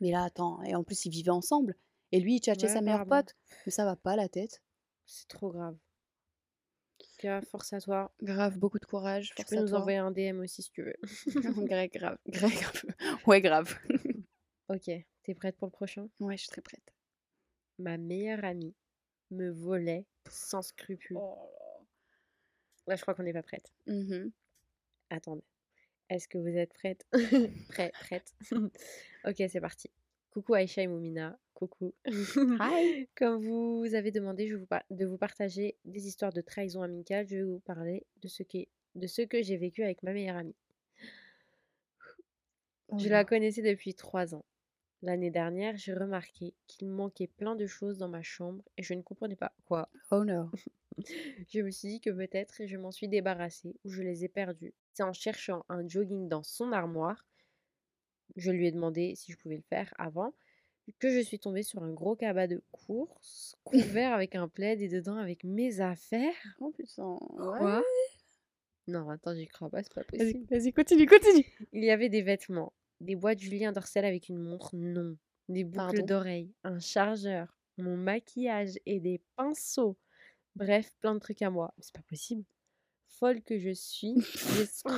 Mais 0.00 0.10
là, 0.10 0.22
attends, 0.24 0.62
et 0.62 0.74
en 0.74 0.84
plus, 0.84 1.04
ils 1.06 1.10
vivaient 1.10 1.30
ensemble. 1.30 1.76
Et 2.12 2.20
lui, 2.20 2.36
il 2.36 2.40
tchatchait 2.40 2.66
sa 2.68 2.80
meilleure 2.80 3.00
pote. 3.24 3.34
Mais 3.66 3.72
ça 3.72 3.84
va 3.84 3.96
pas 3.96 4.16
la 4.16 4.28
tête. 4.28 4.62
C'est 5.06 5.28
trop 5.28 5.50
grave. 5.50 5.76
Cas, 7.22 7.40
force 7.42 7.72
à 7.72 7.80
toi. 7.80 8.12
Grave, 8.20 8.58
beaucoup 8.58 8.80
de 8.80 8.84
courage. 8.84 9.28
Tu 9.28 9.36
Force 9.36 9.50
peux 9.50 9.58
à 9.58 9.62
nous 9.62 9.68
toi. 9.68 9.78
envoyer 9.78 9.98
un 9.98 10.10
DM 10.10 10.40
aussi 10.40 10.60
si 10.64 10.72
tu 10.72 10.82
veux. 10.82 10.96
grave, 11.70 11.88
grave, 11.88 12.18
grave, 12.26 12.52
grave. 12.52 12.84
Ouais, 13.28 13.40
grave. 13.40 13.78
Ok, 14.68 14.90
t'es 15.22 15.34
prête 15.34 15.56
pour 15.56 15.66
le 15.66 15.70
prochain? 15.72 16.08
Ouais, 16.18 16.36
je 16.36 16.42
suis 16.42 16.48
très 16.48 16.62
prête. 16.62 16.94
Ma 17.78 17.96
meilleure 17.98 18.42
amie 18.44 18.74
me 19.30 19.50
volait 19.50 20.06
sans 20.30 20.62
scrupule. 20.62 21.18
Là, 22.86 22.96
je 22.96 23.02
crois 23.02 23.14
qu'on 23.14 23.22
n'est 23.22 23.32
pas 23.34 23.42
prête. 23.42 23.70
Mhm. 23.86 24.32
Attendez. 25.10 25.44
Est-ce 26.08 26.26
que 26.26 26.38
vous 26.38 26.56
êtes 26.56 26.72
prête? 26.74 27.06
Prêt, 27.68 27.92
prête 28.00 28.34
Ok, 29.24 29.36
c'est 29.48 29.60
parti. 29.60 29.90
Coucou 30.30 30.54
Aïcha 30.54 30.82
et 30.82 30.86
Moumina. 30.86 31.38
Coucou. 31.62 31.94
Hi. 32.58 33.06
Comme 33.14 33.40
vous 33.40 33.94
avez 33.94 34.10
demandé 34.10 34.48
je 34.48 34.56
vous 34.56 34.66
de 34.90 35.06
vous 35.06 35.16
partager 35.16 35.76
des 35.84 36.08
histoires 36.08 36.32
de 36.32 36.40
trahison 36.40 36.82
amicale, 36.82 37.24
je 37.28 37.36
vais 37.36 37.44
vous 37.44 37.60
parler 37.60 38.04
de 38.20 38.26
ce, 38.26 38.42
qui 38.42 38.66
de 38.96 39.06
ce 39.06 39.22
que 39.22 39.40
j'ai 39.44 39.56
vécu 39.56 39.84
avec 39.84 40.02
ma 40.02 40.12
meilleure 40.12 40.38
amie. 40.38 40.56
Oh 42.88 42.98
Je 42.98 43.08
la 43.08 43.24
connaissais 43.24 43.62
depuis 43.62 43.94
trois 43.94 44.34
ans. 44.34 44.44
l'année 45.02 45.30
dernière, 45.30 45.76
j'ai 45.76 45.94
remarqué 45.94 46.52
qu'il 46.66 46.88
manquait 46.88 47.28
plein 47.28 47.54
de 47.54 47.68
choses 47.68 47.96
dans 47.96 48.08
ma 48.08 48.22
chambre 48.22 48.64
et 48.76 48.82
je 48.82 48.94
ne 48.94 49.02
comprenais 49.02 49.36
pas 49.36 49.52
quoi. 49.64 49.88
Oh 50.10 50.24
no. 50.24 50.50
Je 51.48 51.60
me 51.60 51.70
suis 51.70 51.88
dit 51.88 52.00
que 52.00 52.10
peut-être 52.10 52.66
je 52.66 52.76
m'en 52.76 52.90
suis 52.90 53.06
débarrassée 53.08 53.76
ou 53.84 53.88
je 53.88 54.02
les 54.02 54.24
ai 54.24 54.28
perdues. 54.28 54.74
C'est 54.94 55.04
en 55.04 55.12
cherchant 55.12 55.64
un 55.68 55.86
jogging 55.86 56.28
dans 56.28 56.42
son 56.42 56.72
armoire, 56.72 57.24
je 58.36 58.50
lui 58.50 58.66
ai 58.66 58.72
demandé 58.72 59.14
si 59.14 59.30
je 59.30 59.38
pouvais 59.38 59.56
le 59.56 59.62
faire 59.62 59.94
avant, 59.96 60.34
que 60.98 61.10
je 61.10 61.20
suis 61.20 61.38
tombée 61.38 61.62
sur 61.62 61.82
un 61.82 61.92
gros 61.92 62.16
cabas 62.16 62.46
de 62.46 62.62
course 62.70 63.56
couvert 63.64 63.72
avec 64.12 64.34
un 64.34 64.48
plaid 64.48 64.80
et 64.80 64.88
dedans 64.88 65.16
avec 65.16 65.44
mes 65.44 65.80
affaires. 65.80 66.34
Oh 66.60 66.70
putain. 66.70 67.16
Quoi? 67.18 67.82
Non, 68.88 69.08
attends, 69.10 69.34
j'y 69.34 69.46
crois 69.46 69.70
pas, 69.70 69.82
c'est 69.82 69.94
pas 69.94 70.04
possible. 70.04 70.44
vas-y, 70.50 70.72
continue, 70.72 71.06
continue. 71.06 71.46
Il 71.72 71.84
y 71.84 71.90
avait 71.90 72.08
des 72.08 72.22
vêtements, 72.22 72.72
des 73.00 73.14
boîtes 73.14 73.38
Julien 73.38 73.72
Dorcel 73.72 74.04
avec 74.04 74.28
une 74.28 74.38
montre, 74.38 74.74
non. 74.74 75.16
Des 75.48 75.64
boucles 75.64 76.04
d'oreilles, 76.04 76.52
un 76.64 76.78
chargeur, 76.78 77.58
mon 77.76 77.96
maquillage 77.96 78.78
et 78.86 79.00
des 79.00 79.20
pinceaux. 79.36 79.96
Bref, 80.56 80.90
plein 81.00 81.14
de 81.14 81.20
trucs 81.20 81.42
à 81.42 81.50
moi. 81.50 81.74
C'est 81.78 81.94
pas 81.94 82.02
possible. 82.02 82.44
Folle 83.06 83.42
que 83.42 83.58
je 83.58 83.72
suis. 83.72 84.14
Ça 84.20 84.90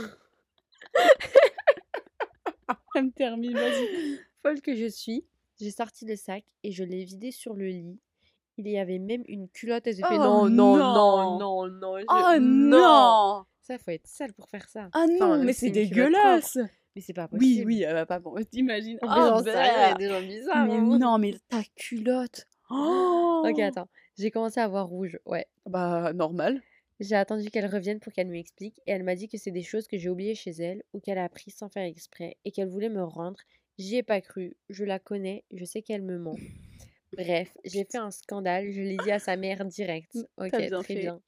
me 3.02 3.10
termine, 3.10 3.54
vas-y. 3.54 4.20
Folle 4.42 4.60
que 4.60 4.74
je 4.74 4.86
suis, 4.86 5.24
j'ai 5.64 5.70
sorti 5.70 6.04
le 6.04 6.16
sac 6.16 6.44
et 6.62 6.70
je 6.72 6.84
l'ai 6.84 7.04
vidé 7.04 7.30
sur 7.30 7.54
le 7.54 7.66
lit. 7.68 7.98
Il 8.56 8.68
y 8.68 8.78
avait 8.78 8.98
même 9.00 9.22
une 9.26 9.48
culotte 9.48 9.84
fait 9.84 10.00
Oh 10.10 10.14
non, 10.14 10.48
non, 10.48 10.76
non. 10.76 11.38
non, 11.38 11.66
non, 11.66 11.68
non. 11.68 11.98
je- 11.98 12.04
Oh 12.08 12.38
non 12.40 13.44
Ça, 13.62 13.78
faut 13.78 13.90
être 13.90 14.06
sale 14.06 14.32
pour 14.32 14.48
faire 14.48 14.68
ça. 14.68 14.88
Ah 14.92 15.06
Enfin, 15.16 15.38
non, 15.38 15.44
mais 15.44 15.52
c'est 15.52 15.70
dégueulasse 15.70 16.58
Mais 16.94 17.00
c'est 17.00 17.12
pas 17.14 17.28
Oui, 17.32 17.38
possible. 17.38 17.66
oui, 17.66 17.82
elle 17.82 17.94
va 17.94 18.06
pas 18.06 18.20
bon, 18.20 18.34
t'imagines. 18.48 18.98
Oh, 19.02 19.06
plus, 19.06 19.14
j'en 19.16 19.42
sais 19.42 19.58
rien, 19.60 19.72
il 19.72 19.80
y 19.80 19.84
a 19.84 19.90
bah. 19.92 19.98
des 19.98 20.08
gens 20.08 20.20
bizarres. 20.22 20.66
Mais 20.66 20.74
hein. 20.74 20.98
non, 20.98 21.18
mais 21.18 21.34
ta 21.48 21.62
culotte 21.74 22.46
Oh 22.70 23.42
Ok, 23.44 23.58
attends. 23.58 23.88
J'ai 24.16 24.30
commencé 24.30 24.60
à 24.60 24.68
voir 24.68 24.86
rouge. 24.86 25.18
Ouais. 25.26 25.46
Bah, 25.66 26.12
normal. 26.12 26.62
J'ai 27.00 27.16
attendu 27.16 27.50
qu'elle 27.50 27.66
revienne 27.66 27.98
pour 27.98 28.12
qu'elle 28.12 28.28
m'explique 28.28 28.78
et 28.86 28.92
elle 28.92 29.02
m'a 29.02 29.16
dit 29.16 29.28
que 29.28 29.36
c'est 29.36 29.50
des 29.50 29.64
choses 29.64 29.88
que 29.88 29.98
j'ai 29.98 30.08
oubliées 30.08 30.36
chez 30.36 30.52
elle 30.52 30.84
ou 30.92 31.00
qu'elle 31.00 31.18
a 31.18 31.24
appris 31.24 31.50
sans 31.50 31.68
faire 31.68 31.82
exprès 31.84 32.36
et 32.44 32.52
qu'elle 32.52 32.68
voulait 32.68 32.88
me 32.88 33.02
rendre. 33.02 33.40
J'y 33.78 33.96
ai 33.96 34.02
pas 34.02 34.20
cru. 34.20 34.56
Je 34.68 34.84
la 34.84 34.98
connais. 34.98 35.44
Je 35.52 35.64
sais 35.64 35.82
qu'elle 35.82 36.02
me 36.02 36.18
ment. 36.18 36.36
Bref, 37.16 37.52
j'ai 37.64 37.84
fait 37.84 37.98
un 37.98 38.10
scandale. 38.10 38.70
Je 38.70 38.80
l'ai 38.80 38.96
dit 38.96 39.10
à 39.10 39.18
sa 39.18 39.36
mère 39.36 39.64
direct. 39.64 40.16
Ok, 40.36 40.50
bien 40.56 40.68
très 40.82 40.94
fait. 40.94 41.00
bien. 41.00 41.20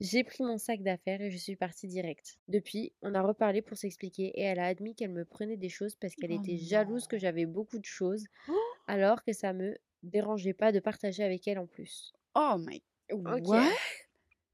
J'ai 0.00 0.24
pris 0.24 0.42
mon 0.42 0.58
sac 0.58 0.82
d'affaires 0.82 1.20
et 1.20 1.30
je 1.30 1.36
suis 1.38 1.54
partie 1.56 1.86
direct. 1.86 2.38
Depuis, 2.48 2.92
on 3.00 3.14
a 3.14 3.22
reparlé 3.22 3.62
pour 3.62 3.76
s'expliquer 3.78 4.24
et 4.34 4.42
elle 4.42 4.58
a 4.58 4.66
admis 4.66 4.94
qu'elle 4.96 5.12
me 5.12 5.24
prenait 5.24 5.56
des 5.56 5.68
choses 5.68 5.94
parce 5.94 6.14
qu'elle 6.16 6.32
Oh 6.32 6.40
était 6.42 6.56
jalouse 6.56 7.06
que 7.06 7.16
j'avais 7.16 7.46
beaucoup 7.46 7.78
de 7.78 7.84
choses 7.84 8.26
Oh, 8.48 8.52
alors 8.88 9.22
que 9.22 9.32
ça 9.32 9.52
me 9.52 9.78
dérangeait 10.02 10.52
pas 10.52 10.72
de 10.72 10.80
partager 10.80 11.22
avec 11.22 11.46
elle 11.46 11.58
en 11.58 11.66
plus. 11.66 12.12
oh 12.34 12.56
my... 12.58 12.82
Ok. 13.10 13.46
What? 13.46 13.70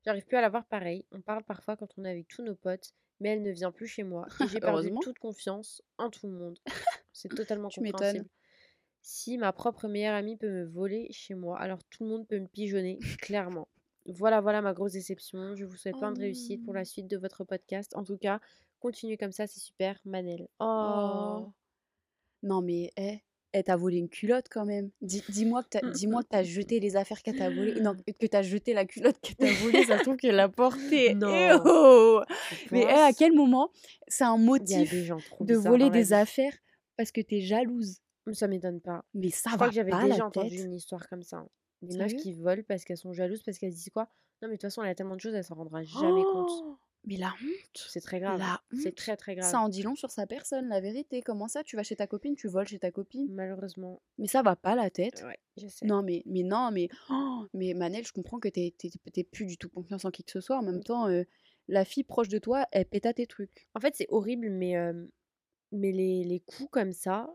J'arrive 0.05 0.25
plus 0.27 0.37
à 0.37 0.41
la 0.43 0.51
voir 0.51 0.67
pareil. 0.67 1.05
On 1.11 1.21
parle 1.21 1.43
parfois 1.45 1.77
quand 1.77 1.89
on 1.97 2.05
est 2.05 2.11
avec 2.11 2.29
tous 2.29 2.43
nos 2.43 2.55
potes, 2.55 2.93
mais 3.21 3.31
elle 3.31 3.43
ne 3.43 3.51
vient 3.51 3.71
plus 3.71 3.87
chez 3.87 4.03
moi 4.03 4.27
et 4.43 4.49
j'ai 4.49 4.61
perdu 4.61 4.91
toute 5.03 5.19
confiance 5.19 5.83
en 5.99 6.11
tout 6.11 6.27
le 6.27 6.33
monde. 6.33 6.59
C'est 7.13 7.29
totalement 7.29 7.69
Tu 7.71 7.81
compréhensible. 7.81 8.29
Si 9.03 9.39
ma 9.39 9.53
propre 9.53 9.89
meilleure 9.89 10.15
amie 10.15 10.37
peut 10.37 10.51
me 10.51 10.65
voler 10.65 11.09
chez 11.11 11.35
moi, 11.35 11.59
alors 11.59 11.83
tout 11.85 12.05
le 12.05 12.11
monde 12.11 12.27
peut 12.27 12.39
me 12.39 12.47
pigeonner, 12.49 12.99
clairement. 13.19 13.69
Voilà, 14.07 14.41
voilà 14.41 14.61
ma 14.63 14.73
grosse 14.75 14.93
déception. 14.93 15.55
Je 15.55 15.65
vous 15.65 15.77
souhaite 15.77 15.97
Oh 15.97 15.99
plein 15.99 16.13
de 16.13 16.21
réussite 16.21 16.63
pour 16.65 16.75
la 16.75 16.81
non. 16.81 16.85
suite 16.85 17.07
de 17.07 17.17
votre 17.17 17.45
podcast. 17.45 17.95
En 17.97 18.05
tout 18.05 18.17
cas, 18.19 18.41
continuez 18.81 19.17
comme 19.17 19.33
ça, 19.33 19.47
c'est 19.47 19.61
super. 19.61 20.01
Manel. 20.05 20.49
Oh. 20.59 21.45
Oh. 21.47 21.53
Non, 22.43 22.63
mais, 22.63 22.91
eh, 22.97 23.21
elle 23.53 23.65
t'a 23.65 23.77
volé 23.77 23.97
une 23.99 24.09
culotte 24.09 24.47
quand 24.51 24.65
même. 24.65 24.91
Dis, 25.01 25.23
dis-moi 25.29 25.63
que 25.65 25.69
t'as, 25.71 25.91
dis-moi 25.91 26.23
que 26.23 26.29
t'as 26.29 26.43
jeté 26.43 26.79
les 26.81 26.97
affaires 26.97 27.23
qu'elle 27.23 27.37
t'a 27.37 27.51
volées. 27.51 27.81
Non, 27.81 27.95
que 28.19 28.27
t'as 28.27 28.43
jeté 28.43 28.73
la 28.75 28.85
culotte 28.85 29.19
qu'elle 29.21 29.37
t'a 29.37 29.53
volée, 29.63 29.85
ça 29.85 29.99
se 29.99 30.03
trouve 30.05 30.17
qu'elle 30.17 30.37
l'a 30.37 30.49
portée. 30.49 31.11
Eh 31.11 31.15
Non. 31.15 31.63
oh 31.65 32.23
Tu 32.49 32.69
Mais 32.73 32.83
eh, 32.89 32.93
à 32.93 33.13
quel 33.13 33.33
moment 33.33 33.71
c'est 34.09 34.25
un 34.25 34.37
motif 34.37 34.91
de 35.41 35.55
voler 35.57 35.91
des 35.91 36.13
affaires 36.13 36.57
parce 36.97 37.11
que 37.13 37.21
t'es 37.21 37.41
jalouse? 37.41 37.99
Ça 38.33 38.47
m'étonne 38.47 38.81
pas. 38.81 39.05
Mais 39.15 39.31
ça 39.31 39.51
Je 39.51 39.55
crois 39.57 39.67
va 39.67 39.71
que 39.71 39.75
j'avais 39.75 39.91
déjà 40.05 40.19
la 40.19 40.27
entendu 40.27 40.57
tête. 40.57 40.67
une 40.67 40.75
histoire 40.75 41.09
comme 41.09 41.23
ça. 41.23 41.39
hein. 41.39 41.49
Des 41.83 41.97
meufs 41.97 42.15
qui 42.17 42.35
volent 42.35 42.63
parce 42.69 42.85
qu'elles 42.85 42.99
sont 42.99 43.13
jalouses, 43.13 43.43
parce 43.43 43.59
qu'elles 43.59 43.73
se 43.73 43.77
disent 43.77 43.91
quoi? 43.93 44.05
Non, 44.43 44.49
mais 44.49 44.55
de 44.55 44.61
toute 44.61 44.63
façon, 44.63 44.83
elle 44.83 44.91
a 44.91 44.95
tellement 44.95 45.17
de 45.17 45.21
choses, 45.21 45.35
elle 45.35 45.43
s'en 45.43 45.55
rendra 45.55 45.83
jamais 45.83 46.23
compte. 46.23 46.51
Mais 47.05 47.17
la 47.17 47.29
honte 47.29 47.87
C'est 47.89 48.01
très 48.01 48.21
grave. 48.21 48.39
La 48.39 48.61
C'est 48.73 48.89
honte 48.91 48.95
très 48.95 49.17
très 49.17 49.35
grave. 49.35 49.51
Ça 49.51 49.61
en 49.61 49.69
dit 49.71 49.83
long 49.83 49.95
sur 49.97 50.11
sa 50.11 50.27
personne, 50.27 50.69
la 50.69 50.81
vérité. 50.81 51.23
Comment 51.23 51.49
ça, 51.49 51.65
tu 51.65 51.77
vas 51.77 51.83
chez 51.83 51.97
ta 51.97 52.07
copine, 52.07 52.37
tu 52.37 52.47
voles 52.47 52.69
chez 52.69 52.79
ta 52.79 52.91
copine? 52.91 53.27
Malheureusement. 53.33 54.03
Mais 54.19 54.27
ça 54.27 54.43
va 54.43 54.55
pas 54.55 54.75
la 54.75 54.91
tête. 54.91 55.23
Ouais, 55.27 55.39
je 55.57 55.67
sais. 55.67 55.87
Non, 55.87 56.03
mais, 56.03 56.23
mais 56.27 56.43
non, 56.43 56.71
mais, 56.73 56.89
oh, 57.09 57.47
mais 57.55 57.73
Manel, 57.75 58.05
je 58.07 58.13
comprends 58.13 58.39
que 58.39 58.49
t'es 58.49 58.75
t'es- 58.77 58.91
t'es 59.13 59.25
plus 59.25 59.47
du 59.47 59.57
tout 59.57 59.71
confiance 59.71 60.05
en 60.05 60.11
qui 60.11 60.25
que 60.25 60.31
ce 60.31 60.41
soit. 60.41 60.59
En 60.59 60.63
même 60.63 60.83
temps, 60.85 61.09
euh, 61.09 61.25
la 61.69 61.85
fille 61.87 62.05
proche 62.05 62.29
de 62.29 62.39
toi, 62.39 62.67
elle 62.71 62.85
pète 62.87 63.07
à 63.07 63.15
tes 63.15 63.27
trucs. 63.27 63.69
En 63.75 63.81
fait, 63.81 63.95
c'est 63.97 64.07
horrible, 64.11 64.51
mais, 64.51 64.77
euh, 64.77 64.93
mais 65.73 65.93
les, 65.93 66.23
les 66.25 66.41
coups 66.41 66.69
comme 66.71 66.93
ça, 66.93 67.33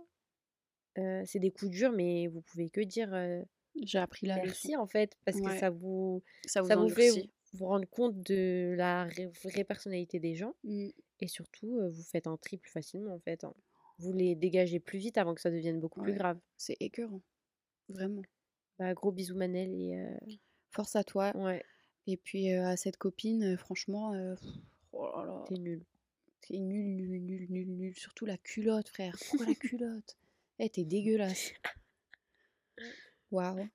euh, 0.99 1.23
c'est 1.25 1.39
des 1.39 1.51
coups 1.51 1.71
durs, 1.71 1.91
mais 1.91 2.28
vous 2.28 2.41
pouvez 2.41 2.69
que 2.69 2.82
dire 2.82 3.13
euh, 3.13 3.41
J'ai 3.82 3.97
appris 3.97 4.28
la 4.28 4.36
leçon. 4.36 4.45
merci 4.45 4.75
en 4.78 4.86
fait, 4.88 5.17
parce 5.25 5.39
que 5.41 5.45
Ouais. 5.45 5.60
ça 5.60 5.69
vous, 5.69 6.21
Ça 6.45 6.62
vous 6.62 6.67
ça 6.67 6.75
vous 6.75 6.89
fait 6.89 7.10
endurcit. 7.10 7.32
Vous 7.56 7.65
rendre 7.65 7.88
compte 7.89 8.22
de 8.22 8.76
la 8.78 9.08
vraie 9.44 9.63
personnalité 9.63 10.20
des 10.20 10.36
gens. 10.36 10.54
Mm. 10.63 10.89
Et 11.22 11.28
surtout, 11.28 11.80
vous 11.89 12.04
faites 12.04 12.28
un 12.28 12.38
tri 12.38 12.58
plus 12.58 12.72
facilement 12.72 13.13
en 13.15 13.20
fait. 13.20 13.44
hein. 13.44 13.54
Vous 14.00 14.12
les 14.12 14.36
dégagez 14.36 14.80
plus 14.80 15.00
vite 15.00 15.18
avant 15.18 15.34
que 15.34 15.41
ça 15.41 15.50
devienne 15.50 15.80
beaucoup 15.80 16.02
plus 16.02 16.13
grave. 16.13 16.38
C'est 16.58 16.76
écœurant. 16.82 17.22
Vraiment. 17.89 18.24
Bah, 18.78 18.94
gros 18.94 19.12
bisous 19.12 19.36
Manel 19.38 19.74
et 19.74 19.96
euh, 19.98 20.18
Force 20.72 20.98
à 20.98 21.04
toi. 21.06 21.32
ouais, 21.38 21.63
Et 22.08 22.18
puis 22.18 22.52
euh, 22.52 22.68
à 22.68 22.76
cette 22.76 22.98
copine, 22.98 23.56
franchement, 23.56 24.13
euh, 24.13 24.36
oh 24.91 25.10
là 25.15 25.26
là, 25.26 25.46
t'es 25.48 25.56
nul. 25.58 25.82
t'es 26.41 26.60
nul, 26.60 26.96
nul, 26.98 27.22
nul, 27.22 27.48
nul, 27.50 27.68
nul. 27.70 27.96
Surtout 27.96 28.26
la 28.26 28.38
culotte, 28.38 28.89
frère. 28.89 29.15
Pourquoi 29.30 29.46
la 29.46 29.56
culotte? 29.56 30.18
Eh, 30.60 30.70
t'es 30.70 30.84
dégueulasse. 30.84 31.52
Waouh. 33.32 33.70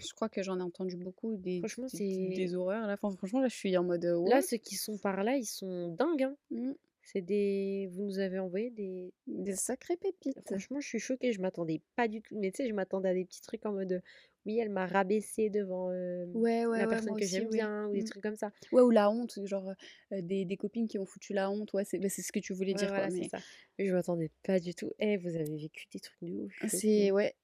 Je 0.00 0.12
crois 0.14 0.28
que 0.28 0.42
j'en 0.42 0.58
ai 0.58 0.62
entendu 0.62 0.96
beaucoup 0.96 1.36
des, 1.36 1.58
Franchement, 1.60 1.86
des, 1.92 2.28
des 2.34 2.54
horreurs. 2.54 2.86
Là. 2.86 2.94
Enfin, 3.00 3.14
franchement, 3.16 3.40
là, 3.40 3.48
je 3.48 3.56
suis 3.56 3.76
en 3.76 3.84
mode. 3.84 4.04
euh, 4.04 4.28
là 4.28 4.42
ceux 4.42 4.56
qui 4.58 4.74
sont 4.76 4.98
par 4.98 5.22
là, 5.24 5.36
ils 5.36 5.44
sont 5.46 5.88
dingues. 5.94 6.22
Hein. 6.24 6.36
Mm. 6.50 6.72
C'est 7.02 7.22
des, 7.22 7.88
vous 7.92 8.02
nous 8.02 8.18
avez 8.18 8.38
envoyé 8.38 8.70
des. 8.70 9.12
Des 9.26 9.54
sacrées 9.54 9.96
pépites. 9.96 10.38
Franchement, 10.46 10.78
je 10.80 10.86
suis 10.88 10.98
choquée. 10.98 11.32
Je 11.32 11.40
m'attendais 11.40 11.80
pas 11.96 12.06
du 12.06 12.20
tout. 12.20 12.36
Mais 12.38 12.50
tu 12.50 12.62
sais, 12.62 12.68
je 12.68 12.74
m'attendais 12.74 13.08
à 13.08 13.14
des 13.14 13.24
petits 13.24 13.40
trucs 13.40 13.64
en 13.64 13.72
mode, 13.72 13.92
euh, 13.92 14.00
oui, 14.44 14.58
elle 14.58 14.68
m'a 14.68 14.86
rabaissé 14.86 15.48
devant 15.48 15.90
euh, 15.90 16.26
Ouais, 16.34 16.66
ouais, 16.66 16.78
la 16.78 16.84
ouais, 16.84 16.90
personne 16.90 17.16
que 17.16 17.24
j'aime 17.24 17.48
bien 17.48 17.86
ou 17.88 17.92
des 17.94 18.02
Mm. 18.02 18.04
trucs 18.04 18.22
comme 18.22 18.36
ça. 18.36 18.52
Ouais, 18.72 18.82
ou 18.82 18.90
la 18.90 19.10
honte, 19.10 19.38
genre 19.46 19.72
euh, 20.12 20.20
des, 20.20 20.44
des 20.44 20.56
copines 20.58 20.86
qui 20.86 20.98
ont 20.98 21.06
foutu 21.06 21.32
la 21.32 21.50
honte. 21.50 21.72
Ouais, 21.72 21.84
c'est 21.86 21.98
bah, 21.98 22.10
ce 22.10 22.30
que 22.30 22.40
tu 22.40 22.52
voulais 22.52 22.74
dire, 22.74 22.88
voilà, 22.88 23.08
quoi. 23.08 23.16
Mais 23.16 23.28
ça. 23.30 23.38
Mais 23.78 23.86
je 23.86 23.92
m'attendais 23.94 24.30
pas 24.42 24.60
du 24.60 24.74
tout. 24.74 24.92
Eh, 24.98 25.16
vous 25.16 25.34
avez 25.34 25.56
vécu 25.56 25.86
des 25.90 26.00
trucs 26.00 26.22
de 26.22 26.34
ouf. 26.42 26.52
c'est. 26.68 27.10
Ouais. 27.10 27.34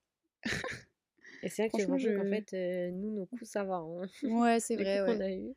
Et 1.45 1.49
c'est 1.49 1.67
vrai 1.67 1.69
que 1.69 1.85
qu'en 1.85 1.97
je. 1.97 2.29
fait, 2.29 2.53
euh, 2.53 2.91
nous, 2.91 3.11
nos 3.11 3.25
coups, 3.25 3.49
ça 3.49 3.63
va. 3.63 3.75
Hein. 3.75 4.07
Ouais, 4.23 4.59
c'est 4.59 4.75
vrai, 4.83 4.99
qu'on 5.05 5.21
a 5.21 5.29
eus. 5.31 5.53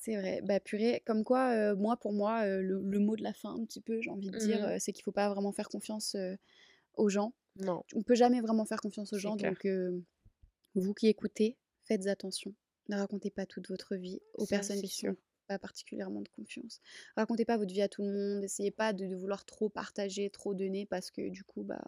C'est 0.00 0.16
vrai. 0.16 0.40
Bah 0.42 0.60
purée, 0.60 1.02
comme 1.06 1.24
quoi, 1.24 1.50
euh, 1.52 1.76
moi, 1.76 1.96
pour 1.96 2.12
moi, 2.12 2.42
euh, 2.44 2.60
le, 2.60 2.80
le 2.82 2.98
mot 2.98 3.16
de 3.16 3.22
la 3.22 3.32
fin, 3.32 3.54
un 3.54 3.64
petit 3.64 3.80
peu, 3.80 4.00
j'ai 4.02 4.10
envie 4.10 4.30
de 4.30 4.36
dire, 4.38 4.64
euh, 4.66 4.76
c'est 4.78 4.92
qu'il 4.92 5.02
faut 5.02 5.12
pas 5.12 5.30
vraiment 5.30 5.52
faire 5.52 5.68
confiance 5.68 6.16
aux 6.96 7.08
gens. 7.08 7.32
Non, 7.56 7.84
On 7.94 8.02
peut 8.02 8.14
jamais 8.16 8.40
vraiment 8.40 8.64
faire 8.66 8.80
confiance 8.80 9.12
aux 9.12 9.18
gens, 9.18 9.36
donc 9.36 9.66
vous 10.74 10.92
qui 10.94 11.06
écoutez, 11.06 11.56
faites 11.84 12.06
attention. 12.08 12.52
Ne 12.88 12.96
racontez 12.96 13.30
pas 13.30 13.46
toute 13.46 13.68
votre 13.68 13.94
vie 13.96 14.20
aux 14.34 14.44
Ça, 14.44 14.56
personnes 14.56 14.80
qui 14.80 14.88
sûr. 14.88 15.12
sont 15.12 15.16
pas 15.46 15.58
particulièrement 15.58 16.20
de 16.20 16.28
confiance. 16.28 16.80
Racontez 17.16 17.44
pas 17.44 17.56
votre 17.56 17.72
vie 17.72 17.80
à 17.80 17.88
tout 17.88 18.02
le 18.02 18.10
monde. 18.12 18.44
Essayez 18.44 18.72
pas 18.72 18.92
de, 18.92 19.06
de 19.06 19.14
vouloir 19.14 19.44
trop 19.46 19.68
partager, 19.70 20.28
trop 20.30 20.52
donner, 20.52 20.84
parce 20.84 21.10
que 21.10 21.28
du 21.30 21.44
coup, 21.44 21.62
bah, 21.62 21.82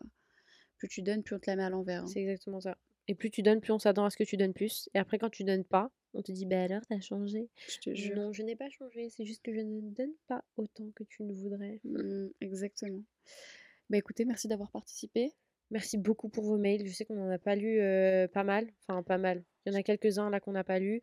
plus 0.78 0.88
tu 0.88 1.02
donnes, 1.02 1.22
plus 1.22 1.34
on 1.36 1.38
te 1.40 1.50
la 1.50 1.56
met 1.56 1.64
à 1.64 1.70
l'envers. 1.70 2.04
hein. 2.04 2.06
C'est 2.06 2.20
exactement 2.20 2.60
ça. 2.60 2.78
Et 3.08 3.14
plus 3.14 3.30
tu 3.30 3.42
donnes, 3.42 3.60
plus 3.60 3.72
on 3.72 3.78
s'attend 3.78 4.04
à 4.04 4.10
ce 4.10 4.16
que 4.16 4.24
tu 4.24 4.36
donnes 4.36 4.52
plus. 4.52 4.88
Et 4.94 4.98
après, 4.98 5.18
quand 5.18 5.30
tu 5.30 5.44
donnes 5.44 5.64
pas, 5.64 5.90
on 6.14 6.22
te 6.22 6.32
dit, 6.32 6.46
bah 6.46 6.62
alors, 6.62 6.82
t'as 6.88 7.00
changé? 7.00 7.48
Je 7.68 7.78
te 7.78 7.94
jure. 7.94 8.16
Non, 8.16 8.32
je 8.32 8.42
n'ai 8.42 8.56
pas 8.56 8.70
changé. 8.70 9.08
C'est 9.10 9.24
juste 9.24 9.42
que 9.42 9.52
je 9.52 9.60
ne 9.60 9.80
donne 9.90 10.14
pas 10.28 10.44
autant 10.56 10.90
que 10.94 11.04
tu 11.04 11.22
ne 11.22 11.32
voudrais. 11.32 11.80
Mm, 11.84 12.28
exactement. 12.40 13.02
Bah 13.90 13.98
écoutez, 13.98 14.24
merci 14.24 14.48
d'avoir 14.48 14.70
participé. 14.70 15.32
Merci 15.70 15.98
beaucoup 15.98 16.28
pour 16.28 16.44
vos 16.44 16.58
mails. 16.58 16.86
Je 16.86 16.92
sais 16.92 17.04
qu'on 17.04 17.16
n'en 17.16 17.30
a 17.30 17.38
pas 17.38 17.54
lu 17.54 17.80
euh, 17.80 18.26
pas 18.28 18.44
mal. 18.44 18.66
Enfin, 18.86 19.02
pas 19.02 19.18
mal. 19.18 19.44
Il 19.64 19.72
y 19.72 19.76
en 19.76 19.78
a 19.78 19.82
quelques-uns 19.82 20.30
là 20.30 20.40
qu'on 20.40 20.52
n'a 20.52 20.64
pas 20.64 20.78
lu. 20.78 21.02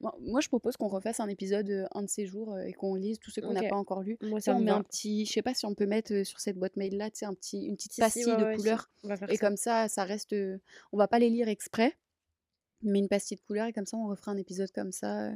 Moi, 0.00 0.40
je 0.40 0.48
propose 0.48 0.76
qu'on 0.76 0.88
refasse 0.88 1.20
un 1.20 1.28
épisode 1.28 1.68
euh, 1.68 1.86
un 1.92 2.02
de 2.02 2.08
ces 2.08 2.24
jours 2.24 2.54
euh, 2.54 2.62
et 2.62 2.72
qu'on 2.72 2.94
lise 2.94 3.18
tous 3.18 3.30
ceux 3.30 3.42
qu'on 3.42 3.52
n'a 3.52 3.68
pas 3.68 3.76
encore 3.76 4.02
lus. 4.02 4.16
Moi, 4.22 4.40
ça 4.40 4.54
on 4.54 4.60
me 4.60 4.64
met 4.64 4.70
un 4.70 4.82
petit, 4.82 5.26
je 5.26 5.32
sais 5.32 5.42
pas 5.42 5.52
si 5.52 5.66
on 5.66 5.74
peut 5.74 5.86
mettre 5.86 6.14
euh, 6.14 6.24
sur 6.24 6.40
cette 6.40 6.56
boîte 6.56 6.76
mail 6.76 6.96
là, 6.96 7.10
tu 7.10 7.18
sais, 7.18 7.26
un 7.26 7.34
petit, 7.34 7.66
une 7.66 7.76
petite 7.76 7.92
si, 7.92 8.00
pastille 8.00 8.24
ouais, 8.24 8.36
de 8.38 8.44
ouais, 8.44 8.56
couleurs. 8.56 8.90
Et 9.28 9.36
ça. 9.36 9.46
comme 9.46 9.56
ça, 9.56 9.88
ça 9.88 10.04
reste. 10.04 10.34
on 10.92 10.96
va 10.96 11.06
pas 11.06 11.18
les 11.18 11.28
lire 11.28 11.48
exprès, 11.48 11.98
mais 12.82 12.98
une 12.98 13.08
pastille 13.08 13.36
de 13.36 13.42
couleurs 13.42 13.66
et 13.66 13.72
comme 13.74 13.84
ça, 13.84 13.98
on 13.98 14.08
refera 14.08 14.32
un 14.32 14.38
épisode 14.38 14.70
comme 14.72 14.90
ça. 14.90 15.32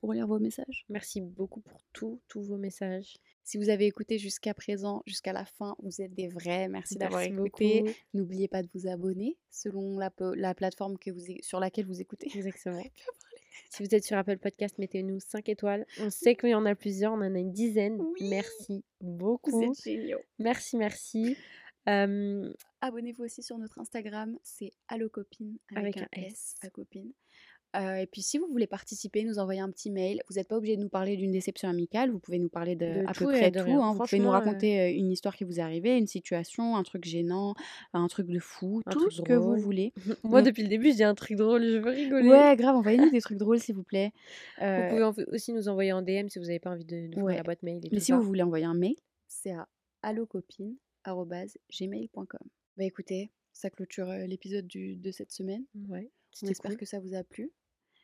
pour 0.00 0.12
lire 0.12 0.26
vos 0.26 0.40
messages. 0.40 0.84
Merci 0.88 1.20
beaucoup 1.20 1.60
pour 1.60 1.80
tous, 1.92 2.20
tous 2.26 2.42
vos 2.42 2.56
messages. 2.56 3.16
Si 3.44 3.58
vous 3.58 3.68
avez 3.68 3.86
écouté 3.86 4.18
jusqu'à 4.18 4.54
présent, 4.54 5.04
jusqu'à 5.06 5.32
la 5.32 5.44
fin, 5.44 5.76
vous 5.84 6.02
êtes 6.02 6.14
des 6.14 6.26
vrais. 6.26 6.68
Merci 6.68 6.96
d'avoir 6.96 7.22
écouté. 7.22 7.96
N'oubliez 8.12 8.48
pas 8.48 8.62
de 8.62 8.68
vous 8.74 8.88
abonner 8.88 9.38
selon 9.52 9.98
la, 9.98 10.10
la 10.34 10.54
plateforme 10.54 10.98
que 10.98 11.12
vous, 11.12 11.20
sur 11.42 11.60
laquelle 11.60 11.86
vous 11.86 12.00
écoutez. 12.00 12.28
Exactement. 12.34 12.82
Si 13.70 13.82
vous 13.82 13.94
êtes 13.94 14.04
sur 14.04 14.16
Apple 14.16 14.38
Podcast, 14.38 14.78
mettez-nous 14.78 15.20
5 15.20 15.48
étoiles. 15.48 15.86
On 16.00 16.10
sait 16.10 16.36
qu'il 16.36 16.50
y 16.50 16.54
en 16.54 16.66
a 16.66 16.74
plusieurs, 16.74 17.12
on 17.12 17.16
en 17.16 17.34
a 17.34 17.38
une 17.38 17.52
dizaine. 17.52 18.00
Oui. 18.00 18.28
Merci 18.28 18.84
Vous 19.00 19.16
beaucoup. 19.16 19.62
êtes 19.62 19.82
géniaux. 19.82 20.20
Merci, 20.38 20.76
merci. 20.76 21.36
Euh, 21.88 22.52
Abonnez-vous 22.80 23.24
aussi 23.24 23.42
sur 23.42 23.56
notre 23.58 23.78
Instagram, 23.78 24.38
c'est 24.42 24.72
allocopine 24.88 25.58
avec, 25.74 25.96
Avec 25.96 26.08
un 26.16 26.20
un 26.20 26.26
S, 26.26 26.32
S. 26.32 26.54
à 26.60 26.70
copine. 26.70 27.12
Euh, 27.76 27.96
et 27.96 28.06
puis 28.06 28.22
si 28.22 28.38
vous 28.38 28.46
voulez 28.46 28.66
participer, 28.66 29.24
nous 29.24 29.38
envoyer 29.38 29.60
un 29.60 29.70
petit 29.70 29.90
mail. 29.90 30.22
Vous 30.30 30.36
n'êtes 30.36 30.48
pas 30.48 30.56
obligé 30.56 30.76
de 30.76 30.80
nous 30.82 30.88
parler 30.88 31.16
d'une 31.18 31.32
déception 31.32 31.68
amicale, 31.68 32.10
vous 32.10 32.18
pouvez 32.18 32.38
nous 32.38 32.48
parler 32.48 32.76
de, 32.76 33.02
De 33.02 33.06
à 33.06 33.12
tout 33.12 33.24
peu 33.24 33.32
près 33.32 33.50
de 33.50 33.60
tout. 33.60 33.70
hein. 33.70 33.92
Vous 33.92 33.98
pouvez 33.98 34.20
nous 34.20 34.30
raconter 34.30 34.80
euh, 34.80 34.90
une 34.90 35.10
histoire 35.10 35.36
qui 35.36 35.44
vous 35.44 35.58
est 35.58 35.62
arrivée, 35.62 35.98
une 35.98 36.06
situation, 36.06 36.76
un 36.76 36.82
truc 36.82 37.04
gênant, 37.04 37.54
un 37.92 38.06
truc 38.08 38.26
de 38.28 38.38
fou, 38.38 38.80
Un 38.86 38.92
tout 38.92 39.10
ce 39.10 39.20
que 39.20 39.34
vous 39.34 39.56
voulez. 39.56 39.92
Moi, 40.24 40.40
Donc- 40.40 40.46
depuis 40.50 40.62
le 40.62 40.68
début, 40.70 40.92
je 40.92 40.96
dis 40.96 41.04
un 41.04 41.14
truc 41.14 41.36
drôle, 41.36 41.62
je 41.62 41.76
veux 41.78 41.90
rigoler. 41.90 42.28
Ouais, 42.30 42.56
grave, 42.56 42.76
envoyez-nous 42.76 43.10
des 43.10 43.20
trucs 43.20 43.36
drôles 43.38 43.60
s'il 43.60 43.74
vous 43.74 43.82
plaît. 43.84 44.12
Vous 44.58 44.64
Euh, 44.64 45.10
pouvez 45.10 45.26
aussi 45.26 45.52
nous 45.52 45.68
envoyer 45.68 45.92
en 45.92 46.00
DM 46.00 46.28
si 46.28 46.38
vous 46.38 46.46
n'avez 46.46 46.60
pas 46.60 46.70
envie 46.70 46.86
de, 46.86 47.08
d'ouvrir 47.08 47.24
Ouais. 47.24 47.36
la 47.36 47.42
boîte 47.42 47.62
mail 47.62 47.84
et 47.84 47.88
Mais 47.92 48.00
si 48.00 48.06
ça. 48.12 48.16
vous 48.16 48.22
voulez 48.24 48.42
envoyer 48.42 48.64
un 48.64 48.72
mail, 48.74 48.94
c'est 49.26 49.52
à 49.52 49.68
allocopine.gmail.com. 50.02 52.40
Bah 52.76 52.84
écoutez, 52.84 53.30
ça 53.52 53.70
clôture 53.70 54.06
l'épisode 54.26 54.66
de 54.68 55.10
cette 55.10 55.32
semaine. 55.32 55.64
Ouais, 55.88 56.10
On 56.42 56.48
espère 56.48 56.70
cool. 56.72 56.78
que 56.78 56.86
ça 56.86 57.00
vous 57.00 57.14
a 57.14 57.24
plu. 57.24 57.50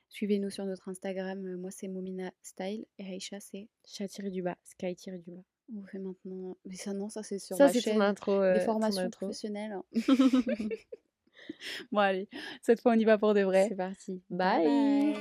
Suivez-nous 0.09 0.51
sur 0.51 0.65
notre 0.67 0.89
Instagram. 0.89 1.45
euh, 1.45 1.57
Moi, 1.57 1.71
c'est 1.71 1.89
Momina 1.89 2.31
Style. 2.43 2.85
Et 2.99 3.05
Aïcha, 3.05 3.41
c'est. 3.41 3.69
Chat 3.87 4.09
tiré 4.09 4.31
du 4.31 4.43
bas, 4.43 4.57
sky 4.65 4.95
du 4.95 5.31
bas. 5.33 5.43
On 5.75 5.81
vous 5.81 5.87
fait 5.87 5.99
maintenant. 5.99 6.57
Mais 6.67 6.77
ça, 6.77 6.93
non, 6.93 7.09
ça, 7.09 7.23
c'est 7.23 7.39
sur 7.39 7.57
Ça, 7.57 7.69
c'est 7.69 7.81
chaîne. 7.81 8.01
intro. 8.03 8.33
euh, 8.33 8.53
Des 8.55 8.61
ton 8.61 8.67
formations 8.67 9.03
intro. 9.03 9.27
professionnelles. 9.27 9.77
bon, 11.93 11.99
allez. 11.99 12.29
Cette 12.63 12.81
fois, 12.81 12.93
on 12.93 12.99
y 12.99 13.05
va 13.05 13.17
pour 13.19 13.35
de 13.35 13.41
vrai. 13.43 13.67
C'est 13.69 13.77
parti. 13.77 14.23
Bye. 14.31 15.15